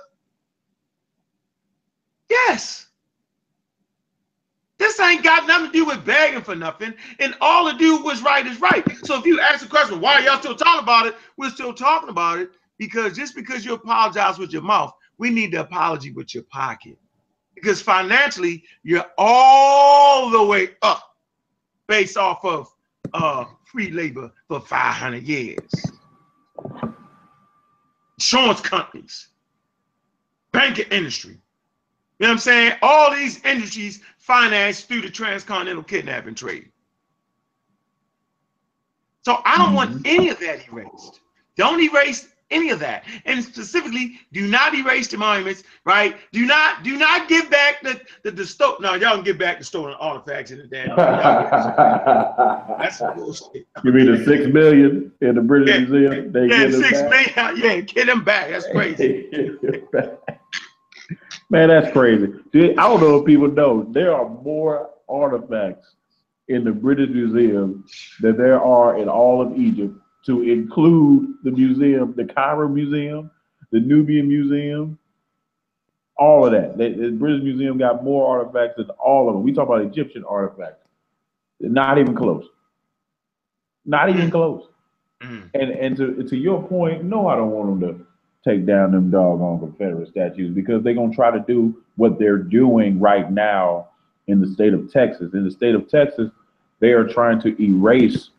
Yes. 2.29 2.89
This 4.79 4.99
ain't 4.99 5.23
got 5.23 5.47
nothing 5.47 5.69
to 5.69 5.73
do 5.73 5.85
with 5.85 6.05
begging 6.05 6.43
for 6.43 6.57
nothing. 6.57 6.93
And 7.21 7.37
all 7.41 7.71
to 7.71 7.79
do 7.79 7.99
was 7.99 8.21
right 8.21 8.45
is 8.45 8.61
right. 8.61 8.85
So 9.05 9.17
if 9.17 9.25
you 9.25 9.39
ask 9.39 9.63
the 9.63 9.71
question, 9.71 10.01
why 10.01 10.15
are 10.15 10.23
y'all 10.23 10.41
still 10.41 10.57
talking 10.57 10.83
about 10.83 11.07
it? 11.07 11.15
We're 11.37 11.51
still 11.51 11.73
talking 11.73 12.09
about 12.09 12.41
it 12.41 12.51
because 12.79 13.17
just 13.17 13.35
because 13.35 13.65
you 13.65 13.75
apologize 13.75 14.39
with 14.39 14.53
your 14.53 14.63
mouth, 14.63 14.93
we 15.19 15.31
need 15.31 15.53
the 15.53 15.61
apology 15.61 16.11
with 16.11 16.35
your 16.35 16.45
pocket. 16.45 16.99
Because 17.55 17.81
financially, 17.81 18.65
you're 18.83 19.07
all 19.17 20.31
the 20.31 20.43
way 20.43 20.71
up 20.83 21.17
based 21.87 22.17
off 22.17 22.45
of 22.45 22.69
uh, 23.13 23.45
free 23.65 23.91
labor 23.91 24.33
for 24.49 24.61
500 24.61 25.23
years. 25.23 25.71
Insurance 28.19 28.61
companies, 28.61 29.29
banking 30.53 30.87
industry. 30.91 31.39
You 32.19 32.27
know 32.27 32.29
what 32.29 32.33
I'm 32.33 32.39
saying? 32.39 32.73
All 32.83 33.13
these 33.13 33.45
industries 33.45 34.01
financed 34.19 34.89
through 34.89 35.03
the 35.03 35.11
transcontinental 35.11 35.83
kidnapping 35.83 36.35
trade. 36.35 36.71
So 39.23 39.41
I 39.45 39.57
don't 39.57 39.69
mm-hmm. 39.69 39.75
want 39.75 40.07
any 40.07 40.29
of 40.29 40.39
that 40.41 40.69
erased. 40.69 41.21
Don't 41.57 41.81
erase 41.81 42.29
any 42.51 42.71
of 42.71 42.79
that. 42.81 43.05
And 43.25 43.43
specifically, 43.45 44.21
do 44.33 44.47
not 44.47 44.75
erase 44.75 45.09
the 45.09 45.17
monuments, 45.17 45.63
right? 45.85 46.17
Do 46.33 46.47
not 46.47 46.83
do 46.83 46.97
not 46.97 47.29
give 47.29 47.51
back 47.51 47.83
the 47.83 48.01
the, 48.23 48.31
the 48.31 48.47
sto- 48.47 48.77
no, 48.81 48.95
y'all 48.95 49.17
can 49.17 49.25
give 49.25 49.39
back 49.39 49.59
the 49.59 49.65
stolen 49.65 49.95
artifacts 49.95 50.51
in 50.51 50.59
the 50.59 50.67
damn. 50.67 50.97
That's 52.79 53.01
bullshit. 53.17 53.67
You 53.83 53.93
mean 53.93 54.13
the 54.13 54.25
six 54.25 54.53
million 54.53 55.13
in 55.21 55.35
the 55.35 55.41
British 55.41 55.69
yeah, 55.75 55.81
Museum? 55.81 56.33
They 56.33 56.47
yeah, 56.49 56.71
six 56.71 57.03
million. 57.03 57.25
Yeah, 57.65 57.81
get 57.81 58.07
them 58.07 58.25
back. 58.25 58.51
That's 58.51 58.67
crazy. 58.69 59.29
Man, 61.51 61.69
that's 61.69 61.93
crazy. 61.93 62.33
Dude, 62.53 62.79
I 62.79 62.89
don't 62.89 63.01
know 63.01 63.19
if 63.19 63.27
people 63.27 63.49
know 63.49 63.87
there 63.91 64.15
are 64.15 64.29
more 64.29 64.91
artifacts 65.09 65.95
in 66.49 66.65
the 66.65 66.73
British 66.73 67.11
Museum 67.11 67.85
than 68.21 68.37
there 68.37 68.61
are 68.61 68.99
in 68.99 69.09
all 69.09 69.41
of 69.43 69.57
Egypt 69.59 69.95
to 70.27 70.43
include 70.43 71.35
the 71.43 71.51
museum, 71.51 72.15
the 72.17 72.25
Cairo 72.25 72.69
Museum, 72.69 73.31
the 73.71 73.81
Nubian 73.81 74.29
Museum, 74.29 74.99
all 76.17 76.47
of 76.47 76.53
that. 76.53 76.79
The, 76.79 76.91
the, 76.91 77.11
British 77.11 77.43
Museum 77.43 77.77
got 77.77 78.05
more 78.05 78.39
artifacts 78.39 78.77
than 78.77 78.91
all 78.91 79.29
of 79.29 79.35
them. 79.35 79.43
We 79.43 79.53
talk 79.53 79.69
about 79.69 79.83
Egyptian 79.83 80.25
artifacts. 80.25 80.87
Not 81.61 81.99
even 81.99 82.15
close. 82.15 82.47
Not 83.85 84.09
even 84.11 84.31
close. 84.31 84.67
Mm. 85.23 85.51
And 85.55 85.71
and 85.71 85.97
to 85.97 86.23
to 86.25 86.37
your 86.37 86.63
point, 86.67 87.05
no, 87.05 87.29
I 87.29 87.37
don't 87.37 87.51
want 87.51 87.81
them 87.81 87.89
to 87.89 88.07
take 88.49 88.67
down 88.67 88.93
them 88.93 89.11
doggone 89.11 89.61
Confederate 89.61 90.09
statues 90.09 90.55
because 90.55 90.83
they're 90.83 90.95
gonna 90.95 91.15
try 91.15 91.31
to 91.31 91.41
do 91.41 91.83
what 91.97 92.19
they're 92.19 92.39
doing 92.39 93.01
right 93.01 93.31
now 93.31 93.89
in 94.27 94.41
the 94.41 94.47
state 94.47 94.75
of 94.75 94.91
Texas. 94.93 95.33
In 95.35 95.45
the 95.45 95.51
state 95.51 95.75
of 95.75 95.89
Texas, 95.89 96.31
they 96.81 96.93
are 96.93 97.07
trying 97.07 97.41
to 97.43 97.63
erase 97.63 98.31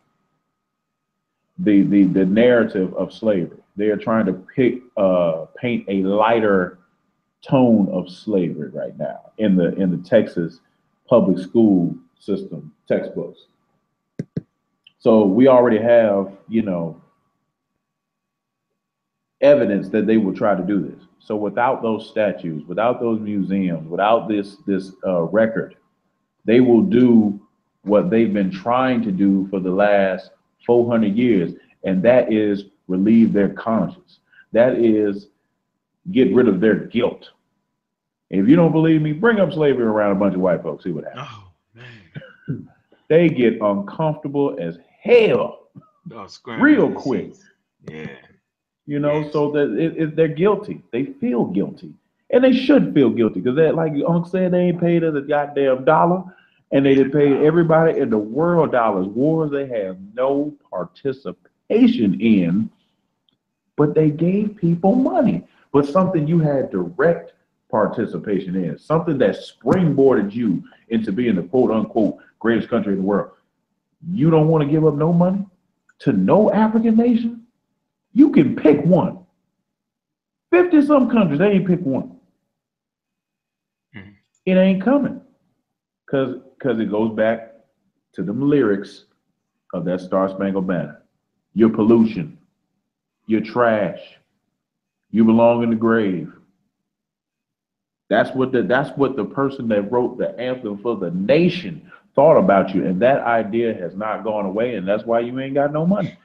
the 1.58 1.82
the 1.82 2.04
the 2.04 2.24
narrative 2.24 2.94
of 2.94 3.12
slavery. 3.12 3.58
They 3.76 3.86
are 3.86 3.96
trying 3.96 4.26
to 4.26 4.32
pick 4.32 4.80
uh, 4.96 5.46
paint 5.56 5.84
a 5.88 6.02
lighter 6.02 6.78
tone 7.42 7.88
of 7.90 8.10
slavery 8.10 8.70
right 8.70 8.96
now 8.98 9.32
in 9.38 9.56
the 9.56 9.74
in 9.76 9.90
the 9.90 10.08
Texas 10.08 10.60
public 11.08 11.38
school 11.38 11.94
system 12.18 12.72
textbooks. 12.88 13.46
So 14.98 15.24
we 15.24 15.46
already 15.46 15.78
have, 15.78 16.32
you 16.48 16.62
know, 16.62 17.00
evidence 19.40 19.88
that 19.90 20.06
they 20.06 20.16
will 20.16 20.34
try 20.34 20.54
to 20.54 20.62
do 20.62 20.80
this. 20.80 21.06
So 21.18 21.36
without 21.36 21.82
those 21.82 22.08
statues, 22.08 22.64
without 22.66 23.00
those 23.00 23.20
museums, 23.20 23.88
without 23.88 24.28
this 24.28 24.56
this 24.66 24.92
uh, 25.06 25.22
record, 25.22 25.76
they 26.44 26.60
will 26.60 26.82
do 26.82 27.40
what 27.82 28.10
they've 28.10 28.32
been 28.32 28.50
trying 28.50 29.02
to 29.02 29.12
do 29.12 29.46
for 29.48 29.60
the 29.60 29.70
last 29.70 30.30
400 30.66 31.16
years, 31.16 31.52
and 31.84 32.02
that 32.02 32.32
is 32.32 32.64
relieve 32.88 33.32
their 33.32 33.50
conscience. 33.50 34.18
That 34.52 34.76
is 34.76 35.28
get 36.10 36.34
rid 36.34 36.48
of 36.48 36.60
their 36.60 36.74
guilt. 36.74 37.30
if 38.30 38.48
you 38.48 38.56
don't 38.56 38.72
believe 38.72 39.02
me, 39.02 39.12
bring 39.12 39.40
up 39.40 39.52
slavery 39.52 39.86
around 39.86 40.12
a 40.12 40.18
bunch 40.18 40.34
of 40.34 40.40
white 40.40 40.62
folks, 40.62 40.84
see 40.84 40.90
what 40.90 41.04
happens. 41.04 41.28
Oh, 41.30 41.48
man. 41.74 42.68
they 43.08 43.28
get 43.28 43.60
uncomfortable 43.60 44.56
as 44.60 44.78
hell 45.00 45.68
oh, 46.12 46.28
real 46.58 46.92
quick. 46.92 47.34
Yeah. 47.88 48.06
You 48.86 49.00
know, 49.00 49.20
yes. 49.20 49.32
so 49.32 49.50
that 49.52 49.76
it, 49.76 49.96
it, 49.96 50.16
they're 50.16 50.28
guilty. 50.28 50.82
They 50.92 51.06
feel 51.20 51.44
guilty. 51.44 51.92
And 52.30 52.42
they 52.42 52.52
should 52.52 52.92
feel 52.94 53.10
guilty 53.10 53.40
because 53.40 53.74
like 53.74 53.92
Uncle 53.92 54.24
said, 54.24 54.52
they 54.52 54.60
ain't 54.60 54.80
paid 54.80 55.04
us 55.04 55.14
a 55.14 55.20
goddamn 55.20 55.84
dollar 55.84 56.24
and 56.72 56.84
they 56.84 56.94
did 56.94 57.12
pay 57.12 57.46
everybody 57.46 57.98
in 57.98 58.10
the 58.10 58.18
world 58.18 58.72
dollars. 58.72 59.06
Wars 59.06 59.50
they 59.50 59.66
have 59.66 59.96
no 60.14 60.54
participation 60.70 62.20
in, 62.20 62.70
but 63.76 63.94
they 63.94 64.10
gave 64.10 64.56
people 64.56 64.94
money. 64.94 65.44
But 65.72 65.86
something 65.86 66.26
you 66.26 66.38
had 66.40 66.70
direct 66.70 67.34
participation 67.70 68.56
in, 68.56 68.78
something 68.78 69.18
that 69.18 69.36
springboarded 69.36 70.32
you 70.32 70.62
into 70.88 71.12
being 71.12 71.36
the 71.36 71.42
quote 71.42 71.70
unquote 71.70 72.18
greatest 72.38 72.68
country 72.68 72.92
in 72.92 73.00
the 73.00 73.04
world. 73.04 73.32
You 74.08 74.30
don't 74.30 74.48
want 74.48 74.62
to 74.64 74.70
give 74.70 74.86
up 74.86 74.94
no 74.94 75.12
money 75.12 75.44
to 76.00 76.12
no 76.12 76.52
African 76.52 76.96
nation? 76.96 77.46
You 78.12 78.30
can 78.30 78.56
pick 78.56 78.84
one. 78.84 79.18
50 80.52 80.82
some 80.86 81.10
countries, 81.10 81.38
they 81.38 81.50
ain't 81.52 81.66
pick 81.66 81.80
one. 81.80 82.18
Mhm. 83.94 84.14
It 84.46 84.52
ain't 84.56 84.82
coming. 84.82 85.20
Cause 86.08 86.40
cause 86.60 86.78
it 86.80 86.90
goes 86.90 87.14
back 87.14 87.54
to 88.14 88.22
them 88.22 88.48
lyrics 88.48 89.04
of 89.72 89.84
that 89.84 90.00
Star 90.00 90.28
Spangled 90.28 90.66
Banner. 90.66 91.02
Your 91.54 91.70
pollution, 91.70 92.38
your 93.26 93.40
trash, 93.40 94.00
you 95.10 95.24
belong 95.24 95.62
in 95.62 95.70
the 95.70 95.76
grave. 95.76 96.32
That's 98.08 98.30
what 98.34 98.52
the 98.52 98.62
that's 98.62 98.96
what 98.96 99.16
the 99.16 99.24
person 99.24 99.68
that 99.68 99.90
wrote 99.90 100.18
the 100.18 100.38
anthem 100.38 100.78
for 100.78 100.96
the 100.96 101.10
nation 101.10 101.90
thought 102.14 102.38
about 102.38 102.74
you, 102.74 102.84
and 102.86 103.00
that 103.02 103.20
idea 103.22 103.74
has 103.74 103.94
not 103.96 104.24
gone 104.24 104.46
away, 104.46 104.76
and 104.76 104.86
that's 104.86 105.04
why 105.04 105.20
you 105.20 105.38
ain't 105.40 105.54
got 105.54 105.72
no 105.72 105.86
money. 105.86 106.16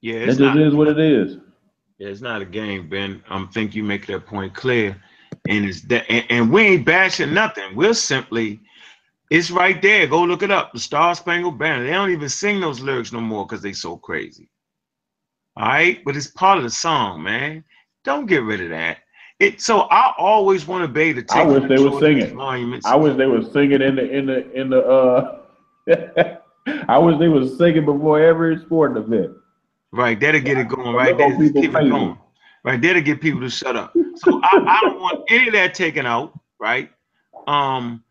Yeah, 0.00 0.14
It 0.26 0.30
it's 0.30 0.38
just 0.38 0.56
is 0.56 0.74
what 0.74 0.88
it 0.88 0.98
is. 0.98 1.36
Yeah, 1.98 2.08
it's 2.08 2.20
not 2.20 2.42
a 2.42 2.46
game, 2.46 2.88
Ben. 2.88 3.22
I 3.28 3.36
um, 3.36 3.48
think 3.48 3.74
you 3.74 3.82
make 3.82 4.06
that 4.06 4.26
point 4.26 4.54
clear, 4.54 4.96
and 5.48 5.64
it's 5.64 5.82
that, 5.82 6.04
and, 6.10 6.24
and 6.28 6.52
we 6.52 6.62
ain't 6.62 6.86
bashing 6.86 7.34
nothing. 7.34 7.74
We're 7.74 7.94
simply, 7.94 8.60
it's 9.30 9.50
right 9.50 9.80
there. 9.80 10.06
Go 10.06 10.22
look 10.22 10.42
it 10.42 10.50
up. 10.50 10.72
The 10.72 10.80
Star 10.80 11.14
Spangled 11.14 11.58
Banner. 11.58 11.84
They 11.84 11.92
don't 11.92 12.10
even 12.10 12.28
sing 12.28 12.60
those 12.60 12.80
lyrics 12.80 13.12
no 13.12 13.20
more 13.20 13.46
because 13.46 13.62
they 13.62 13.72
so 13.72 13.96
crazy. 13.96 14.48
All 15.56 15.66
right, 15.66 16.02
but 16.04 16.16
it's 16.16 16.28
part 16.28 16.58
of 16.58 16.64
the 16.64 16.70
song, 16.70 17.22
man. 17.22 17.64
Don't 18.04 18.26
get 18.26 18.42
rid 18.42 18.60
of 18.60 18.70
that. 18.70 18.98
It. 19.38 19.60
So 19.60 19.80
I 19.82 20.12
always 20.18 20.66
want 20.66 20.84
to 20.84 20.88
be 20.88 21.12
the. 21.12 21.24
I 21.30 21.44
wish 21.44 21.68
they 21.68 21.76
were 21.76 21.90
would 21.90 21.94
of 21.94 22.00
sing 22.00 22.18
these 22.18 22.24
it. 22.28 22.34
Monuments. 22.34 22.86
I 22.86 22.94
wish 22.94 23.16
they 23.16 23.26
were 23.26 23.42
singing 23.42 23.82
in 23.82 23.96
the 23.96 24.10
in 24.10 24.26
the 24.26 24.52
in 24.52 24.70
the 24.70 24.80
uh. 24.80 25.36
I 26.88 26.98
wish 26.98 27.18
they 27.18 27.28
was 27.28 27.56
singing 27.56 27.86
before 27.86 28.20
every 28.20 28.58
sporting 28.58 29.02
event. 29.02 29.32
Right, 29.92 30.18
that'll 30.20 30.40
get 30.40 30.58
it 30.58 30.68
going. 30.68 30.94
Right, 30.94 31.16
there, 31.16 31.36
keep 31.36 31.56
it 31.56 31.72
going. 31.72 32.18
Right, 32.62 32.80
there 32.80 32.94
to 32.94 33.00
get 33.00 33.20
people 33.20 33.40
to 33.40 33.50
shut 33.50 33.76
up. 33.76 33.94
So 34.16 34.40
I, 34.42 34.64
I 34.66 34.80
don't 34.82 35.00
want 35.00 35.24
any 35.30 35.48
of 35.48 35.54
that 35.54 35.74
taken 35.74 36.04
out. 36.04 36.38
Right, 36.58 36.90
um, 37.46 38.04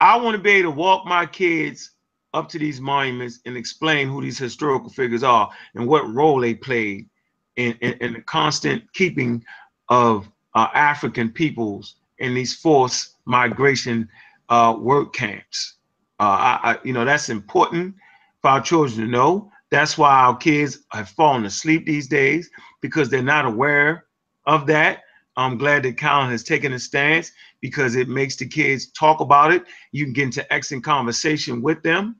I 0.00 0.16
want 0.16 0.36
to 0.36 0.42
be 0.42 0.50
able 0.50 0.70
to 0.70 0.76
walk 0.76 1.06
my 1.06 1.26
kids 1.26 1.90
up 2.32 2.48
to 2.50 2.58
these 2.58 2.80
monuments 2.80 3.40
and 3.46 3.56
explain 3.56 4.08
who 4.08 4.22
these 4.22 4.38
historical 4.38 4.90
figures 4.90 5.24
are 5.24 5.50
and 5.74 5.88
what 5.88 6.08
role 6.12 6.40
they 6.40 6.54
played 6.54 7.08
in 7.56 7.72
in, 7.80 7.94
in 7.94 8.12
the 8.12 8.20
constant 8.22 8.84
keeping 8.92 9.44
of 9.88 10.30
uh, 10.54 10.68
African 10.74 11.30
peoples 11.30 11.96
in 12.18 12.34
these 12.34 12.54
forced 12.54 13.16
migration 13.24 14.08
uh, 14.48 14.76
work 14.78 15.12
camps. 15.12 15.74
Uh, 16.18 16.22
I, 16.22 16.72
I, 16.72 16.78
you 16.84 16.92
know, 16.92 17.04
that's 17.04 17.28
important 17.28 17.94
for 18.42 18.50
our 18.50 18.60
children 18.60 19.06
to 19.06 19.10
know. 19.10 19.50
That's 19.70 19.96
why 19.96 20.10
our 20.10 20.36
kids 20.36 20.78
have 20.92 21.08
fallen 21.10 21.44
asleep 21.44 21.86
these 21.86 22.08
days 22.08 22.50
because 22.80 23.08
they're 23.08 23.22
not 23.22 23.44
aware 23.46 24.06
of 24.46 24.66
that. 24.66 25.02
I'm 25.36 25.56
glad 25.58 25.84
that 25.84 25.96
Colin 25.96 26.30
has 26.30 26.42
taken 26.42 26.72
a 26.72 26.78
stance 26.78 27.32
because 27.60 27.94
it 27.94 28.08
makes 28.08 28.36
the 28.36 28.46
kids 28.46 28.90
talk 28.92 29.20
about 29.20 29.52
it. 29.52 29.64
You 29.92 30.04
can 30.04 30.12
get 30.12 30.24
into 30.24 30.52
excellent 30.52 30.84
conversation 30.84 31.62
with 31.62 31.82
them. 31.82 32.16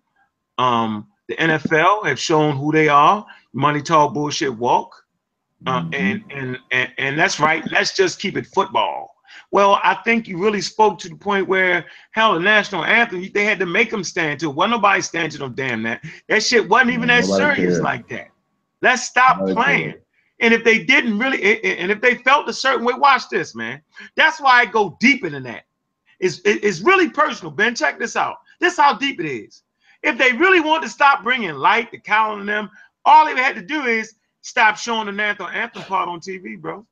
Um, 0.59 1.09
the 1.29 1.35
NFL 1.37 2.07
have 2.07 2.19
shown 2.19 2.57
who 2.57 2.73
they 2.73 2.89
are. 2.89 3.27
Money 3.53 3.83
talk, 3.83 4.15
bullshit 4.15 4.57
walk. 4.57 4.95
Uh, 5.67 5.83
Mhm. 5.83 5.95
and, 5.95 6.25
and 6.33 6.59
and 6.71 6.93
and 6.97 7.19
that's 7.19 7.39
right. 7.39 7.63
Let's 7.71 7.95
just 7.95 8.19
keep 8.21 8.37
it 8.37 8.47
football. 8.47 9.10
Well, 9.51 9.81
I 9.83 9.95
think 10.05 10.29
you 10.29 10.39
really 10.39 10.61
spoke 10.61 10.99
to 11.01 11.09
the 11.09 11.17
point 11.17 11.49
where 11.49 11.87
hell, 12.13 12.35
the 12.35 12.41
national 12.41 12.85
anthem, 12.85 13.29
they 13.33 13.45
had 13.45 13.59
to 13.59 13.67
make 13.67 13.91
them 13.91 14.05
stand 14.05 14.41
to. 14.41 14.51
it. 14.51 14.55
Wasn't 14.55 14.73
nobody 14.73 15.03
stand 15.03 15.33
to 15.33 15.39
no 15.39 15.49
damn 15.49 15.83
that. 15.83 16.05
That 16.29 16.43
shit 16.43 16.69
wasn't 16.69 16.91
even 16.91 17.09
that 17.09 17.25
nobody 17.25 17.57
serious 17.57 17.81
like 17.81 18.09
that. 18.09 18.29
Let's 18.83 19.05
stop 19.05 19.39
Nobody 19.39 19.55
playing. 19.55 19.95
And 20.41 20.55
if 20.55 20.65
they 20.65 20.85
didn't 20.85 21.19
really, 21.19 21.63
and 21.63 21.91
if 21.91 22.01
they 22.01 22.17
felt 22.17 22.49
a 22.49 22.53
certain 22.53 22.85
way, 22.85 22.95
watch 22.95 23.29
this, 23.29 23.55
man. 23.55 23.83
That's 24.17 24.41
why 24.41 24.61
I 24.61 24.67
go 24.67 24.97
deeper 24.99 25.29
than 25.29 25.43
that. 25.43 25.65
It's, 26.19 26.41
it's 26.45 26.81
really 26.81 27.11
personal, 27.11 27.51
Ben. 27.51 27.75
Check 27.75 27.99
this 27.99 28.17
out. 28.17 28.37
This 28.59 28.77
how 28.77 28.95
deep 28.97 29.21
it 29.21 29.27
is. 29.27 29.63
If 30.03 30.17
they 30.17 30.33
really 30.33 30.61
want 30.61 30.83
to 30.83 30.89
stop 30.89 31.23
bringing 31.23 31.53
light 31.55 31.91
to 31.93 31.99
Colin 31.99 32.41
and 32.41 32.49
them, 32.49 32.71
all 33.05 33.27
they 33.27 33.35
had 33.41 33.55
to 33.57 33.63
do 33.63 33.85
is 33.85 34.15
stop 34.41 34.77
showing 34.77 35.15
the 35.15 35.23
anthem, 35.23 35.49
anthem 35.53 35.83
part 35.83 36.09
on 36.09 36.21
TV, 36.21 36.59
bro. 36.59 36.87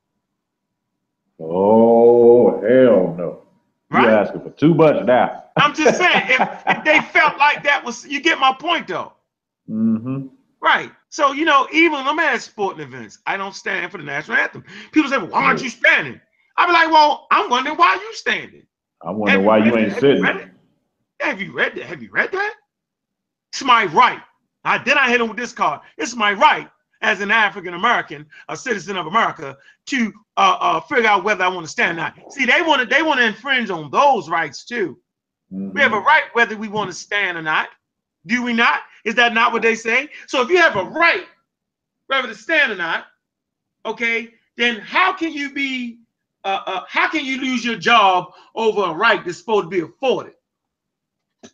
Oh 1.39 2.59
hell 2.61 3.15
no! 3.17 3.43
Right? 3.89 4.03
You're 4.03 4.11
asking 4.11 4.41
for 4.41 4.49
too 4.51 4.73
much 4.73 5.05
now. 5.05 5.45
I'm 5.57 5.73
just 5.73 5.97
saying, 5.97 6.23
if, 6.27 6.63
if 6.67 6.83
they 6.83 6.99
felt 7.01 7.37
like 7.37 7.63
that 7.63 7.83
was, 7.83 8.05
you 8.05 8.21
get 8.21 8.39
my 8.39 8.53
point 8.57 8.87
though. 8.87 9.13
Mm-hmm. 9.69 10.27
Right. 10.61 10.91
So, 11.09 11.31
you 11.31 11.45
know, 11.45 11.67
even 11.71 11.93
when 11.93 12.07
I'm 12.07 12.19
at 12.19 12.41
sporting 12.41 12.81
events, 12.81 13.19
I 13.25 13.37
don't 13.37 13.55
stand 13.55 13.91
for 13.91 13.97
the 13.97 14.03
national 14.03 14.37
anthem. 14.37 14.63
People 14.91 15.09
say, 15.09 15.17
well, 15.17 15.27
why 15.27 15.43
aren't 15.43 15.61
you 15.61 15.69
standing? 15.69 16.19
I 16.57 16.65
be 16.65 16.73
like, 16.73 16.91
well, 16.91 17.27
I'm 17.31 17.49
wondering 17.49 17.77
why 17.77 17.95
you 17.95 18.13
standing. 18.13 18.65
I 19.01 19.11
wonder 19.11 19.31
Have 19.31 19.43
why 19.43 19.57
you 19.59 19.77
ain't 19.77 19.87
it? 19.87 19.89
Have 19.91 19.99
sitting. 19.99 20.21
read 20.21 20.35
it? 20.37 20.49
Have 21.21 21.41
you 21.41 21.53
read 21.53 21.75
that? 21.75 21.85
Have 21.85 22.03
you 22.03 22.11
read 22.11 22.31
that? 22.31 22.53
It's 23.51 23.63
my 23.63 23.85
right. 23.85 24.19
I 24.65 24.77
then 24.79 24.97
I 24.97 25.09
hit 25.09 25.21
him 25.21 25.29
with 25.29 25.37
this 25.37 25.53
card. 25.53 25.81
It's 25.97 26.15
my 26.15 26.33
right 26.33 26.69
as 27.01 27.21
an 27.21 27.31
African 27.31 27.73
American, 27.73 28.25
a 28.49 28.57
citizen 28.57 28.97
of 28.97 29.07
America, 29.07 29.57
to 29.87 30.13
uh, 30.37 30.57
uh, 30.59 30.79
figure 30.81 31.07
out 31.07 31.23
whether 31.23 31.43
I 31.43 31.47
want 31.47 31.65
to 31.65 31.71
stand 31.71 31.97
or 31.97 32.01
not. 32.01 32.33
See, 32.33 32.45
they 32.45 32.61
want 32.61 32.81
to 32.81 32.87
they 32.87 33.01
want 33.01 33.19
to 33.19 33.25
infringe 33.25 33.69
on 33.69 33.89
those 33.91 34.29
rights 34.29 34.65
too. 34.65 34.97
We 35.51 35.81
have 35.81 35.93
a 35.93 35.99
right 35.99 36.23
whether 36.33 36.55
we 36.55 36.67
want 36.67 36.89
to 36.89 36.95
stand 36.95 37.37
or 37.37 37.41
not. 37.41 37.69
Do 38.27 38.43
we 38.43 38.53
not? 38.53 38.81
Is 39.05 39.15
that 39.15 39.33
not 39.33 39.51
what 39.51 39.61
they 39.61 39.75
say? 39.75 40.09
So 40.27 40.41
if 40.41 40.49
you 40.49 40.57
have 40.57 40.75
a 40.75 40.83
right 40.83 41.25
whether 42.07 42.27
to 42.27 42.35
stand 42.35 42.71
or 42.71 42.75
not, 42.75 43.05
okay, 43.85 44.33
then 44.57 44.79
how 44.79 45.13
can 45.13 45.31
you 45.31 45.53
be 45.53 45.99
uh, 46.43 46.61
uh, 46.65 46.83
how 46.87 47.09
can 47.09 47.25
you 47.25 47.41
lose 47.41 47.65
your 47.65 47.77
job 47.77 48.33
over 48.55 48.83
a 48.83 48.93
right 48.93 49.23
that's 49.25 49.37
supposed 49.37 49.65
to 49.65 49.69
be 49.69 49.79
afforded? 49.79 50.33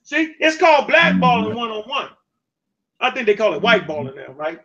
See, 0.04 0.36
it's 0.40 0.58
called 0.58 0.90
blackballing 0.90 1.56
one 1.56 1.70
on 1.70 1.88
one. 1.88 2.10
I 3.00 3.12
think 3.12 3.26
they 3.28 3.36
call 3.36 3.54
it 3.54 3.62
whiteballing 3.62 4.16
now, 4.16 4.34
right? 4.34 4.60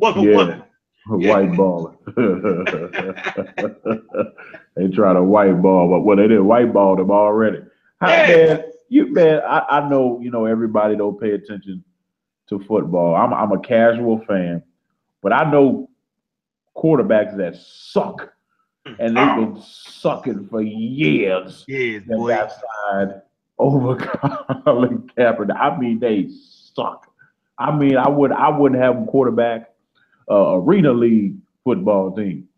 Yeah. 0.00 0.60
Yeah. 1.18 1.32
White 1.32 1.56
ball. 1.56 1.94
they 4.76 4.88
try 4.88 5.12
to 5.12 5.22
white 5.22 5.60
ball, 5.62 5.88
but 5.88 6.00
well, 6.00 6.16
they 6.16 6.28
did 6.28 6.40
white 6.40 6.72
ball 6.72 6.96
them 6.96 7.10
already. 7.10 7.60
How, 8.00 8.08
Yeah. 8.10 8.26
man, 8.28 8.62
you 8.88 9.12
man, 9.12 9.40
I, 9.46 9.58
I 9.70 9.88
know 9.88 10.20
you 10.20 10.30
know 10.30 10.44
everybody 10.44 10.96
don't 10.96 11.18
pay 11.20 11.32
attention 11.32 11.82
to 12.48 12.58
football. 12.60 13.14
I'm 13.14 13.32
I'm 13.32 13.52
a 13.52 13.58
casual 13.60 14.18
fan, 14.26 14.62
but 15.22 15.32
I 15.32 15.50
know 15.50 15.88
quarterbacks 16.76 17.36
that 17.38 17.56
suck, 17.56 18.32
and 18.98 19.16
they've 19.16 19.28
Oh, 19.28 19.46
been 19.46 19.62
sucking 19.62 20.46
for 20.48 20.62
years. 20.62 21.64
yes, 21.66 22.02
That 22.06 22.16
boy. 22.18 22.28
got 22.28 22.52
signed 22.90 23.14
over 23.58 23.96
Colin 24.64 25.10
Kaepernick. 25.16 25.56
I 25.58 25.76
mean, 25.78 25.98
they 25.98 26.28
suck. 26.74 27.06
I 27.58 27.74
mean, 27.76 27.96
I 27.96 28.08
would 28.08 28.30
I 28.32 28.48
wouldn't 28.50 28.80
have 28.80 28.94
them 28.94 29.06
quarterback 29.06 29.70
uh, 30.30 30.54
arena 30.56 30.92
league 30.92 31.36
football 31.64 32.14
team. 32.14 32.48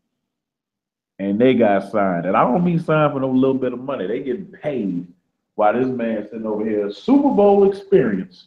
And 1.19 1.39
they 1.39 1.55
got 1.55 1.91
signed. 1.91 2.27
And 2.27 2.37
I 2.37 2.43
don't 2.45 2.65
mean 2.65 2.79
signed 2.79 3.13
for 3.13 3.21
no 3.21 3.29
little 3.29 3.55
bit 3.55 3.73
of 3.73 3.79
money. 3.79 4.07
They 4.07 4.21
getting 4.21 4.47
paid 4.47 5.07
while 5.55 5.75
this 5.75 5.89
man 5.89 6.27
sitting 6.31 6.47
over 6.47 6.65
here, 6.65 6.91
Super 6.91 7.29
Bowl 7.29 7.71
experience. 7.71 8.47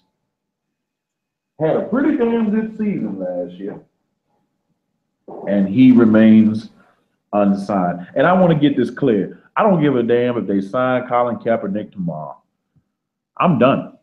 Had 1.59 1.75
a 1.75 1.83
pretty 1.83 2.17
damn 2.17 2.49
good 2.49 2.71
season 2.71 3.19
last 3.19 3.53
year. 3.53 3.79
And 5.47 5.69
he 5.69 5.91
remains 5.91 6.69
unsigned. 7.31 8.07
And 8.15 8.25
I 8.25 8.33
want 8.33 8.51
to 8.51 8.59
get 8.59 8.75
this 8.75 8.89
clear. 8.89 9.43
I 9.55 9.61
don't 9.61 9.81
give 9.81 9.95
a 9.95 10.01
damn 10.01 10.37
if 10.37 10.47
they 10.47 10.61
sign 10.61 11.07
Colin 11.07 11.35
Kaepernick 11.37 11.91
tomorrow. 11.91 12.41
I'm 13.37 13.59
done. 13.59 13.97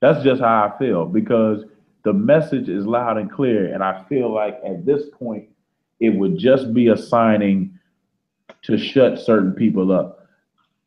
That's 0.00 0.24
just 0.24 0.40
how 0.40 0.72
I 0.72 0.78
feel 0.78 1.04
because 1.04 1.64
the 2.04 2.12
message 2.12 2.68
is 2.68 2.84
loud 2.86 3.16
and 3.18 3.30
clear. 3.30 3.72
And 3.72 3.82
I 3.82 4.02
feel 4.04 4.32
like 4.32 4.58
at 4.66 4.84
this 4.84 5.04
point, 5.12 5.48
it 6.00 6.10
would 6.10 6.36
just 6.38 6.72
be 6.74 6.88
a 6.88 6.96
signing 6.96 7.78
to 8.62 8.76
shut 8.76 9.18
certain 9.20 9.52
people 9.52 9.92
up. 9.92 10.26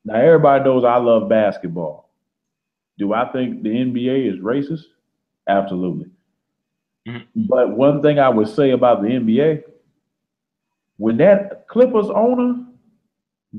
Now, 0.03 0.15
everybody 0.15 0.63
knows 0.63 0.83
I 0.83 0.97
love 0.97 1.29
basketball. 1.29 2.09
Do 2.97 3.13
I 3.13 3.25
think 3.31 3.63
the 3.63 3.69
NBA 3.69 4.33
is 4.33 4.39
racist? 4.39 4.83
Absolutely. 5.47 6.09
Mhm. 7.07 7.23
But 7.35 7.71
one 7.75 8.01
thing 8.01 8.19
I 8.19 8.29
would 8.29 8.47
say 8.47 8.71
about 8.71 9.01
the 9.01 9.09
NBA, 9.09 9.63
when 10.97 11.17
that 11.17 11.67
Clippers 11.67 12.09
owner 12.09 12.65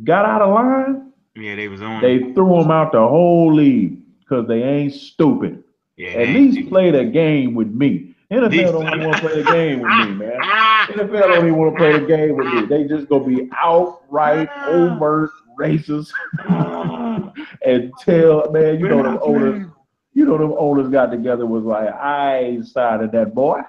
got 0.05 0.25
out 0.27 0.43
of 0.43 0.55
line, 0.55 1.13
Yeah, 1.37 1.55
they 1.55 1.69
was 1.69 1.83
on. 1.83 2.01
they 2.03 2.33
threw 2.33 2.61
him 2.61 2.71
out 2.71 2.93
the 2.93 3.07
whole 3.07 3.53
league 3.53 4.01
because 4.21 4.47
they 4.47 4.63
ain't 4.63 4.93
stupid. 4.93 5.63
Yeah, 5.97 6.11
At 6.11 6.29
least 6.29 6.69
play 6.69 6.91
the 6.91 7.05
game 7.05 7.55
with 7.55 7.69
me. 7.69 8.15
NFL 8.31 8.51
These- 8.51 8.71
don't 8.71 8.87
even 8.87 9.09
want 9.09 9.23
to 9.23 9.29
play 9.29 9.43
the 9.43 9.51
game 9.53 9.81
with 9.81 9.91
me, 9.91 10.15
man. 10.15 10.39
Ah, 10.43 10.87
NFL 10.91 11.21
don't 11.21 11.47
even 11.47 11.57
want 11.57 11.75
to 11.75 11.79
play 11.79 11.93
the 11.99 12.07
game 12.07 12.37
with 12.37 12.47
me. 12.49 12.67
They 12.67 12.85
just 12.85 13.09
gonna 13.09 13.25
be 13.25 13.49
outright 13.59 14.49
overt 14.67 15.31
racist 15.59 16.11
ah. 16.41 17.33
and 17.67 17.93
tell 18.01 18.51
man, 18.51 18.81
you 18.81 18.89
know 18.89 19.03
them 19.03 19.19
owners, 19.23 19.67
You 20.13 20.25
know, 20.27 20.37
them 20.39 20.55
owners 20.59 20.89
got 20.89 21.13
together 21.13 21.47
was 21.47 21.65
like, 21.65 21.89
I 21.95 22.39
ain't 22.39 22.67
signing 22.67 23.11
that 23.13 23.35
boy 23.35 23.61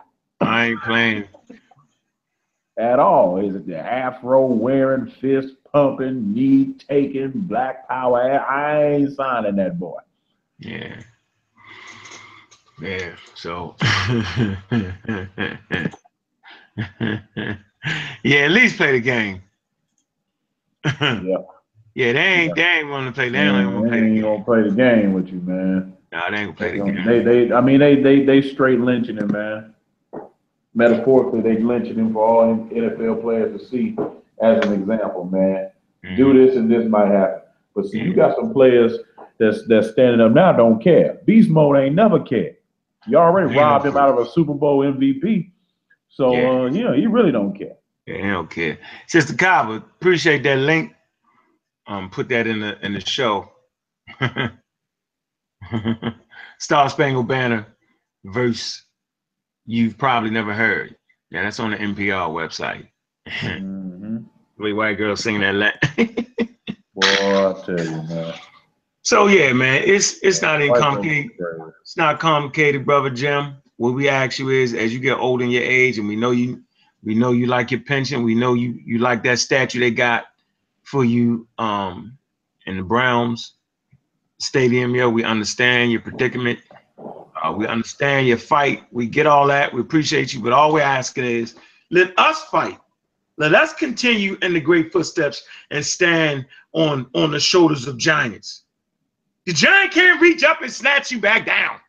I 0.41 0.67
ain't 0.67 0.82
playing. 0.82 1.25
at 2.78 2.99
all. 2.99 3.38
Is 3.38 3.55
it 3.55 3.67
the 3.67 3.78
afro 3.78 4.45
wearing, 4.45 5.09
fist 5.09 5.55
pumping, 5.71 6.34
knee 6.34 6.75
taking, 6.88 7.32
black 7.32 7.88
power? 7.88 8.39
I 8.39 8.93
ain't 8.93 9.15
signing 9.15 9.55
that 9.57 9.80
boy. 9.80 9.99
Yeah. 10.59 11.01
Yeah. 12.80 13.15
So 13.36 13.75
yeah, 18.23 18.45
at 18.45 18.51
least 18.51 18.78
play 18.78 18.91
the 18.93 19.01
game. 19.01 19.41
Yeah. 20.86 21.38
Yeah, 21.97 22.13
they 22.13 22.19
ain't 22.19 22.55
they 22.55 22.61
ain't 22.61 22.89
want 22.89 23.07
to 23.07 23.11
play. 23.11 23.30
They 23.30 23.43
don't 23.43 23.59
even 23.59 23.73
want 23.73 23.86
to 23.86 23.89
play 23.89 24.07
ain't 24.07 24.21
gonna 24.21 24.43
play 24.43 24.61
the 24.61 24.69
game 24.69 25.13
with 25.13 25.30
you, 25.30 25.39
man. 25.39 25.97
Nah, 26.11 26.30
they 26.30 26.38
ain't 26.38 26.45
gonna 26.45 26.53
play 26.53 26.78
the 26.78 26.86
game. 26.86 27.05
They, 27.05 27.23
they, 27.23 27.51
I 27.51 27.59
mean, 27.59 27.80
they, 27.80 27.95
they, 27.95 28.23
they 28.23 28.41
straight 28.43 28.80
lynching 28.80 29.17
him, 29.17 29.32
man. 29.32 29.73
Metaphorically, 30.75 31.41
they 31.41 31.59
lynching 31.59 31.95
him 31.95 32.13
for 32.13 32.23
all 32.23 32.55
NFL 32.55 33.21
players 33.21 33.59
to 33.59 33.67
see 33.67 33.97
as 34.39 34.63
an 34.63 34.73
example, 34.73 35.25
man. 35.25 35.71
Mm-hmm. 36.05 36.15
Do 36.17 36.34
this 36.34 36.55
and 36.55 36.69
this 36.69 36.88
might 36.88 37.09
happen. 37.09 37.41
But 37.75 37.88
see, 37.88 37.97
you 37.97 38.13
got 38.13 38.36
some 38.36 38.53
players 38.53 38.99
that's 39.39 39.67
that's 39.67 39.89
standing 39.89 40.21
up 40.21 40.34
now 40.34 40.51
don't 40.51 40.80
care. 40.80 41.17
Beast 41.25 41.49
mode 41.49 41.78
ain't 41.78 41.95
never 41.95 42.19
cared. 42.19 42.57
You 43.08 43.18
already 43.18 43.53
robbed 43.55 43.86
him 43.86 43.97
out 43.97 44.10
of 44.10 44.20
a 44.20 44.30
Super 44.30 44.53
Bowl 44.53 44.80
MVP. 44.80 45.51
So 46.10 46.34
Yeah. 46.34 46.49
uh, 46.49 46.66
you 46.66 46.84
know, 46.84 46.93
he 46.93 47.08
really 47.08 47.32
don't 47.32 47.58
care. 47.58 47.76
Yeah, 48.05 48.22
they 48.22 48.30
don't 48.30 48.49
care. 48.49 48.78
Sister 49.08 49.36
Kava, 49.36 49.76
appreciate 49.76 50.43
that 50.43 50.58
link. 50.60 50.93
Um, 51.88 52.10
put 52.10 52.30
that 52.30 52.47
in 52.47 52.60
the 52.60 52.78
in 52.86 52.93
the 52.93 52.99
show. 53.01 53.51
Star 56.60 56.89
Spangled 56.89 57.28
Banner 57.28 57.66
verse 58.26 58.84
you've 59.66 59.97
probably 59.97 60.30
never 60.30 60.53
heard. 60.53 60.95
Yeah, 61.30 61.43
that's 61.43 61.60
on 61.60 61.72
the 61.72 61.78
NPR 61.78 62.30
website. 62.30 62.88
hmm 63.30 64.18
Wait, 64.60 64.74
white 64.74 64.97
girl 64.97 65.16
singing 65.16 65.41
that. 65.41 65.82
Boy, 66.95 67.05
I 67.05 67.64
tell 67.64 67.78
you, 67.80 68.01
man. 68.10 68.34
So 69.08 69.28
yeah, 69.28 69.53
man, 69.53 69.84
it's 69.86 70.20
it's 70.22 70.41
not 70.41 70.60
folks 70.60 70.80
complicated. 70.82 71.32
It's 71.82 71.95
not 71.95 72.20
complicated, 72.20 72.86
brother 72.86 73.10
Jim. 73.10 73.55
What 73.78 73.93
we 73.93 74.10
ask 74.10 74.38
you 74.38 74.49
is, 74.49 74.74
as 74.74 74.93
you 74.93 74.99
get 74.99 75.18
older 75.18 75.45
in 75.45 75.49
your 75.49 75.64
age, 75.64 75.97
and 75.97 76.10
we 76.10 76.18
know 76.18 76.32
you, 76.32 76.62
we 77.05 77.16
know 77.16 77.32
you 77.32 77.45
like 77.45 77.72
your 77.72 77.80
pension. 77.80 78.24
We 78.24 78.36
know 78.36 78.53
you 78.53 78.78
you 78.86 78.97
like 78.97 79.24
that 79.24 79.39
statue 79.39 79.80
they 79.80 79.91
got 79.91 80.26
for 80.84 81.05
you 81.05 81.47
um 81.58 82.18
in 82.66 82.76
the 82.76 82.84
Browns 82.84 83.53
stadium. 84.39 84.93
Yeah, 84.93 85.08
we 85.08 85.24
understand 85.24 85.89
your 85.89 86.01
predicament. 86.01 86.60
Uh, 86.99 87.53
we 87.53 87.66
understand 87.66 88.28
your 88.28 88.38
fight. 88.38 88.84
We 88.91 89.08
get 89.08 89.26
all 89.26 89.47
that. 89.47 89.74
We 89.74 89.80
appreciate 89.80 90.34
you, 90.34 90.41
but 90.41 90.51
all 90.51 90.74
we're 90.74 90.82
asking 90.82 91.24
is, 91.24 91.55
let 91.91 92.12
us 92.20 92.43
fight. 92.51 92.78
Let 93.38 93.55
us 93.55 93.74
continue 93.74 94.38
in 94.41 94.53
the 94.53 94.60
great 94.60 94.91
footsteps 94.91 95.43
and 95.72 95.86
stand 95.86 96.45
on 96.74 97.08
on 97.16 97.32
the 97.32 97.39
shoulders 97.39 97.88
of 97.88 97.97
giants. 97.97 98.64
The 99.47 99.53
giant 99.53 99.93
can't 99.93 100.19
reach 100.21 100.43
up 100.43 100.61
and 100.61 100.71
snatch 100.71 101.09
you 101.09 101.19
back 101.21 101.45
down. 101.45 101.79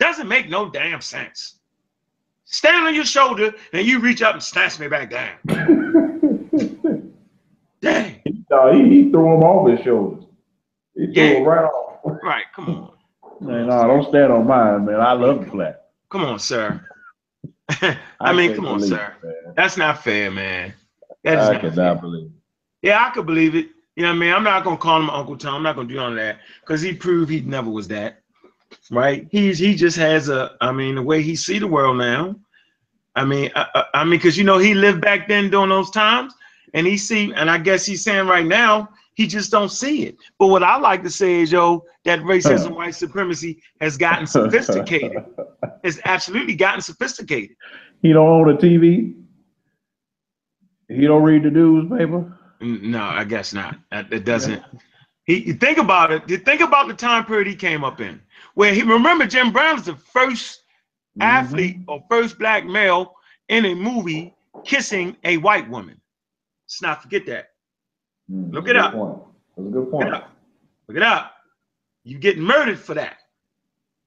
Doesn't 0.00 0.26
make 0.26 0.50
no 0.50 0.68
damn 0.68 1.00
sense. 1.00 1.60
Stand 2.44 2.84
on 2.88 2.94
your 2.94 3.04
shoulder 3.04 3.54
and 3.72 3.86
you 3.86 4.00
reach 4.00 4.20
up 4.20 4.34
and 4.34 4.42
snatch 4.42 4.80
me 4.80 4.88
back 4.88 5.08
down. 5.08 5.38
Dang. 7.80 8.20
No, 8.50 8.72
he, 8.72 8.88
he 8.88 9.10
threw 9.10 9.34
him 9.34 9.42
off 9.44 9.68
his 9.70 9.80
shoulders. 9.84 10.24
He 10.96 11.06
threw 11.06 11.14
Yeah. 11.14 11.28
him 11.34 11.44
right 11.44 11.64
off. 11.64 12.00
Right, 12.22 12.44
come 12.54 12.68
on. 12.68 13.46
Man, 13.46 13.68
no, 13.68 13.86
don't 13.86 14.08
stand 14.08 14.32
on 14.32 14.46
mine, 14.46 14.84
man. 14.84 15.00
I 15.00 15.12
love 15.12 15.44
the 15.44 15.50
flag. 15.52 15.74
Come 16.10 16.24
on, 16.24 16.38
sir. 16.40 16.84
I 18.20 18.32
mean, 18.32 18.54
come 18.56 18.66
on, 18.66 18.80
sir. 18.80 19.14
it. 19.22 19.54
That's 19.56 19.76
not 19.76 20.02
fair, 20.02 20.30
man. 20.32 20.74
That 21.22 21.38
is 21.38 21.48
I 21.48 21.52
not 21.52 21.60
fair. 21.62 21.70
cannot 21.70 22.00
believe 22.00 22.26
it. 22.26 22.32
Yeah, 22.82 23.06
I 23.06 23.10
could 23.10 23.26
believe 23.26 23.54
it. 23.54 23.68
You 23.96 24.02
know 24.02 24.10
what 24.10 24.16
I 24.16 24.18
mean? 24.18 24.32
I'm 24.32 24.44
not 24.44 24.64
gonna 24.64 24.76
call 24.76 25.00
him 25.00 25.10
Uncle 25.10 25.36
Tom. 25.36 25.56
I'm 25.56 25.62
not 25.62 25.76
gonna 25.76 25.88
do 25.88 25.98
all 25.98 26.14
that 26.14 26.38
because 26.60 26.80
he 26.80 26.94
proved 26.94 27.30
he 27.30 27.40
never 27.42 27.70
was 27.70 27.88
that. 27.88 28.22
Right? 28.90 29.28
He's 29.30 29.58
he 29.58 29.74
just 29.74 29.96
has 29.98 30.28
a. 30.28 30.56
I 30.60 30.72
mean, 30.72 30.94
the 30.94 31.02
way 31.02 31.22
he 31.22 31.36
see 31.36 31.58
the 31.58 31.66
world 31.66 31.98
now. 31.98 32.36
I 33.14 33.26
mean, 33.26 33.50
I, 33.54 33.66
I, 33.74 33.84
I 33.94 34.04
mean, 34.04 34.12
because 34.12 34.38
you 34.38 34.44
know 34.44 34.56
he 34.56 34.72
lived 34.72 35.02
back 35.02 35.28
then 35.28 35.50
during 35.50 35.68
those 35.68 35.90
times, 35.90 36.32
and 36.72 36.86
he 36.86 36.96
see, 36.96 37.32
and 37.34 37.50
I 37.50 37.58
guess 37.58 37.84
he's 37.84 38.02
saying 38.02 38.26
right 38.26 38.46
now 38.46 38.88
he 39.14 39.26
just 39.26 39.50
don't 39.50 39.68
see 39.68 40.04
it. 40.04 40.16
But 40.38 40.46
what 40.46 40.62
I 40.62 40.78
like 40.78 41.02
to 41.02 41.10
say 41.10 41.42
is, 41.42 41.52
yo, 41.52 41.84
that 42.04 42.20
racism, 42.20 42.74
white 42.74 42.94
supremacy 42.94 43.62
has 43.80 43.98
gotten 43.98 44.26
sophisticated. 44.38 45.24
It's 45.84 46.00
absolutely 46.04 46.54
gotten 46.54 46.80
sophisticated. 46.80 47.56
He 48.00 48.12
don't 48.12 48.26
own 48.26 48.50
a 48.50 48.56
TV. 48.56 49.14
He 50.88 51.06
don't 51.06 51.22
read 51.22 51.42
the 51.42 51.50
newspaper. 51.50 52.38
No, 52.62 53.02
I 53.02 53.24
guess 53.24 53.52
not. 53.52 53.76
That 53.90 54.24
doesn't. 54.24 54.62
He 55.24 55.46
you 55.46 55.54
think 55.54 55.78
about 55.78 56.10
it. 56.12 56.28
You 56.28 56.38
think 56.38 56.60
about 56.60 56.88
the 56.88 56.94
time 56.94 57.24
period 57.24 57.46
he 57.48 57.54
came 57.54 57.84
up 57.84 58.00
in, 58.00 58.20
where 58.54 58.72
he 58.74 58.82
remember 58.82 59.26
Jim 59.26 59.52
Brown 59.52 59.78
is 59.78 59.84
the 59.86 59.92
1st 59.92 60.58
Mm-hmm. 61.18 61.22
athlete 61.28 61.76
or 61.88 62.02
first 62.08 62.38
black 62.38 62.64
male 62.64 63.14
in 63.50 63.66
a 63.66 63.74
movie 63.74 64.34
kissing 64.64 65.14
a 65.24 65.36
white 65.36 65.68
woman. 65.68 66.00
Let's 66.64 66.80
not 66.80 67.02
forget 67.02 67.26
that. 67.26 67.50
Mm, 68.32 68.50
Look 68.50 68.66
it 68.68 68.76
up. 68.76 68.94
point. 68.94 69.18
That's 69.54 69.68
a 69.68 69.70
good 69.72 69.90
point. 69.90 70.06
Look 70.06 70.08
it 70.08 70.14
up. 70.14 70.30
Look 70.88 70.96
it 70.96 71.02
up. 71.02 71.34
You 72.04 72.18
get 72.18 72.38
murdered 72.38 72.78
for 72.78 72.94
that. 72.94 73.18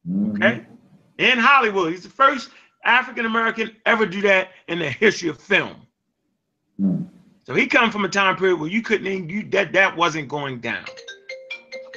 Mhm. 0.09 0.35
Okay. 0.35 0.65
In 1.19 1.37
Hollywood, 1.37 1.91
he's 1.91 2.01
the 2.01 2.09
first 2.09 2.49
African 2.83 3.27
American 3.27 3.75
ever 3.85 4.07
do 4.07 4.21
that 4.21 4.49
in 4.67 4.79
the 4.79 4.89
history 4.89 5.29
of 5.29 5.39
film. 5.39 5.85
Mm. 6.81 7.05
So 7.45 7.53
he 7.53 7.67
come 7.67 7.91
from 7.91 8.05
a 8.05 8.09
time 8.09 8.35
period 8.35 8.59
where 8.59 8.69
you 8.69 8.81
couldn't 8.81 9.05
even 9.05 9.29
you 9.29 9.43
that 9.51 9.71
that 9.73 9.95
wasn't 9.95 10.27
going 10.27 10.61
down. 10.61 10.83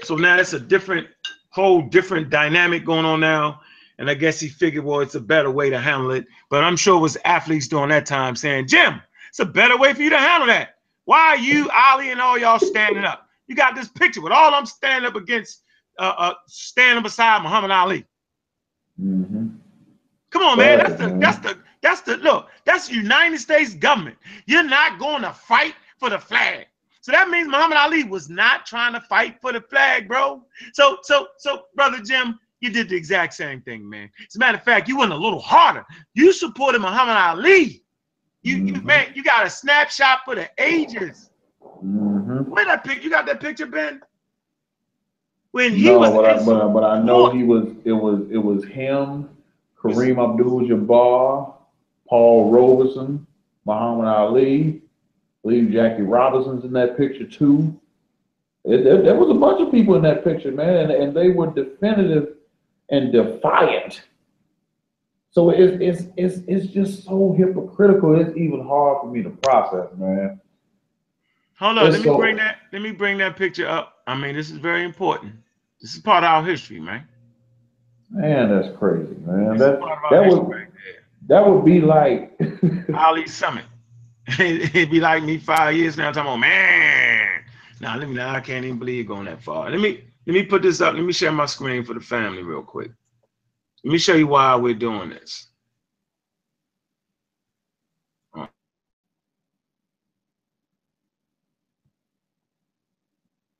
So 0.03 0.14
now 0.16 0.38
it's 0.38 0.53
a 0.53 0.61
different 0.61 1.09
whole 1.51 1.82
different 1.82 2.28
dynamic 2.28 2.84
going 2.84 3.07
on 3.07 3.20
now. 3.20 3.61
And 3.99 4.09
I 4.09 4.14
guess 4.14 4.38
he 4.38 4.49
figured, 4.49 4.84
well, 4.84 5.01
it's 5.01 5.16
a 5.16 5.20
better 5.20 5.51
way 5.51 5.70
to 5.70 5.80
handle 5.80 6.12
it. 6.12 6.26
But 6.51 6.62
I'm 6.62 6.76
sure 6.76 6.99
it 6.99 7.01
was 7.01 7.16
athletes 7.24 7.66
during 7.66 7.88
that 7.88 8.07
time 8.07 8.36
saying, 8.36 8.68
Jim, 8.68 9.01
it's 9.28 9.40
a 9.40 9.44
better 9.44 9.76
way 9.76 9.92
for 9.92 10.03
you 10.03 10.11
to 10.11 10.18
handle 10.18 10.46
that. 10.46 10.76
Why 11.07 11.20
are 11.20 11.38
you, 11.38 11.68
Ali, 11.74 12.11
and 12.11 12.20
all 12.20 12.38
y'all 12.38 12.61
standing 12.61 13.05
up? 13.05 13.26
You 13.49 13.57
got 13.57 13.74
this 13.74 13.88
picture 13.88 14.20
with 14.20 14.32
all 14.32 14.53
them 14.53 14.66
standing 14.66 15.09
up 15.09 15.16
against, 15.16 15.62
uh, 15.99 16.14
uh 16.16 16.34
standing 16.46 17.03
beside 17.03 17.42
Muhammad 17.42 17.70
Ali. 17.70 18.05
Mhm. 19.03 19.57
Come 20.30 20.42
on, 20.42 20.59
man. 20.59 20.78
That's 20.78 20.94
the 20.96 21.16
that's 21.18 21.38
the 21.38 21.59
that's 21.82 22.00
the 22.02 22.16
look. 22.18 22.48
That's 22.64 22.88
the 22.88 22.94
United 22.94 23.38
States 23.38 23.74
government. 23.74 24.16
You're 24.46 24.62
not 24.68 24.98
going 24.98 25.22
to 25.22 25.32
fight 25.32 25.74
for 25.98 26.10
the 26.10 26.18
flag. 26.18 26.66
So 27.00 27.12
that 27.12 27.28
means 27.30 27.48
Muhammad 27.48 27.78
Ali 27.78 28.04
was 28.04 28.28
not 28.28 28.66
trying 28.66 28.92
to 28.94 29.00
fight 29.00 29.40
for 29.40 29.52
the 29.52 29.60
flag, 29.60 30.08
bro. 30.08 30.44
So 30.72 30.98
so 31.02 31.28
so 31.38 31.62
brother 31.74 31.98
Jim, 32.04 32.38
you 32.60 32.70
did 32.70 32.88
the 32.88 32.96
exact 32.96 33.34
same 33.34 33.62
thing, 33.62 33.88
man. 33.88 34.10
As 34.26 34.36
a 34.36 34.38
matter 34.38 34.58
of 34.58 34.64
fact, 34.64 34.88
you 34.88 34.98
went 34.98 35.12
a 35.12 35.16
little 35.16 35.40
harder. 35.40 35.84
You 36.14 36.32
supported 36.32 36.80
Muhammad 36.80 37.16
Ali. 37.16 37.82
You, 38.42 38.56
you 38.66 38.74
Mhm. 38.74 38.84
man, 38.84 39.08
you 39.14 39.22
got 39.22 39.46
a 39.46 39.50
snapshot 39.50 40.20
for 40.24 40.34
the 40.34 40.48
ages. 40.58 41.30
Mhm. 41.84 42.46
Where 42.48 42.64
that 42.66 42.84
pic? 42.84 43.02
You 43.04 43.10
got 43.10 43.26
that 43.26 43.40
picture, 43.40 43.66
Ben? 43.66 44.00
When 45.52 45.72
he 45.74 45.90
No, 45.90 45.98
was 45.98 46.10
but 46.12 46.24
I, 46.24 46.44
but, 46.44 46.68
but 46.72 46.84
I 46.84 47.02
know 47.02 47.30
he 47.30 47.42
was. 47.44 47.66
It 47.84 47.92
was. 47.92 48.22
It 48.30 48.38
was 48.38 48.64
him, 48.64 49.28
Kareem 49.82 50.18
Abdul-Jabbar, 50.22 51.54
Paul 52.09 52.50
Robeson, 52.50 53.26
Muhammad 53.64 54.06
Ali. 54.06 54.82
I 55.44 55.48
believe 55.48 55.70
Jackie 55.70 56.02
Robinson's 56.02 56.64
in 56.64 56.72
that 56.72 56.96
picture 56.96 57.26
too. 57.26 57.78
It, 58.64 58.84
there, 58.84 59.02
there 59.02 59.14
was 59.14 59.30
a 59.30 59.38
bunch 59.38 59.61
of 59.61 59.70
people 59.70 59.94
in 59.94 60.02
that 60.02 60.24
picture, 60.24 60.50
man, 60.50 60.76
and, 60.76 60.90
and 60.90 61.16
they 61.16 61.30
were 61.30 61.46
definitive 61.52 62.34
and 62.90 63.12
defiant. 63.12 64.02
So 65.30 65.50
it's 65.50 65.76
it's 65.80 66.11
it's 66.16 66.38
it's 66.48 66.66
just 66.72 67.04
so 67.04 67.32
hypocritical. 67.38 68.18
It's 68.20 68.36
even 68.36 68.66
hard 68.66 69.02
for 69.02 69.11
me 69.11 69.22
to 69.22 69.30
process, 69.30 69.88
man. 69.96 70.40
Hold 71.59 71.78
on, 71.78 71.86
It's 71.86 71.96
let 71.98 72.02
me 72.04 72.11
so- 72.11 72.16
bring 72.18 72.36
that. 72.36 72.59
Let 72.72 72.82
me 72.82 72.90
bring 72.92 73.18
that 73.18 73.36
picture 73.36 73.68
up. 73.68 73.98
I 74.06 74.16
mean, 74.16 74.34
this 74.34 74.50
is 74.50 74.56
very 74.56 74.84
important. 74.84 75.34
This 75.80 75.94
is 75.94 76.00
part 76.00 76.24
of 76.24 76.28
our 76.30 76.42
history, 76.42 76.80
man. 76.80 77.06
Man, 78.11 78.48
that's 78.48 78.76
crazy, 78.78 79.14
man. 79.20 79.50
This 79.52 79.61
That 79.61 79.80
part 79.80 79.92
of 79.98 80.04
our 80.04 80.11
that 80.11 80.24
history 80.24 80.40
would 80.40 80.50
right 80.56 80.66
there. 80.72 80.97
That 81.28 81.46
would 81.46 81.64
be 81.64 81.80
like 81.80 82.38
Ali 82.94 83.26
Summit. 83.26 83.64
It'd 84.38 84.90
be 84.90 85.00
like 85.00 85.22
me 85.22 85.38
five 85.38 85.74
years 85.74 85.96
now 85.96 86.12
talking 86.12 86.28
about 86.28 86.40
man. 86.40 87.42
Now 87.80 87.96
let 87.96 88.08
me. 88.08 88.14
Now 88.14 88.34
I 88.34 88.40
can't 88.40 88.64
even 88.64 88.78
believe 88.78 89.08
going 89.08 89.26
that 89.26 89.42
far. 89.42 89.70
Let 89.70 89.80
me 89.80 90.04
let 90.26 90.34
me 90.34 90.44
put 90.44 90.62
this 90.62 90.80
up. 90.80 90.94
Let 90.94 91.04
me 91.04 91.12
share 91.12 91.32
my 91.32 91.46
screen 91.46 91.84
for 91.84 91.94
the 91.94 92.00
family 92.00 92.42
real 92.42 92.62
quick. 92.62 92.90
Let 93.84 93.92
me 93.92 93.98
show 93.98 94.14
you 94.14 94.26
why 94.26 94.54
we're 94.56 94.74
doing 94.74 95.10
this. 95.10 95.48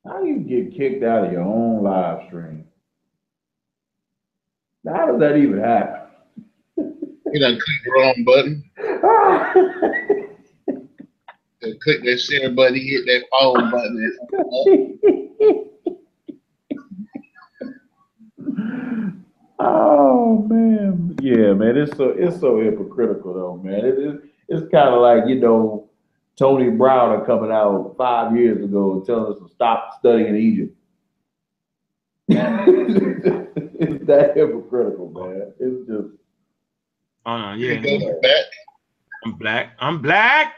How 0.05 0.21
do 0.21 0.27
you 0.27 0.39
get 0.39 0.75
kicked 0.75 1.03
out 1.03 1.25
of 1.27 1.31
your 1.31 1.43
own 1.43 1.83
live 1.83 2.27
stream? 2.27 2.65
How 4.87 5.07
does 5.11 5.19
that 5.19 5.37
even 5.37 5.59
happen? 5.59 6.08
You 7.31 7.39
done 7.39 7.59
click 7.59 7.77
the 7.85 7.91
wrong 7.91 8.23
button. 8.25 8.63
They 11.61 11.73
click 11.73 12.03
that 12.03 12.19
share 12.19 12.51
button, 12.51 12.75
hit 12.75 13.05
that 13.05 13.25
phone 13.31 13.69
button. 13.69 14.17
oh 19.59 20.45
man, 20.47 21.17
yeah, 21.21 21.51
man, 21.51 21.75
it's 21.75 21.97
so 21.97 22.11
it's 22.11 22.39
so 22.39 22.61
hypocritical 22.61 23.33
though, 23.33 23.57
man. 23.61 23.85
It 23.85 23.99
is 23.99 24.21
it's 24.47 24.71
kind 24.71 24.87
of 24.89 25.01
like 25.01 25.27
you 25.27 25.35
know 25.35 25.89
Tony 26.37 26.69
Browder 26.69 27.25
coming 27.25 27.51
out 27.51 27.95
five 27.97 28.37
years 28.37 28.63
ago 28.63 28.93
and 28.93 29.05
telling 29.05 29.33
us 29.33 29.39
to 29.39 29.49
stop 29.53 29.97
studying 29.99 30.29
in 30.29 30.37
Egypt. 30.37 30.75
it's 32.29 34.05
that 34.05 34.37
hypocritical, 34.37 35.09
man. 35.09 35.51
It's 35.59 35.87
just 35.89 36.18
No, 37.37 37.53
You 37.53 37.73
yeah. 37.73 37.97
go 37.99 38.19
back. 38.21 38.45
I'm 39.25 39.33
black. 39.33 39.75
I'm 39.79 40.01
black. 40.01 40.55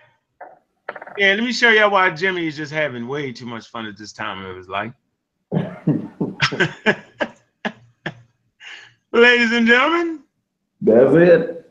Yeah, 1.17 1.33
let 1.33 1.43
me 1.43 1.51
show 1.51 1.69
y'all 1.69 1.91
why 1.91 2.09
Jimmy 2.11 2.47
is 2.47 2.55
just 2.55 2.71
having 2.71 3.07
way 3.07 3.31
too 3.33 3.45
much 3.45 3.67
fun 3.67 3.85
at 3.85 3.97
this 3.97 4.13
time 4.13 4.45
of 4.45 4.55
his 4.55 4.67
life. 4.69 4.93
Ladies 9.13 9.51
and 9.51 9.67
gentlemen, 9.67 10.23
that's 10.79 11.13
it. 11.15 11.69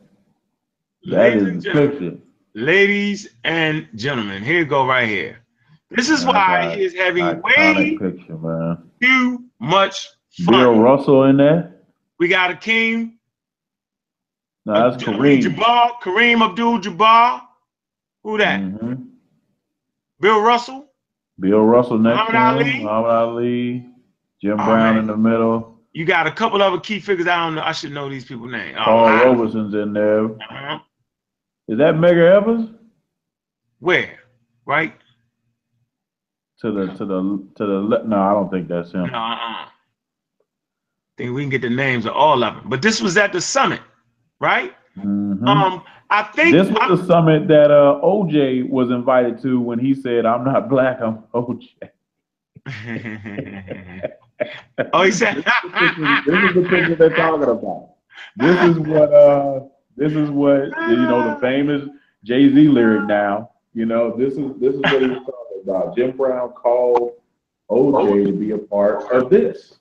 That 1.05 1.17
ladies 1.17 1.43
is 1.43 1.49
and 1.49 1.63
gentlemen, 1.63 1.91
picture. 1.99 2.19
ladies 2.55 3.29
and 3.45 3.89
gentlemen, 3.95 4.43
here 4.43 4.59
you 4.59 4.67
go 4.67 4.87
right 4.87 5.09
here. 5.09 5.39
This 5.91 6.11
is 6.11 6.25
why 6.27 6.67
God. 6.67 6.77
he 6.77 6.85
is 6.85 6.95
having 6.95 7.41
way 7.41 7.97
picture, 7.99 8.37
man. 8.37 8.91
too 9.01 9.45
much 9.59 10.07
fun. 10.45 10.55
Bill 10.55 10.79
Russell 10.81 11.25
in 11.25 11.39
there. 11.39 11.77
We 12.19 12.29
got 12.29 12.51
Akeem, 12.61 13.15
No, 14.67 14.91
that's 14.91 15.03
Kareem. 15.03 15.43
Jabbar, 15.43 15.93
Kareem 16.03 16.43
Abdul-Jabbar. 16.49 17.43
Who 18.25 18.39
that? 18.39 18.61
Mhm. 18.61 19.09
Bill 20.21 20.41
Russell. 20.43 20.87
Bill 21.39 21.61
Russell 21.65 21.99
next 21.99 22.17
Muhammad 22.31 22.65
to 22.67 22.71
him. 22.71 22.87
Ali. 22.87 23.03
Muhammad 23.05 23.11
Ali. 23.11 23.87
Jim 24.43 24.53
Oh, 24.61 24.65
Brown 24.65 24.95
man. 24.95 24.99
in 24.99 25.07
the 25.07 25.17
middle. 25.17 25.79
You 25.93 26.05
got 26.05 26.27
a 26.27 26.31
couple 26.33 26.63
other 26.63 26.79
key 26.79 27.01
figures. 27.01 27.27
I 27.27 27.45
don't 27.45 27.55
know. 27.57 27.63
I 27.63 27.73
should 27.73 27.93
know 27.93 28.09
these 28.09 28.25
people's 28.27 28.53
names. 28.53 28.77
Oh, 28.79 28.85
Paul 28.85 29.07
I- 29.07 29.25
Roberson's 29.25 29.75
in 29.75 29.93
there. 29.93 30.27
uh-huh. 30.27 30.79
Is 31.69 31.79
that 31.79 31.97
Mega 31.99 32.27
Evans? 32.27 32.71
Where? 33.79 34.19
Right? 34.67 34.95
To 36.61 36.71
the 36.71 36.87
to 36.95 37.05
the 37.07 37.49
to 37.57 37.67
the 37.67 38.03
no, 38.07 38.21
I 38.21 38.33
don't 38.35 38.51
think 38.51 38.69
that's 38.69 38.93
him. 38.93 39.07
No, 39.07 39.19
uh-uh. 39.19 39.67
Think 41.17 41.35
we 41.35 41.43
can 41.43 41.49
get 41.51 41.63
the 41.63 41.71
names 41.71 42.05
of 42.05 42.13
all 42.13 42.43
of 42.45 42.55
them. 42.57 42.65
But 42.69 42.83
this 42.83 43.01
was 43.01 43.17
at 43.17 43.33
the 43.33 43.41
summit, 43.41 43.81
right? 44.41 44.73
Mhm. 44.99 45.47
Um, 45.47 45.83
I 46.11 46.25
think 46.25 46.53
this 46.53 46.69
was 46.69 46.77
I'm- 46.81 46.97
the 46.97 47.05
summit 47.07 47.47
that 47.49 47.71
uh, 47.71 48.01
OJ 48.03 48.69
was 48.69 48.91
invited 48.91 49.41
to 49.43 49.61
when 49.61 49.79
he 49.79 49.95
said, 49.95 50.27
"I'm 50.27 50.45
not 50.45 50.69
black, 50.69 51.01
I'm 51.01 51.19
OJ." 51.35 51.69
oh, 54.93 55.03
he 55.03 55.13
said. 55.13 55.37
this 55.37 55.45
is 55.45 56.55
the 56.55 56.67
picture 56.69 56.95
they're 56.95 57.15
talking 57.17 57.43
about. 57.49 57.91
This 58.37 58.71
is 58.71 58.79
what 58.79 59.13
uh 59.13 59.61
this 59.97 60.13
is 60.13 60.31
what 60.31 60.65
you 60.89 60.97
know 60.97 61.35
the 61.35 61.41
famous 61.41 61.89
Jay 62.25 62.49
Z 62.53 62.69
lyric 62.69 63.07
now. 63.07 63.51
You 63.75 63.87
know 63.87 64.17
this 64.17 64.35
is 64.35 64.53
this 64.61 64.75
is 64.75 64.81
what 64.81 65.01
he 65.03 65.09
was 65.09 65.19
talking 65.19 65.63
about. 65.65 65.97
Jim 65.97 66.17
Brown 66.17 66.51
called 66.51 67.13
OJ 67.71 68.27
to 68.27 68.33
be 68.33 68.51
a 68.53 68.59
part 68.59 69.11
of 69.13 69.31
this. 69.31 69.79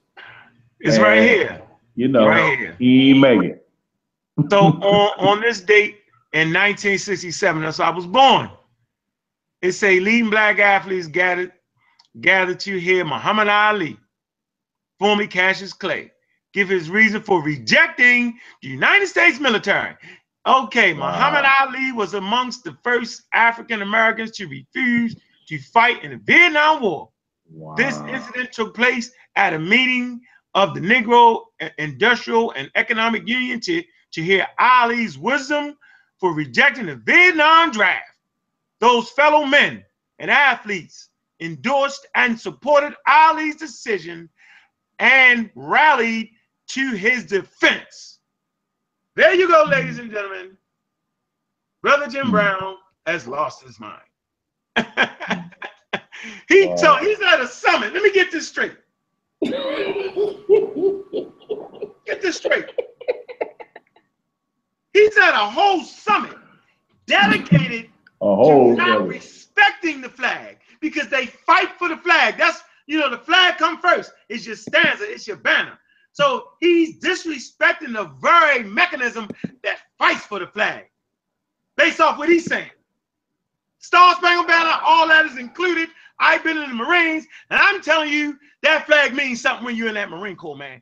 it's 0.79 0.97
right 0.99 1.21
here. 1.21 1.61
You 1.95 2.07
know 2.07 2.27
Right 2.27 2.57
here. 2.57 2.75
he 2.79 3.11
ain't 3.11 3.19
make 3.19 3.41
it. 3.43 3.58
So 4.49 4.59
on, 4.59 5.27
on 5.27 5.41
this 5.41 5.61
date 5.61 5.99
in 6.33 6.49
1967, 6.53 7.61
that's 7.61 7.79
I 7.79 7.89
was 7.89 8.05
born. 8.07 8.49
It 9.61 9.73
say 9.73 9.99
leading 9.99 10.29
black 10.29 10.59
athletes 10.59 11.07
gathered 11.07 11.51
gathered 12.21 12.59
to 12.61 12.79
hear 12.79 13.05
Muhammad 13.05 13.47
Ali, 13.47 13.97
formerly 14.99 15.27
Cassius 15.27 15.73
Clay, 15.73 16.11
give 16.53 16.69
his 16.69 16.89
reason 16.89 17.21
for 17.21 17.43
rejecting 17.43 18.39
the 18.61 18.69
United 18.69 19.07
States 19.07 19.39
military. 19.39 19.95
Okay, 20.47 20.93
Wow. 20.93 21.11
Muhammad 21.11 21.45
Ali 21.59 21.91
was 21.91 22.13
amongst 22.13 22.63
the 22.63 22.75
first 22.83 23.23
African 23.33 23.81
Americans 23.81 24.31
to 24.31 24.47
refuse 24.47 25.15
to 25.47 25.59
fight 25.59 26.03
in 26.03 26.11
the 26.11 26.17
Vietnam 26.17 26.81
War. 26.81 27.09
Wow. 27.51 27.75
This 27.75 27.97
incident 27.99 28.51
took 28.53 28.75
place 28.75 29.11
at 29.35 29.53
a 29.53 29.59
meeting 29.59 30.21
of 30.55 30.73
the 30.73 30.79
Negro 30.81 31.43
Industrial 31.77 32.51
and 32.55 32.71
Economic 32.75 33.27
Union 33.27 33.59
to, 33.61 33.83
to 34.11 34.21
hear 34.23 34.47
Ali's 34.59 35.17
wisdom 35.17 35.77
for 36.19 36.33
rejecting 36.33 36.87
the 36.87 36.95
Vietnam 36.95 37.71
draft. 37.71 38.05
Those 38.79 39.09
fellow 39.11 39.45
men 39.45 39.83
and 40.19 40.31
athletes 40.31 41.09
endorsed 41.39 42.07
and 42.15 42.39
supported 42.39 42.95
Ali's 43.07 43.55
decision 43.55 44.29
and 44.99 45.49
rallied 45.55 46.29
to 46.67 46.91
his 46.91 47.25
defense. 47.25 48.19
There 49.15 49.33
you 49.33 49.47
go, 49.47 49.65
ladies 49.67 49.99
and 49.99 50.11
gentlemen. 50.11 50.57
Brother 51.81 52.07
Jim 52.07 52.25
hmm. 52.27 52.31
Brown 52.31 52.75
has 53.05 53.27
lost 53.27 53.63
his 53.63 53.79
mind. 53.79 54.01
he 56.47 56.67
Wow. 56.67 56.75
so 56.75 56.95
he's 56.97 57.21
at 57.21 57.41
a 57.41 57.47
summit. 57.47 57.93
Let 57.93 58.03
me 58.03 58.11
get 58.11 58.31
this 58.31 58.47
straight. 58.47 58.75
Get 62.05 62.21
this 62.21 62.37
straight. 62.37 62.65
He's 64.93 65.17
at 65.17 65.33
a 65.33 65.49
whole 65.49 65.83
summit 65.83 66.37
dedicated 67.05 67.89
a 68.21 68.35
whole 68.35 68.71
to 68.71 68.77
not 68.77 68.97
other- 68.97 69.05
respecting 69.05 70.01
the 70.01 70.09
flag 70.09 70.57
because 70.79 71.07
they 71.09 71.25
fight 71.25 71.69
for 71.77 71.89
the 71.89 71.97
flag. 71.97 72.37
That's 72.37 72.61
you 72.87 72.99
know 72.99 73.09
the 73.09 73.17
flag 73.17 73.57
come 73.57 73.79
first. 73.79 74.11
It's 74.29 74.45
your 74.45 74.55
stanza. 74.55 75.09
It's 75.09 75.27
your 75.27 75.37
banner. 75.37 75.77
So 76.11 76.49
he's 76.59 76.99
disrespecting 76.99 77.93
the 77.93 78.11
very 78.19 78.63
mechanism 78.63 79.29
that 79.63 79.77
fights 79.97 80.25
for 80.25 80.39
the 80.39 80.47
flag, 80.47 80.85
based 81.77 82.01
off 82.01 82.17
what 82.17 82.29
he's 82.29 82.45
saying. 82.45 82.71
Star 83.77 84.15
Spangled 84.15 84.47
Banner, 84.47 84.77
all 84.83 85.07
that 85.07 85.25
is 85.25 85.37
included. 85.37 85.89
I've 86.19 86.43
been 86.43 86.57
in 86.57 86.67
the 86.69 86.75
Marines, 86.75 87.25
and 87.49 87.59
I'm 87.61 87.81
telling 87.81 88.09
you 88.09 88.37
that 88.63 88.85
flag 88.87 89.13
means 89.13 89.39
something 89.39 89.63
when 89.63 89.75
you're 89.75 89.87
in 89.87 89.93
that 89.93 90.09
Marine 90.09 90.35
Corps, 90.35 90.57
man. 90.57 90.81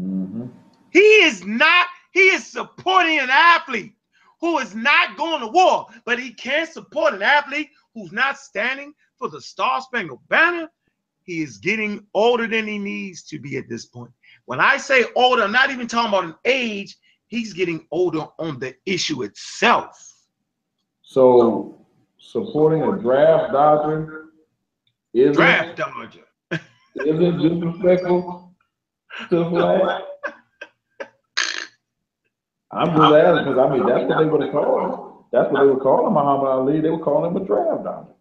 Mhm. 0.00 0.50
He 0.90 0.98
is 0.98 1.44
not, 1.44 1.86
he 2.10 2.20
is 2.20 2.46
supporting 2.46 3.18
an 3.18 3.30
athlete 3.30 3.94
who 4.40 4.58
is 4.58 4.74
not 4.74 5.16
going 5.16 5.40
to 5.40 5.48
war, 5.48 5.86
but 6.04 6.18
he 6.18 6.32
can't 6.32 6.70
support 6.70 7.14
an 7.14 7.22
athlete 7.22 7.70
who's 7.94 8.12
not 8.12 8.38
standing 8.38 8.92
for 9.18 9.28
the 9.28 9.40
Star 9.40 9.80
Spangled 9.80 10.20
Banner. 10.28 10.68
He 11.24 11.42
is 11.42 11.58
getting 11.58 12.06
older 12.14 12.46
than 12.46 12.66
he 12.66 12.78
needs 12.78 13.22
to 13.24 13.38
be 13.38 13.56
at 13.58 13.68
this 13.68 13.84
point. 13.86 14.12
When 14.46 14.60
I 14.60 14.78
say 14.78 15.04
older, 15.14 15.42
I'm 15.42 15.52
not 15.52 15.70
even 15.70 15.86
talking 15.86 16.08
about 16.08 16.24
an 16.24 16.34
age, 16.44 16.96
he's 17.26 17.52
getting 17.52 17.86
older 17.90 18.26
on 18.38 18.58
the 18.58 18.74
issue 18.86 19.22
itself. 19.24 20.14
So 21.02 21.86
supporting 22.18 22.82
a 22.82 22.96
draft 22.96 23.52
dodger 23.52 24.26
isn't 25.12 25.34
Draft 25.34 25.76
dodger. 25.76 26.24
isn't 27.06 27.38
disrespectful 27.38 28.54
to 29.28 29.36
the 29.36 29.50
flag. 29.50 30.02
I'm 32.70 32.88
just 32.88 33.14
asking 33.14 33.44
because 33.44 33.58
I 33.58 33.68
mean 33.72 33.86
that's 33.86 34.04
what 34.04 34.18
they 34.18 34.24
would 34.26 34.42
have 34.42 34.52
called 34.52 34.82
him. 34.82 35.00
That's 35.32 35.52
what 35.52 35.60
they 35.60 35.66
would 35.66 35.80
call 35.80 36.06
him 36.06 36.14
Muhammad 36.14 36.48
Ali. 36.48 36.80
They 36.80 36.90
would 36.90 37.02
call 37.02 37.24
him 37.24 37.36
a 37.36 37.44
draft 37.44 37.84
dodger. 37.84 38.12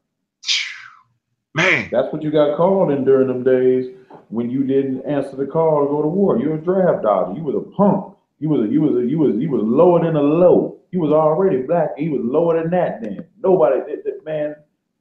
Man, 1.54 1.90
That's 1.92 2.14
what 2.14 2.22
you 2.22 2.30
got 2.30 2.56
called 2.56 2.92
in 2.92 3.04
during 3.04 3.28
them 3.28 3.44
days 3.44 3.88
when 4.30 4.50
you 4.50 4.64
didn't 4.64 5.02
answer 5.06 5.36
the 5.36 5.48
call 5.48 5.82
to 5.82 5.88
go 5.90 6.02
to 6.04 6.08
war. 6.08 6.38
You're 6.38 6.56
a 6.56 6.62
draft 6.62 7.04
dodger. 7.04 7.36
You 7.36 7.44
was 7.44 7.56
a 7.56 7.76
punk. 7.76 8.16
You 8.40 8.50
was 8.50 8.70
a, 8.70 8.72
you 8.72 8.82
was 8.82 8.96
a, 8.96 9.08
you 9.08 9.18
was 9.18 9.36
you 9.38 9.50
was 9.50 9.64
lower 9.64 10.04
than 10.04 10.16
a 10.16 10.22
low. 10.22 10.78
You 10.92 11.00
was 11.00 11.12
already 11.12 11.64
black. 11.64 11.98
He 11.98 12.10
was 12.10 12.22
lower 12.24 12.62
than 12.62 12.70
that. 12.72 13.02
Then 13.02 13.26
nobody, 13.44 13.80
that, 13.80 14.04
that 14.06 14.24
man, 14.24 14.56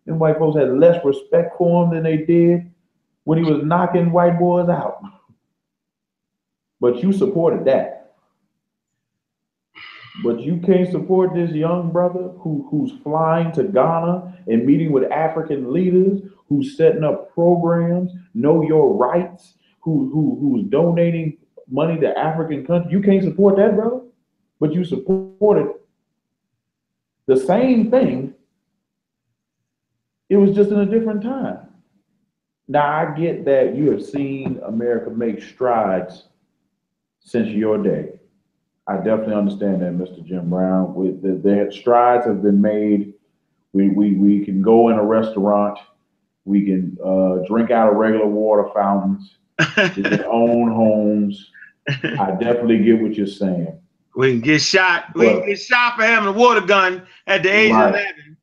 them 0.07 0.19
white 0.19 0.39
folks 0.39 0.59
had 0.59 0.73
less 0.79 1.05
respect 1.05 1.57
for 1.59 1.85
him 1.85 1.95
than 1.95 2.03
they 2.03 2.19
did 2.19 2.71
when 3.25 3.43
he 3.43 3.45
was 3.45 3.63
knocking 3.63 4.11
white 4.11 4.39
boys 4.39 4.69
out. 4.69 5.01
But 6.79 7.03
you 7.03 7.11
supported 7.11 7.65
that. 7.65 7.96
But 10.27 10.41
you 10.41 10.57
can't 10.57 10.91
support 10.91 11.35
this 11.35 11.53
young 11.53 11.93
brother 11.93 12.31
who, 12.41 12.67
who's 12.69 12.91
flying 13.05 13.53
to 13.53 13.63
Ghana 13.63 14.43
and 14.49 14.67
meeting 14.67 14.91
with 14.91 15.05
African 15.13 15.73
leaders, 15.73 16.21
who's 16.49 16.77
setting 16.77 17.05
up 17.05 17.33
programs, 17.33 18.11
know 18.35 18.61
your 18.63 18.93
rights, 18.93 19.55
who, 19.83 20.11
who 20.11 20.37
who's 20.41 20.65
donating 20.65 21.37
money 21.71 22.01
to 22.01 22.19
African 22.19 22.67
countries. 22.67 22.93
You 22.93 23.03
can't 23.03 23.23
support 23.23 23.55
that, 23.59 23.77
brother. 23.77 24.01
But 24.59 24.73
you 24.73 24.85
supported 24.85 25.75
the 27.27 27.37
same 27.37 27.89
thing. 27.89 28.35
It 30.29 30.39
was 30.39 30.57
just 30.57 30.73
in 30.73 30.81
a 30.81 30.87
different 30.87 31.23
time. 31.23 31.69
Now 32.67 32.89
I 32.89 33.17
get 33.17 33.45
that 33.45 33.77
you 33.77 33.93
have 33.93 34.05
seen 34.05 34.59
America 34.67 35.09
make 35.09 35.41
strides 35.41 36.25
since 37.21 37.47
your 37.47 37.81
day. 37.81 38.19
I 38.89 38.97
definitely 38.99 39.35
understand 39.35 39.83
that, 39.83 39.93
Mr. 39.93 40.25
Jim 40.25 40.49
Brown. 40.49 40.95
With 40.95 41.21
the, 41.23 41.33
the 41.33 41.73
strides 41.73 42.27
have 42.27 42.43
been 42.43 42.61
made. 42.61 43.15
We, 43.73 43.89
we, 43.89 44.13
we 44.15 44.45
can 44.45 44.63
go 44.63 44.89
in 44.91 44.97
a 44.97 45.05
restaurant. 45.05 45.79
We 46.45 46.65
can 46.65 46.97
uh, 47.05 47.39
drink 47.49 47.71
out 47.71 47.91
of 47.91 47.97
regular 47.97 48.27
water 48.27 48.69
fountains. 48.75 49.37
We 49.77 50.03
can 50.03 50.25
own 50.31 50.71
homes. 50.71 51.51
I 51.89 52.31
definitely 52.39 52.79
get 52.85 53.01
what 53.01 53.15
you're 53.15 53.27
saying. 53.27 53.77
we 54.15 54.33
can 54.33 54.41
get 54.41 54.61
shot. 54.63 55.07
We 55.15 55.27
can 55.27 55.47
get 55.47 55.61
shot 55.61 55.97
for 55.97 56.03
having 56.05 56.29
a 56.29 56.33
water 56.33 56.61
gun 56.61 57.07
at 57.27 57.43
the 57.43 57.49
age 57.51 57.73
Right. 57.73 57.89
of 57.89 57.95
11 57.95 58.37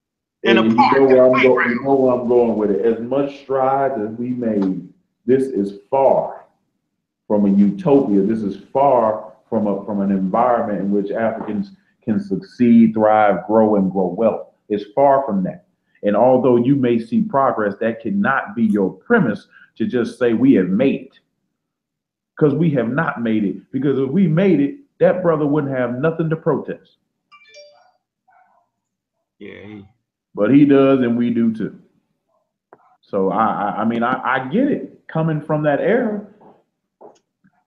in 0.44 0.58
a 0.58 0.62
And 0.62 0.72
you 0.72 0.76
park. 0.78 0.98
know 0.98 1.06
where 1.08 1.26
I'm 1.26 1.42
going, 1.42 1.70
you 1.70 1.84
know 1.84 1.96
where 1.96 2.14
I'm 2.20 2.28
going 2.28 2.56
with 2.58 2.72
it. 2.72 2.86
As 2.86 3.00
much 3.00 3.40
strides 3.44 3.96
as 4.00 4.10
we 4.18 4.30
made, 4.30 4.88
this 5.26 5.44
is 5.44 5.80
far 5.90 6.44
from 7.28 7.46
a 7.46 7.50
utopia. 7.50 8.22
This 8.22 8.42
is 8.44 8.58
far 8.74 9.33
from 9.54 9.68
a, 9.68 9.86
from 9.86 10.02
an 10.02 10.10
environment 10.10 10.80
in 10.80 10.90
which 10.90 11.12
Africans 11.12 11.74
can 12.04 12.20
succeed, 12.20 12.96
thrive, 12.96 13.46
grow, 13.46 13.76
and 13.76 13.92
grow 13.92 14.08
wealth. 14.08 14.48
It's 14.68 14.86
far 14.96 15.24
from 15.28 15.44
that. 15.44 15.68
And 16.02 16.16
although 16.16 16.58
you 16.58 16.76
may 16.76 16.98
see 16.98 17.22
progress, 17.22 17.76
that 17.80 18.02
cannot 18.02 18.56
be 18.56 18.64
your 18.64 18.90
premise 18.90 19.46
to 19.76 19.86
just 19.86 20.18
say 20.18 20.34
we 20.34 20.54
have 20.56 20.70
made 20.70 21.02
it. 21.02 21.20
Because 22.36 22.56
we 22.56 22.72
have 22.72 22.90
not 22.90 23.22
made 23.22 23.44
it. 23.44 23.72
Because 23.72 24.00
if 24.00 24.10
we 24.10 24.28
made 24.28 24.60
it, 24.60 24.78
that 25.00 25.22
brother 25.22 25.46
wouldn't 25.46 25.78
have 25.78 26.00
nothing 26.00 26.32
to 26.32 26.36
protest. 26.36 26.98
Yeah, 29.38 29.82
but 30.34 30.50
he 30.50 30.66
does 30.66 31.02
and 31.02 31.16
we 31.16 31.30
do 31.30 31.54
too. 31.54 31.80
So 33.02 33.30
I, 33.30 33.46
I, 33.46 33.82
I 33.82 33.86
mean, 33.86 34.02
I, 34.02 34.20
I 34.24 34.48
get 34.48 34.70
it 34.70 35.08
coming 35.08 35.42
from 35.42 35.62
that 35.62 35.80
era. 35.80 36.26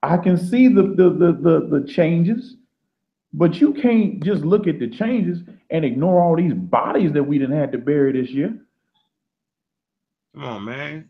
I 0.03 0.17
can 0.17 0.37
see 0.37 0.67
the, 0.67 0.83
the, 0.83 1.09
the, 1.09 1.31
the, 1.41 1.79
the 1.79 1.87
changes, 1.87 2.55
but 3.33 3.59
you 3.59 3.73
can't 3.73 4.23
just 4.23 4.43
look 4.43 4.67
at 4.67 4.79
the 4.79 4.87
changes 4.89 5.39
and 5.69 5.83
ignore 5.83 6.21
all 6.21 6.35
these 6.35 6.53
bodies 6.53 7.11
that 7.13 7.23
we 7.23 7.37
didn't 7.37 7.57
have 7.57 7.71
to 7.71 7.77
bury 7.77 8.13
this 8.13 8.29
year. 8.31 8.57
Come 10.33 10.43
on, 10.43 10.65
man. 10.65 11.09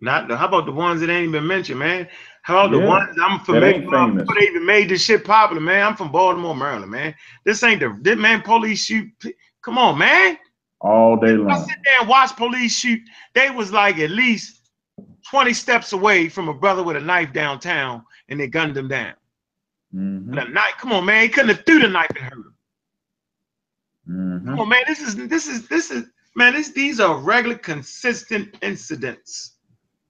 Not 0.00 0.28
the, 0.28 0.36
how 0.36 0.46
about 0.46 0.66
the 0.66 0.72
ones 0.72 1.00
that 1.00 1.10
ain't 1.10 1.28
even 1.28 1.46
mentioned, 1.46 1.80
man? 1.80 2.06
How 2.42 2.66
about 2.66 2.70
the 2.70 2.86
ones 2.86 3.16
I'm 3.20 3.40
familiar 3.40 3.80
with 4.14 4.28
they 4.38 4.46
even 4.46 4.64
made 4.64 4.88
this 4.88 5.02
shit 5.02 5.24
popular, 5.24 5.60
man? 5.60 5.84
I'm 5.84 5.96
from 5.96 6.12
Baltimore, 6.12 6.54
Maryland, 6.54 6.92
man. 6.92 7.14
This 7.44 7.62
ain't 7.64 7.80
the 7.80 7.98
this 8.00 8.16
man 8.16 8.42
police 8.42 8.84
shoot. 8.84 9.10
Come 9.62 9.76
on, 9.76 9.98
man. 9.98 10.38
All 10.80 11.16
day 11.16 11.32
long. 11.32 11.50
I 11.50 11.58
sit 11.58 11.76
there 11.84 12.00
and 12.00 12.08
watch 12.08 12.36
police 12.36 12.78
shoot. 12.78 13.00
They 13.34 13.50
was 13.50 13.72
like 13.72 13.98
at 13.98 14.10
least 14.10 14.60
20 15.30 15.52
steps 15.52 15.92
away 15.92 16.28
from 16.28 16.48
a 16.48 16.54
brother 16.54 16.82
with 16.82 16.96
a 16.96 17.00
knife 17.00 17.32
downtown, 17.32 18.04
and 18.28 18.38
they 18.40 18.46
gunned 18.48 18.76
him 18.76 18.88
down. 18.88 19.14
Mhm, 19.94 20.28
With 20.30 20.38
a 20.38 20.48
knife. 20.50 20.74
Come 20.78 20.92
on, 20.92 21.04
man. 21.06 21.22
He 21.22 21.28
couldn't 21.28 21.56
have 21.56 21.64
threw 21.66 21.80
the 21.80 21.88
knife 21.88 22.10
and 22.10 22.18
hurt 22.24 22.32
him. 22.34 22.54
mhm. 24.08 24.44
Come 24.46 24.60
on, 24.60 24.68
man. 24.68 24.82
This 24.86 25.00
is 25.00 25.16
this 25.28 25.46
is 25.48 25.68
this 25.68 25.90
is 25.90 26.04
man. 26.36 26.54
This 26.54 26.70
these 26.72 27.00
are 27.00 27.16
regular, 27.18 27.56
consistent 27.58 28.54
incidents 28.62 29.56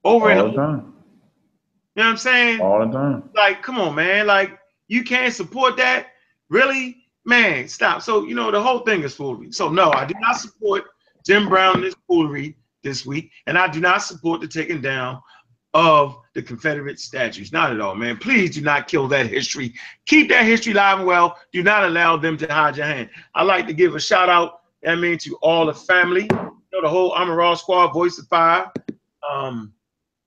over 0.04 0.30
and 0.30 0.40
over. 0.40 0.50
the 0.50 0.62
You 0.62 2.04
know 2.04 2.04
what 2.04 2.06
I'm 2.06 2.16
saying? 2.16 2.60
All 2.60 2.86
the 2.86 2.92
time. 2.92 3.30
Like, 3.34 3.62
come 3.62 3.80
on, 3.80 3.94
man. 3.94 4.26
Like, 4.26 4.58
you 4.88 5.02
can't 5.04 5.34
support 5.34 5.76
that. 5.78 6.08
Really? 6.48 7.04
Man, 7.24 7.68
stop. 7.68 8.02
So, 8.02 8.24
you 8.24 8.34
know, 8.34 8.50
the 8.50 8.62
whole 8.62 8.80
thing 8.80 9.02
is 9.02 9.14
foolery. 9.14 9.52
So, 9.52 9.68
no, 9.68 9.90
I 9.92 10.06
do 10.06 10.14
not 10.20 10.36
support 10.38 10.84
Jim 11.26 11.48
Brown 11.48 11.76
and 11.76 11.84
his 11.84 11.96
foolery 12.06 12.56
this 12.82 13.04
week. 13.04 13.30
And 13.46 13.58
I 13.58 13.68
do 13.68 13.80
not 13.80 14.02
support 14.02 14.40
the 14.40 14.48
taking 14.48 14.80
down 14.80 15.20
of 15.78 16.16
the 16.34 16.42
Confederate 16.42 16.98
statues. 16.98 17.52
Not 17.52 17.70
at 17.72 17.80
all, 17.80 17.94
man. 17.94 18.16
Please 18.16 18.56
do 18.56 18.60
not 18.62 18.88
kill 18.88 19.06
that 19.08 19.26
history. 19.28 19.74
Keep 20.06 20.28
that 20.30 20.44
history 20.44 20.72
alive 20.72 20.98
and 20.98 21.06
well. 21.06 21.38
Do 21.52 21.62
not 21.62 21.84
allow 21.84 22.16
them 22.16 22.36
to 22.38 22.52
hide 22.52 22.76
your 22.76 22.86
hand. 22.86 23.08
I 23.36 23.44
like 23.44 23.68
to 23.68 23.72
give 23.72 23.94
a 23.94 24.00
shout 24.00 24.28
out, 24.28 24.62
I 24.86 24.96
mean, 24.96 25.18
to 25.18 25.36
all 25.36 25.66
the 25.66 25.74
family, 25.74 26.22
you 26.22 26.70
know, 26.72 26.82
the 26.82 26.88
whole 26.88 27.14
Raw 27.14 27.54
squad, 27.54 27.92
Voice 27.92 28.18
of 28.18 28.26
Fire, 28.26 28.66
um, 29.30 29.72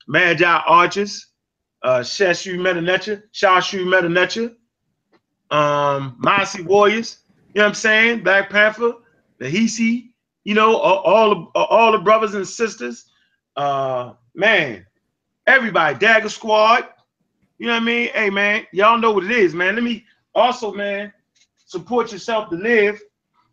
Magi 0.08 0.46
Archers, 0.46 1.28
uh 1.84 2.00
Sheshu 2.00 2.56
Metanecha, 2.58 3.24
Shashu 3.34 3.84
Metanecha, 3.86 4.56
um, 5.56 6.16
Mossy 6.20 6.62
Warriors, 6.64 7.24
you 7.54 7.60
know 7.60 7.64
what 7.64 7.70
I'm 7.70 7.74
saying? 7.74 8.24
Black 8.24 8.50
Panther, 8.50 8.94
the 9.40 9.50
Hisi, 9.50 10.12
you 10.46 10.56
know, 10.56 10.78
all, 10.78 11.00
all, 11.00 11.30
the- 11.54 11.60
all 11.60 11.92
the 11.92 11.98
brothers 12.00 12.36
and 12.36 12.48
sisters. 12.48 13.06
Uh 13.58 14.14
man, 14.34 14.86
everybody, 15.48 15.98
Dagger 15.98 16.30
Squad, 16.30 16.88
you 17.58 17.68
know 17.68 17.74
what 17.74 17.84
I 17.84 17.86
mean? 17.86 18.10
Hey 18.14 18.30
man, 18.30 18.66
y'all 18.72 18.98
know 18.98 19.12
what 19.12 19.24
it 19.24 19.32
is, 19.32 19.54
man. 19.54 19.76
Let 19.76 19.84
me 19.84 20.06
also, 20.34 20.74
man, 20.74 21.14
support 21.66 22.12
yourself 22.12 22.50
to 22.50 22.56
live. 22.56 23.00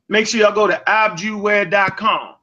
Make 0.09 0.27
sure 0.27 0.41
y'all 0.41 0.55
go 0.55 0.67
to 0.67 0.83
abdjuwear.com. 0.87 2.35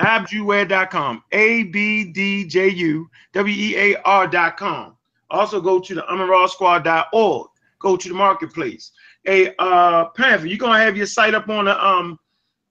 Abdjuwear.com. 0.00 1.24
A 1.32 1.64
B 1.64 2.12
D 2.12 2.46
J 2.46 2.68
U 2.68 3.10
W 3.32 3.54
E 3.54 3.76
A 3.76 4.00
R.com. 4.02 4.96
Also 5.30 5.60
go 5.60 5.80
to 5.80 5.94
the 5.94 6.02
UnraWsquad.org. 6.02 7.48
Go 7.80 7.96
to 7.96 8.08
the 8.08 8.14
marketplace. 8.14 8.92
Hey, 9.24 9.54
uh, 9.58 10.06
Panther, 10.10 10.46
you 10.46 10.58
gonna 10.58 10.78
have 10.78 10.96
your 10.96 11.06
site 11.06 11.34
up 11.34 11.48
on 11.48 11.64
the 11.64 11.84
um, 11.84 12.18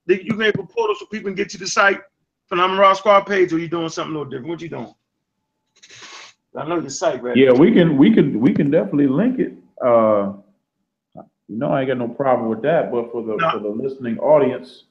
the, 0.05 0.23
you 0.23 0.31
gonna 0.31 0.45
have 0.45 0.59
a 0.59 0.63
portal 0.63 0.95
so 0.97 1.05
people 1.07 1.29
can 1.29 1.35
get 1.35 1.49
to 1.49 1.57
the 1.57 1.67
site 1.67 1.99
from 2.47 2.59
the 2.59 2.93
Squad 2.93 3.21
page, 3.21 3.51
or 3.53 3.59
you 3.59 3.67
doing 3.67 3.89
something 3.89 4.15
a 4.15 4.17
little 4.17 4.29
different? 4.29 4.49
What 4.49 4.61
you 4.61 4.69
doing? 4.69 4.93
I 6.55 6.67
know 6.67 6.79
your 6.79 6.89
site, 6.89 7.23
right? 7.23 7.35
Yeah, 7.35 7.51
we 7.51 7.71
can, 7.71 7.97
we 7.97 8.13
can, 8.13 8.39
we 8.39 8.53
can 8.53 8.69
definitely 8.69 9.07
link 9.07 9.39
it. 9.39 9.53
Uh, 9.83 10.33
you 11.47 11.57
know, 11.57 11.71
I 11.71 11.81
ain't 11.81 11.89
got 11.89 11.97
no 11.97 12.07
problem 12.07 12.49
with 12.49 12.61
that, 12.63 12.91
but 12.91 13.11
for 13.11 13.23
the, 13.23 13.35
No. 13.37 13.51
for 13.51 13.59
the 13.59 13.69
listening 13.69 14.19
audience, 14.19 14.85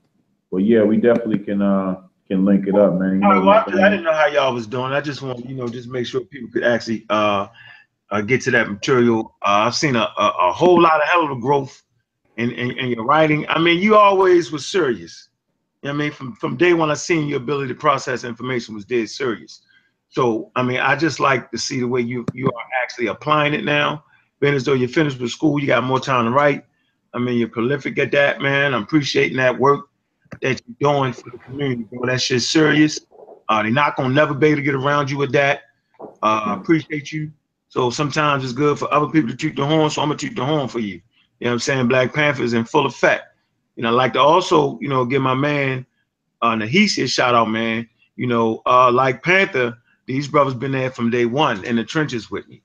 but 0.50 0.58
yeah, 0.58 0.82
we 0.82 0.96
definitely 0.96 1.40
can, 1.40 1.60
uh, 1.60 2.02
can 2.28 2.44
link 2.44 2.66
it 2.66 2.74
up, 2.74 2.94
man. 2.94 3.14
You 3.14 3.18
know 3.20 3.40
well, 3.40 3.64
I, 3.66 3.86
I 3.86 3.88
didn't 3.88 4.04
know 4.04 4.12
how 4.12 4.26
y'all 4.26 4.54
was 4.54 4.66
doing. 4.66 4.92
I 4.92 5.00
just 5.00 5.22
want 5.22 5.48
you 5.48 5.54
know 5.54 5.68
just 5.68 5.88
make 5.88 6.06
sure 6.06 6.20
people 6.20 6.50
could 6.52 6.64
actually 6.64 7.06
uh, 7.10 7.48
uh 8.10 8.20
get 8.20 8.42
to 8.42 8.50
that 8.52 8.70
material. 8.70 9.36
Uh, 9.42 9.66
I've 9.66 9.74
seen 9.74 9.96
a, 9.96 10.08
a 10.18 10.34
a 10.40 10.52
whole 10.52 10.80
lot 10.80 11.02
of 11.02 11.08
hell 11.08 11.24
of 11.24 11.30
a 11.30 11.40
growth 11.40 11.82
in, 12.36 12.50
in 12.52 12.72
in 12.72 12.90
your 12.90 13.04
writing. 13.04 13.46
I 13.48 13.58
mean, 13.58 13.80
you 13.80 13.96
always 13.96 14.52
was 14.52 14.66
serious. 14.66 15.28
You 15.82 15.88
know 15.88 15.94
what 15.94 16.00
I 16.00 16.04
mean, 16.04 16.12
from 16.12 16.34
from 16.34 16.56
day 16.56 16.74
one, 16.74 16.90
I 16.90 16.94
seen 16.94 17.28
your 17.28 17.38
ability 17.38 17.68
to 17.68 17.78
process 17.78 18.24
information 18.24 18.74
was 18.74 18.84
dead 18.84 19.08
serious. 19.08 19.62
So 20.10 20.50
I 20.54 20.62
mean, 20.62 20.80
I 20.80 20.96
just 20.96 21.20
like 21.20 21.50
to 21.50 21.58
see 21.58 21.80
the 21.80 21.88
way 21.88 22.02
you 22.02 22.26
you 22.34 22.46
are 22.46 22.82
actually 22.82 23.06
applying 23.06 23.54
it 23.54 23.64
now. 23.64 24.04
Being 24.40 24.54
as 24.54 24.64
though 24.64 24.74
you're 24.74 24.88
finished 24.88 25.18
with 25.18 25.30
school, 25.30 25.58
you 25.58 25.66
got 25.66 25.82
more 25.82 25.98
time 25.98 26.26
to 26.26 26.30
write. 26.30 26.64
I 27.14 27.18
mean, 27.18 27.38
you're 27.38 27.48
prolific 27.48 27.98
at 27.98 28.12
that, 28.12 28.40
man. 28.40 28.74
I'm 28.74 28.82
appreciating 28.82 29.38
that 29.38 29.58
work 29.58 29.88
that 30.42 30.62
you're 30.66 30.92
doing 30.92 31.12
for 31.12 31.30
the 31.30 31.38
community, 31.38 31.84
bro. 31.84 32.06
That 32.06 32.20
shit's 32.20 32.48
serious. 32.48 33.00
Uh, 33.48 33.62
they're 33.62 33.72
not 33.72 33.96
gonna 33.96 34.14
never 34.14 34.34
be 34.34 34.48
able 34.48 34.56
to 34.56 34.62
get 34.62 34.74
around 34.74 35.10
you 35.10 35.18
with 35.18 35.32
that. 35.32 35.62
Uh, 36.00 36.06
I 36.22 36.54
appreciate 36.54 37.12
you. 37.12 37.32
So 37.68 37.90
sometimes 37.90 38.44
it's 38.44 38.52
good 38.52 38.78
for 38.78 38.92
other 38.92 39.08
people 39.08 39.30
to 39.30 39.36
toot 39.36 39.56
the 39.56 39.66
horn, 39.66 39.90
so 39.90 40.02
I'm 40.02 40.08
gonna 40.08 40.18
toot 40.18 40.36
the 40.36 40.44
horn 40.44 40.68
for 40.68 40.80
you. 40.80 40.94
You 41.40 41.46
know 41.46 41.50
what 41.50 41.52
I'm 41.54 41.58
saying? 41.60 41.88
Black 41.88 42.14
Panther 42.14 42.42
is 42.42 42.54
in 42.54 42.64
full 42.64 42.86
effect. 42.86 43.24
And 43.76 43.86
I 43.86 43.90
like 43.90 44.14
to 44.14 44.20
also, 44.20 44.78
you 44.80 44.88
know, 44.88 45.04
give 45.04 45.22
my 45.22 45.34
man 45.34 45.86
uh 46.42 46.54
Nahisi 46.54 47.04
a 47.04 47.08
shout 47.08 47.34
out, 47.34 47.50
man. 47.50 47.88
You 48.16 48.26
know, 48.26 48.62
uh, 48.66 48.90
like 48.90 49.22
Panther, 49.22 49.78
these 50.06 50.28
brothers 50.28 50.54
been 50.54 50.72
there 50.72 50.90
from 50.90 51.10
day 51.10 51.26
one 51.26 51.64
in 51.64 51.76
the 51.76 51.84
trenches 51.84 52.30
with 52.30 52.48
me. 52.48 52.62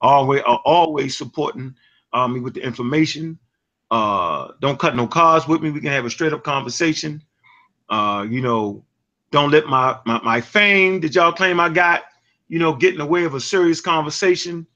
Always, 0.00 0.42
uh, 0.46 0.56
always 0.64 1.16
supporting 1.16 1.74
uh, 2.12 2.28
me 2.28 2.40
with 2.40 2.54
the 2.54 2.62
information. 2.62 3.38
Uh, 3.90 4.52
don't 4.60 4.78
cut 4.78 4.96
no 4.96 5.06
cars 5.06 5.46
with 5.46 5.62
me. 5.62 5.70
We 5.70 5.80
can 5.80 5.92
have 5.92 6.04
a 6.04 6.10
straight 6.10 6.32
up 6.32 6.42
conversation. 6.42 7.22
Uh, 7.88 8.26
you 8.28 8.40
know, 8.40 8.84
don't 9.30 9.50
let 9.50 9.66
my, 9.66 9.98
my 10.04 10.20
my 10.22 10.40
fame 10.40 11.00
that 11.00 11.14
y'all 11.14 11.32
claim 11.32 11.60
I 11.60 11.68
got, 11.68 12.04
you 12.48 12.58
know, 12.58 12.74
get 12.74 12.92
in 12.92 12.98
the 12.98 13.06
way 13.06 13.24
of 13.24 13.34
a 13.34 13.40
serious 13.40 13.80
conversation. 13.80 14.66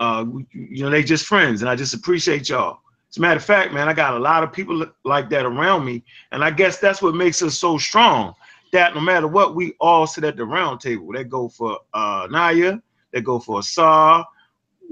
Uh, 0.00 0.24
you 0.52 0.84
know, 0.84 0.90
they 0.90 1.02
just 1.02 1.26
friends, 1.26 1.60
and 1.60 1.68
I 1.68 1.74
just 1.74 1.94
appreciate 1.94 2.48
y'all. 2.48 2.78
As 3.10 3.16
a 3.16 3.20
matter 3.20 3.38
of 3.38 3.44
fact, 3.44 3.72
man, 3.72 3.88
I 3.88 3.94
got 3.94 4.14
a 4.14 4.18
lot 4.18 4.42
of 4.42 4.52
people 4.52 4.86
like 5.04 5.28
that 5.30 5.44
around 5.44 5.84
me, 5.84 6.04
and 6.32 6.44
I 6.44 6.50
guess 6.50 6.78
that's 6.78 7.02
what 7.02 7.14
makes 7.14 7.42
us 7.42 7.58
so 7.58 7.78
strong. 7.78 8.34
That 8.72 8.94
no 8.94 9.00
matter 9.00 9.26
what, 9.26 9.54
we 9.54 9.74
all 9.80 10.06
sit 10.06 10.24
at 10.24 10.36
the 10.36 10.44
round 10.44 10.80
table. 10.80 11.10
They 11.12 11.24
go 11.24 11.48
for 11.48 11.78
uh 11.94 12.28
Naya, 12.30 12.78
they 13.12 13.20
go 13.20 13.38
for 13.38 13.62
Saw, 13.62 14.24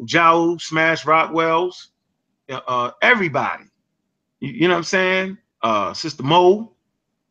Joe, 0.05 0.57
Smash 0.59 1.05
Rockwells, 1.05 1.89
uh, 2.49 2.93
everybody. 3.03 3.65
You, 4.41 4.53
you 4.53 4.69
know 4.69 4.75
what 4.75 4.79
I'm 4.79 4.85
saying? 4.85 5.39
Uh, 5.63 5.93
Sister 5.95 6.23
Mo. 6.23 6.73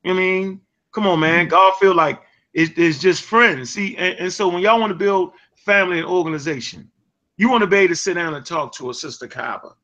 You 0.03 0.13
know 0.13 0.19
I 0.19 0.23
mean? 0.23 0.61
Come 0.93 1.07
on, 1.07 1.19
man. 1.19 1.47
God 1.47 1.73
feel 1.79 1.95
like 1.95 2.21
it- 2.53 2.77
it's 2.77 2.99
just 2.99 3.23
friends. 3.23 3.71
See, 3.71 3.95
and, 3.97 4.17
and 4.19 4.33
so 4.33 4.47
when 4.47 4.61
y'all 4.61 4.79
want 4.79 4.91
to 4.91 4.95
build 4.97 5.31
family 5.65 5.97
and 5.99 6.07
organization. 6.07 6.89
You 7.37 7.49
want 7.49 7.61
to 7.61 7.67
be 7.67 7.77
able 7.77 7.89
to 7.89 7.95
sit 7.95 8.13
down 8.13 8.35
and 8.35 8.45
talk 8.45 8.73
to 8.75 8.91
a 8.91 8.93
sister 8.93 9.27
Kaba, 9.27 9.75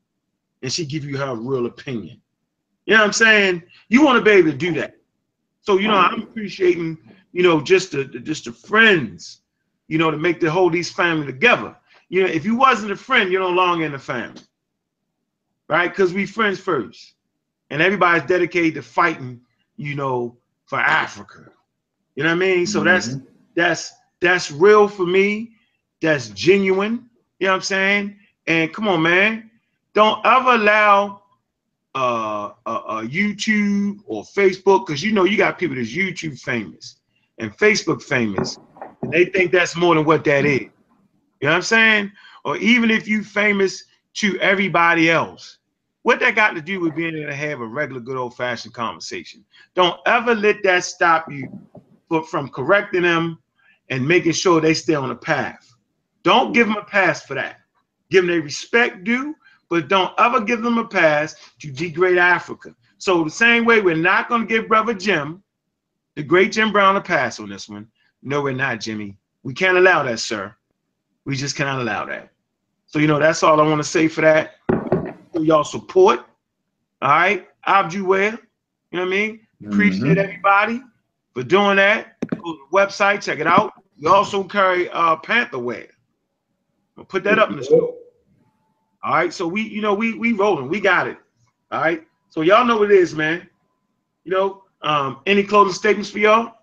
and 0.62 0.72
she 0.72 0.86
give 0.86 1.04
you 1.04 1.18
her 1.18 1.34
real 1.34 1.66
opinion. 1.66 2.20
You 2.86 2.94
know 2.94 3.00
what 3.00 3.06
I'm 3.08 3.12
saying? 3.12 3.62
You 3.88 4.04
want 4.04 4.18
to 4.18 4.24
be 4.24 4.30
able 4.30 4.52
to 4.52 4.56
do 4.56 4.72
that. 4.74 4.96
So 5.60 5.78
you 5.78 5.88
know, 5.88 5.96
I'm 5.96 6.22
appreciating 6.22 6.98
you 7.32 7.42
know 7.42 7.60
just 7.60 7.92
the, 7.92 8.04
the 8.04 8.20
just 8.20 8.44
the 8.46 8.52
friends, 8.52 9.40
you 9.88 9.98
know, 9.98 10.10
to 10.10 10.16
make 10.16 10.40
the 10.40 10.50
whole 10.50 10.70
these 10.70 10.90
family 10.90 11.26
together. 11.26 11.76
You 12.08 12.22
know, 12.22 12.28
if 12.28 12.44
you 12.44 12.56
wasn't 12.56 12.92
a 12.92 12.96
friend, 12.96 13.30
you're 13.30 13.40
no 13.42 13.50
longer 13.50 13.84
in 13.84 13.92
the 13.92 13.98
family, 13.98 14.42
right? 15.72 15.88
Because 15.90 16.12
we 16.12 16.26
friends 16.26 16.60
first, 16.60 17.14
and 17.70 17.82
everybody's 17.82 18.28
dedicated 18.28 18.74
to 18.74 18.82
fighting, 18.82 19.40
you 19.76 19.94
know, 19.94 20.36
for 20.66 20.78
Africa. 20.78 21.50
You 22.16 22.24
know 22.24 22.30
what 22.30 22.36
I 22.36 22.38
mean? 22.38 22.66
So 22.66 22.84
that's 22.84 23.16
Mhm. 23.16 23.26
that's 23.56 23.92
that's 24.20 24.50
real 24.50 24.88
for 24.88 25.06
me. 25.06 25.56
That's 26.02 26.28
genuine. 26.30 27.08
You 27.40 27.46
know 27.46 27.52
what 27.52 27.56
I'm 27.56 27.62
saying? 27.62 28.16
And 28.46 28.72
come 28.72 28.88
on, 28.88 29.02
man, 29.02 29.50
don't 29.94 30.24
ever 30.26 30.52
allow 30.54 31.22
uh, 31.94 32.50
uh, 32.66 32.82
uh 32.86 33.02
YouTube 33.02 34.00
or 34.06 34.24
Facebook 34.24 34.86
because 34.86 35.02
you 35.02 35.12
know 35.12 35.24
you 35.24 35.36
got 35.36 35.58
people 35.58 35.76
that's 35.76 35.92
YouTube 35.94 36.38
famous 36.40 36.96
and 37.38 37.56
Facebook 37.56 38.02
famous, 38.02 38.58
and 39.02 39.12
they 39.12 39.26
think 39.26 39.52
that's 39.52 39.76
more 39.76 39.94
than 39.94 40.04
what 40.04 40.24
that 40.24 40.44
is. 40.44 40.60
You 41.40 41.48
know 41.48 41.50
what 41.50 41.56
I'm 41.56 41.62
saying? 41.62 42.12
Or 42.44 42.56
even 42.58 42.90
if 42.90 43.08
you 43.08 43.24
famous 43.24 43.84
to 44.14 44.38
everybody 44.40 45.10
else, 45.10 45.58
what 46.02 46.20
that 46.20 46.34
got 46.34 46.54
to 46.54 46.60
do 46.60 46.80
with 46.80 46.96
being 46.96 47.16
able 47.16 47.28
to 47.28 47.34
have 47.34 47.60
a 47.60 47.66
regular, 47.66 48.00
good 48.00 48.16
old 48.16 48.36
fashioned 48.36 48.74
conversation? 48.74 49.44
Don't 49.74 50.00
ever 50.06 50.34
let 50.34 50.62
that 50.64 50.84
stop 50.84 51.30
you 51.30 51.48
from 52.28 52.48
correcting 52.48 53.02
them 53.02 53.38
and 53.88 54.06
making 54.06 54.32
sure 54.32 54.60
they 54.60 54.74
stay 54.74 54.94
on 54.94 55.08
the 55.08 55.14
path. 55.14 55.74
Don't 56.22 56.52
give 56.52 56.66
them 56.66 56.76
a 56.76 56.84
pass 56.84 57.22
for 57.22 57.34
that. 57.34 57.60
Give 58.10 58.24
them 58.24 58.30
their 58.30 58.42
respect 58.42 59.04
due, 59.04 59.34
but 59.68 59.88
don't 59.88 60.12
ever 60.18 60.40
give 60.40 60.62
them 60.62 60.78
a 60.78 60.86
pass 60.86 61.34
to 61.60 61.70
degrade 61.70 62.18
Africa. 62.18 62.74
So 62.98 63.24
the 63.24 63.30
same 63.30 63.64
way 63.64 63.80
we're 63.80 63.96
not 63.96 64.28
going 64.28 64.42
to 64.42 64.46
give 64.46 64.68
brother 64.68 64.94
Jim, 64.94 65.42
the 66.14 66.22
great 66.22 66.52
Jim 66.52 66.72
Brown, 66.72 66.96
a 66.96 67.00
pass 67.00 67.40
on 67.40 67.48
this 67.48 67.68
one. 67.68 67.88
No, 68.22 68.42
we're 68.42 68.52
not, 68.52 68.80
Jimmy. 68.80 69.16
We 69.42 69.54
can't 69.54 69.78
allow 69.78 70.02
that, 70.04 70.20
sir. 70.20 70.54
We 71.24 71.36
just 71.36 71.56
cannot 71.56 71.80
allow 71.80 72.04
that. 72.06 72.30
So 72.86 72.98
you 72.98 73.06
know 73.06 73.18
that's 73.18 73.42
all 73.42 73.60
I 73.60 73.66
want 73.66 73.82
to 73.82 73.88
say 73.88 74.06
for 74.08 74.20
that. 74.20 74.56
For 75.32 75.42
y'all 75.44 75.64
support. 75.64 76.20
All 77.00 77.08
right, 77.10 77.48
Abdjuwear. 77.66 78.32
You 78.90 78.98
know 78.98 79.04
what 79.04 79.06
I 79.06 79.10
mean? 79.10 79.40
Appreciate 79.66 80.16
Mhm. 80.18 80.24
everybody 80.24 80.82
for 81.34 81.42
doing 81.42 81.76
that. 81.76 82.16
Go 82.42 82.52
to 82.52 82.58
the 82.70 82.76
website, 82.76 83.22
check 83.22 83.38
it 83.38 83.46
out. 83.46 83.72
We 84.00 84.08
also 84.08 84.44
carry 84.44 84.88
uh 84.90 85.16
Panther 85.16 85.58
wear. 85.58 85.86
We'll 86.96 87.06
put 87.06 87.24
that 87.24 87.38
up 87.38 87.50
in 87.50 87.56
the 87.56 87.64
store. 87.64 87.94
All 89.04 89.14
right, 89.14 89.32
so 89.32 89.48
we, 89.48 89.62
you 89.62 89.80
know, 89.80 89.94
we 89.94 90.14
we 90.14 90.32
rolling, 90.32 90.68
we 90.68 90.80
got 90.80 91.08
it. 91.08 91.16
All 91.70 91.80
right, 91.80 92.06
so 92.28 92.42
y'all 92.42 92.64
know 92.64 92.76
what 92.78 92.90
it 92.90 92.96
is, 92.98 93.14
man. 93.14 93.48
You 94.24 94.32
know, 94.32 94.62
um, 94.82 95.20
any 95.26 95.42
closing 95.42 95.72
statements 95.72 96.10
for 96.10 96.18
y'all? 96.18 96.54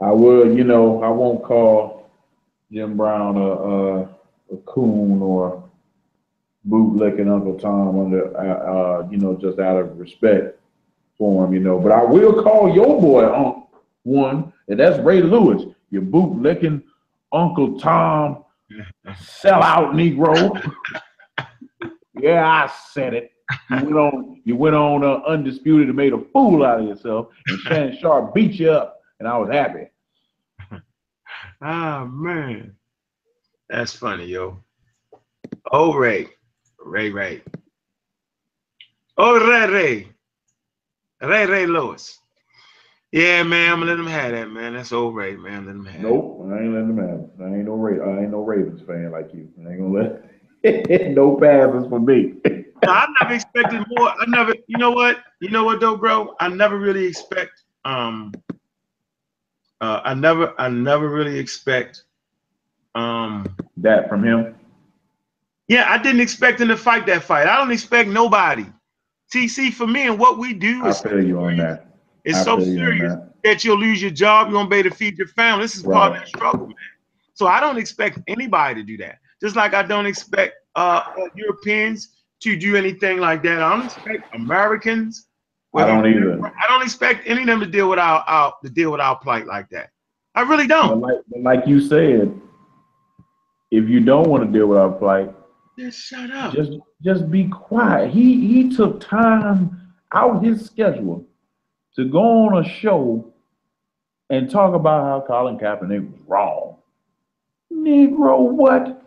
I 0.00 0.12
would, 0.12 0.56
you 0.56 0.64
know, 0.64 1.02
I 1.02 1.08
won't 1.08 1.42
call 1.44 2.10
Jim 2.70 2.96
Brown 2.96 3.36
a, 3.36 3.40
a, 3.40 4.02
a 4.02 4.56
coon 4.66 5.22
or 5.22 5.61
bootlicking 6.68 7.30
Uncle 7.32 7.58
Tom 7.58 7.98
under, 7.98 8.36
uh, 8.36 9.02
uh, 9.02 9.08
you 9.10 9.18
know, 9.18 9.34
just 9.34 9.58
out 9.58 9.76
of 9.76 9.98
respect 9.98 10.58
for 11.18 11.44
him, 11.44 11.52
you 11.54 11.60
know. 11.60 11.78
But 11.78 11.92
I 11.92 12.04
will 12.04 12.42
call 12.42 12.74
your 12.74 13.00
boy 13.00 13.26
Unc 13.32 13.66
one, 14.04 14.52
and 14.68 14.78
that's 14.78 14.98
Ray 15.00 15.22
Lewis. 15.22 15.62
You 15.90 16.02
bootlicking 16.02 16.82
Uncle 17.32 17.78
Tom, 17.78 18.44
sellout 19.10 19.92
Negro. 19.92 20.60
yeah, 22.18 22.46
I 22.46 22.72
said 22.92 23.14
it. 23.14 23.32
You 23.70 23.76
went 23.76 23.96
on, 23.96 24.42
you 24.44 24.56
went 24.56 24.74
on 24.76 25.04
uh, 25.04 25.20
undisputed 25.26 25.88
and 25.88 25.96
made 25.96 26.12
a 26.12 26.20
fool 26.32 26.64
out 26.64 26.80
of 26.80 26.86
yourself, 26.86 27.28
and 27.46 27.58
Shannon 27.60 27.98
Sharpe 28.00 28.34
beat 28.34 28.52
you 28.52 28.70
up, 28.70 29.00
and 29.18 29.28
I 29.28 29.36
was 29.36 29.50
happy. 29.50 29.88
Ah 31.60 32.04
man, 32.10 32.74
that's 33.68 33.94
funny, 33.94 34.26
yo. 34.26 34.62
Oh 35.70 35.94
Ray, 35.94 36.28
Ray 36.84 37.10
Ray. 37.10 37.42
Oh 39.16 39.38
Ray 39.38 39.68
Ray, 39.68 40.08
Ray 41.20 41.46
Ray 41.46 41.66
Lewis. 41.66 42.18
Yeah, 43.12 43.42
man, 43.42 43.70
I'm 43.72 43.80
gonna 43.80 43.90
let 43.90 44.00
him 44.00 44.06
have 44.06 44.32
that, 44.32 44.50
man. 44.50 44.74
That's 44.74 44.92
old 44.92 45.14
Ray, 45.14 45.36
man. 45.36 45.66
Let 45.66 45.76
him 45.76 45.84
have. 45.84 46.00
it. 46.00 46.02
Nope, 46.02 46.48
I 46.50 46.58
ain't 46.60 46.72
letting 46.72 46.96
them 46.96 47.08
have 47.08 47.20
it. 47.20 47.30
I 47.42 47.56
ain't 47.56 47.66
no 47.66 47.74
Ray. 47.74 48.00
I 48.00 48.22
ain't 48.22 48.30
no 48.30 48.42
Ravens 48.42 48.80
fan 48.86 49.10
like 49.12 49.34
you. 49.34 49.50
I 49.58 49.72
ain't 49.72 49.80
gonna 49.80 49.92
let 49.92 50.22
no 51.10 51.36
passes 51.36 51.88
for 51.88 52.00
me. 52.00 52.34
I 52.84 53.06
never 53.20 53.34
expected 53.34 53.84
more. 53.96 54.08
I 54.10 54.24
never, 54.28 54.54
you 54.66 54.78
know 54.78 54.90
what? 54.90 55.18
You 55.40 55.50
know 55.50 55.64
what 55.64 55.80
though, 55.80 55.96
bro? 55.96 56.34
I 56.40 56.48
never 56.48 56.78
really 56.78 57.04
expect. 57.04 57.62
Um, 57.84 58.32
uh, 59.80 60.00
I 60.04 60.14
never, 60.14 60.54
I 60.58 60.68
never 60.68 61.08
really 61.08 61.38
expect. 61.38 62.04
Um, 62.94 63.56
that 63.78 64.08
from 64.08 64.24
him. 64.24 64.54
Yeah, 65.68 65.86
I 65.88 65.98
didn't 65.98 66.20
expect 66.20 66.60
him 66.60 66.68
to 66.68 66.76
fight 66.76 67.06
that 67.06 67.22
fight. 67.22 67.46
I 67.46 67.56
don't 67.56 67.70
expect 67.72 68.08
nobody. 68.08 68.66
TC 69.34 69.72
for 69.72 69.86
me 69.86 70.06
and 70.06 70.18
what 70.18 70.38
we 70.38 70.52
do 70.52 70.84
I 70.84 70.88
is 70.90 71.00
feel 71.00 71.22
you 71.24 71.40
on 71.40 71.56
that. 71.56 71.86
it's 72.24 72.38
I 72.38 72.42
so 72.44 72.60
serious 72.60 73.14
that. 73.14 73.32
that 73.44 73.64
you'll 73.64 73.78
lose 73.78 74.02
your 74.02 74.10
job. 74.10 74.48
You 74.50 74.56
won't 74.56 74.70
be 74.70 74.76
able 74.76 74.90
to 74.90 74.96
feed 74.96 75.16
your 75.16 75.28
family. 75.28 75.64
This 75.64 75.76
is 75.76 75.82
part 75.82 76.08
of 76.12 76.12
Right. 76.12 76.18
that 76.20 76.28
struggle, 76.28 76.66
man. 76.66 76.76
So 77.34 77.46
I 77.46 77.58
don't 77.60 77.78
expect 77.78 78.18
anybody 78.28 78.74
to 78.82 78.82
do 78.86 78.96
that. 78.98 79.18
Just 79.42 79.56
like 79.56 79.72
I 79.74 79.82
don't 79.82 80.04
expect 80.06 80.54
uh, 80.76 81.02
Europeans 81.34 82.10
to 82.42 82.56
do 82.58 82.76
anything 82.76 83.18
like 83.18 83.42
that. 83.44 83.62
I 83.62 83.70
don't 83.74 83.86
expect 83.86 84.34
Americans. 84.34 85.28
I 85.74 85.86
don't 85.86 86.06
either. 86.06 86.38
I 86.44 86.66
don't 86.68 86.82
expect 86.82 87.26
any 87.26 87.40
of 87.40 87.46
them 87.46 87.60
to 87.60 87.66
deal 87.66 87.88
with 87.88 87.98
our, 87.98 88.20
our 88.26 88.52
to 88.62 88.68
deal 88.68 88.92
with 88.92 89.00
our 89.00 89.18
plight 89.18 89.46
like 89.46 89.70
that. 89.70 89.88
I 90.34 90.42
really 90.42 90.66
don't. 90.66 91.00
like, 91.00 91.16
but 91.30 91.40
like 91.40 91.66
you 91.66 91.80
said, 91.80 92.38
if 93.70 93.88
you 93.88 94.00
don't 94.00 94.28
want 94.28 94.44
to 94.44 94.50
deal 94.52 94.66
with 94.66 94.78
our 94.78 94.90
plight, 94.92 95.34
Just 95.78 95.98
shut 96.00 96.30
up. 96.30 96.52
just 96.54 96.72
just 97.02 97.30
be 97.30 97.48
quiet. 97.48 98.10
He 98.10 98.46
he 98.46 98.74
took 98.74 99.00
time 99.00 99.92
out 100.12 100.44
his 100.44 100.66
schedule 100.66 101.24
to 101.96 102.04
go 102.08 102.20
on 102.46 102.64
a 102.64 102.68
show 102.68 103.32
and 104.30 104.50
talk 104.50 104.74
about 104.74 105.02
how 105.04 105.24
Colin 105.26 105.58
Kaepernick 105.58 106.10
was 106.10 106.20
wrong. 106.26 106.76
Negro, 107.72 108.50
what? 108.50 109.02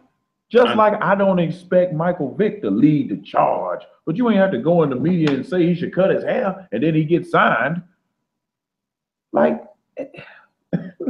Just 0.50 0.70
I- 0.70 0.74
like 0.76 1.02
I 1.04 1.16
don't 1.16 1.40
expect 1.40 1.94
Michael 1.94 2.34
Vick 2.36 2.62
to 2.62 2.70
lead 2.72 3.10
the 3.10 3.18
charge, 3.18 3.82
but 4.06 4.16
you 4.16 4.30
ain't 4.30 4.40
have 4.40 4.52
to 4.52 4.60
go 4.60 4.84
in 4.84 4.90
the 4.90 4.96
media 4.96 5.32
and 5.32 5.46
say 5.46 5.66
he 5.66 5.76
should 5.76 5.94
cut 5.94 6.10
his 6.10 6.24
hair 6.24 6.68
and 6.72 6.82
then 6.84 6.94
he 6.96 7.04
gets 7.04 7.30
signed. 7.32 7.82
Like, 9.32 9.64
eh, 9.98 10.06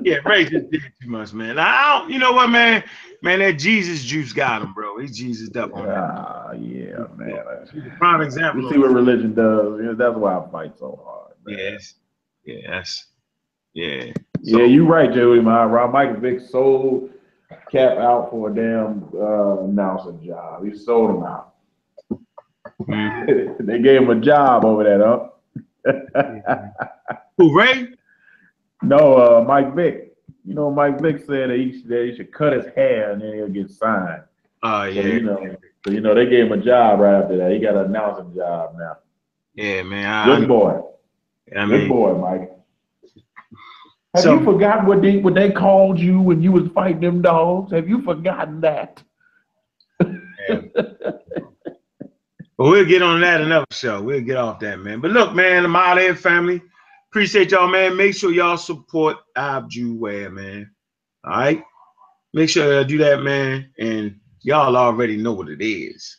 Yeah, 0.04 0.18
Ray 0.26 0.46
just 0.46 0.70
did 0.70 0.82
too 1.02 1.10
much, 1.10 1.34
man. 1.34 1.58
I 1.58 2.00
don't, 2.00 2.12
you 2.12 2.20
know 2.20 2.34
what, 2.34 2.50
man? 2.50 2.84
Man, 3.24 3.40
that 3.40 3.54
Jesus 3.54 4.04
juice 4.04 4.34
got 4.34 4.62
him, 4.62 4.74
bro. 4.74 5.00
He 5.00 5.08
Jesus 5.08 5.56
up 5.56 5.74
on 5.74 5.88
that. 5.88 5.98
ah, 5.98 6.52
yeah, 6.52 7.06
man. 7.16 7.40
He's 7.74 7.86
a 7.86 7.96
prime 7.98 8.22
example. 8.22 8.64
You 8.64 8.70
see 8.72 8.78
what 8.78 8.92
religion 8.92 9.34
does. 9.34 9.80
You 9.80 9.84
know, 9.84 9.96
That's 9.96 10.16
why 10.16 10.38
I 10.38 10.52
fight 10.52 10.78
so 10.78 11.02
hard. 11.04 11.34
man. 11.46 11.58
Yes. 11.58 11.96
Yes. 12.46 13.06
Yeah. 13.74 14.14
Yeah, 14.42 14.64
you're 14.66 14.86
right, 14.86 15.12
Joey. 15.12 15.42
My 15.42 15.64
Rob 15.66 15.92
Michael 15.92 16.20
Vick 16.22 16.40
sold 16.42 17.10
Cap 17.72 17.98
out 17.98 18.30
for 18.32 18.52
a 18.52 18.56
damn 18.56 19.06
uh, 19.20 19.64
announcer 19.64 20.14
job. 20.24 20.66
He 20.66 20.78
sold 20.78 21.12
him 21.12 21.24
out. 21.24 21.54
Mhm. 22.82 23.58
they 23.66 23.80
gave 23.80 24.02
him 24.02 24.10
a 24.10 24.20
job 24.20 24.66
over 24.66 24.84
there, 24.84 25.04
huh? 25.04 25.30
Who, 27.38 27.58
Ray? 27.58 27.90
No, 28.88 29.18
uh, 29.40 29.44
Mike 29.44 29.74
Vick. 29.76 30.14
You 30.46 30.54
know, 30.54 30.70
Mike 30.72 31.02
Vick 31.02 31.20
said 31.20 31.50
that 31.50 31.58
he, 31.58 31.82
that 31.88 32.06
he 32.06 32.16
should 32.16 32.32
cut 32.32 32.54
his 32.54 32.66
hair 32.76 33.12
and 33.12 33.22
then 33.22 33.34
he'll 33.34 33.48
get 33.50 33.70
signed. 33.72 34.22
Oh, 34.64 34.82
So, 34.84 34.86
yeah. 34.90 35.04
you 35.04 35.22
know, 35.22 35.56
so, 35.86 35.92
you 35.92 36.02
know, 36.02 36.14
they 36.16 36.26
gave 36.28 36.46
him 36.46 36.52
a 36.52 36.64
job 36.64 37.00
right 37.00 37.22
after 37.22 37.38
that. 37.38 37.52
He 37.52 37.60
got 37.60 37.76
an 37.76 37.86
announcing 37.86 38.34
job 38.36 38.76
now. 38.78 38.98
Yeah, 39.56 39.84
man. 39.84 40.06
I, 40.06 40.40
Good 40.40 40.48
boy. 40.48 40.82
I 41.56 41.66
Good 41.68 41.88
boy, 41.88 42.14
Mike. 42.16 42.52
Have 44.16 44.24
So- 44.24 44.40
you 44.40 44.46
forgotten 44.46 44.86
what 44.86 45.02
they 45.02 45.18
what 45.18 45.34
they 45.36 45.52
called 45.52 46.00
you 46.00 46.22
when 46.22 46.42
you 46.42 46.52
was 46.52 46.68
fighting 46.74 47.02
them 47.02 47.22
dogs? 47.22 47.72
Have 47.72 47.88
you 47.90 48.02
forgotten 48.02 48.62
that? 48.62 49.02
but 50.00 51.20
we'll 52.58 52.86
get 52.86 53.02
on 53.02 53.20
that 53.22 53.42
another 53.42 53.66
show. 53.72 54.02
We'll 54.02 54.22
get 54.22 54.38
off 54.38 54.60
that, 54.62 54.80
man. 54.80 55.02
But 55.02 55.12
look, 55.12 55.34
man, 55.34 55.66
I'm 55.66 55.76
out 55.76 55.98
here, 56.00 56.16
family. 56.16 56.62
Appreciate 57.16 57.52
y'all, 57.52 57.70
man. 57.70 57.96
Make 57.96 58.14
sure 58.14 58.34
y'all 58.34 58.58
support 58.58 59.16
Abdjuwear, 59.38 60.34
man. 60.34 60.70
All 61.24 61.32
right. 61.32 61.64
Make 62.34 62.50
sure 62.50 62.74
y'all 62.74 62.84
do 62.84 62.98
that, 62.98 63.22
man. 63.22 63.72
And 63.80 64.20
y'all 64.42 64.76
already 64.76 65.16
know 65.16 65.32
what 65.32 65.48
it 65.48 65.64
is. 65.64 66.14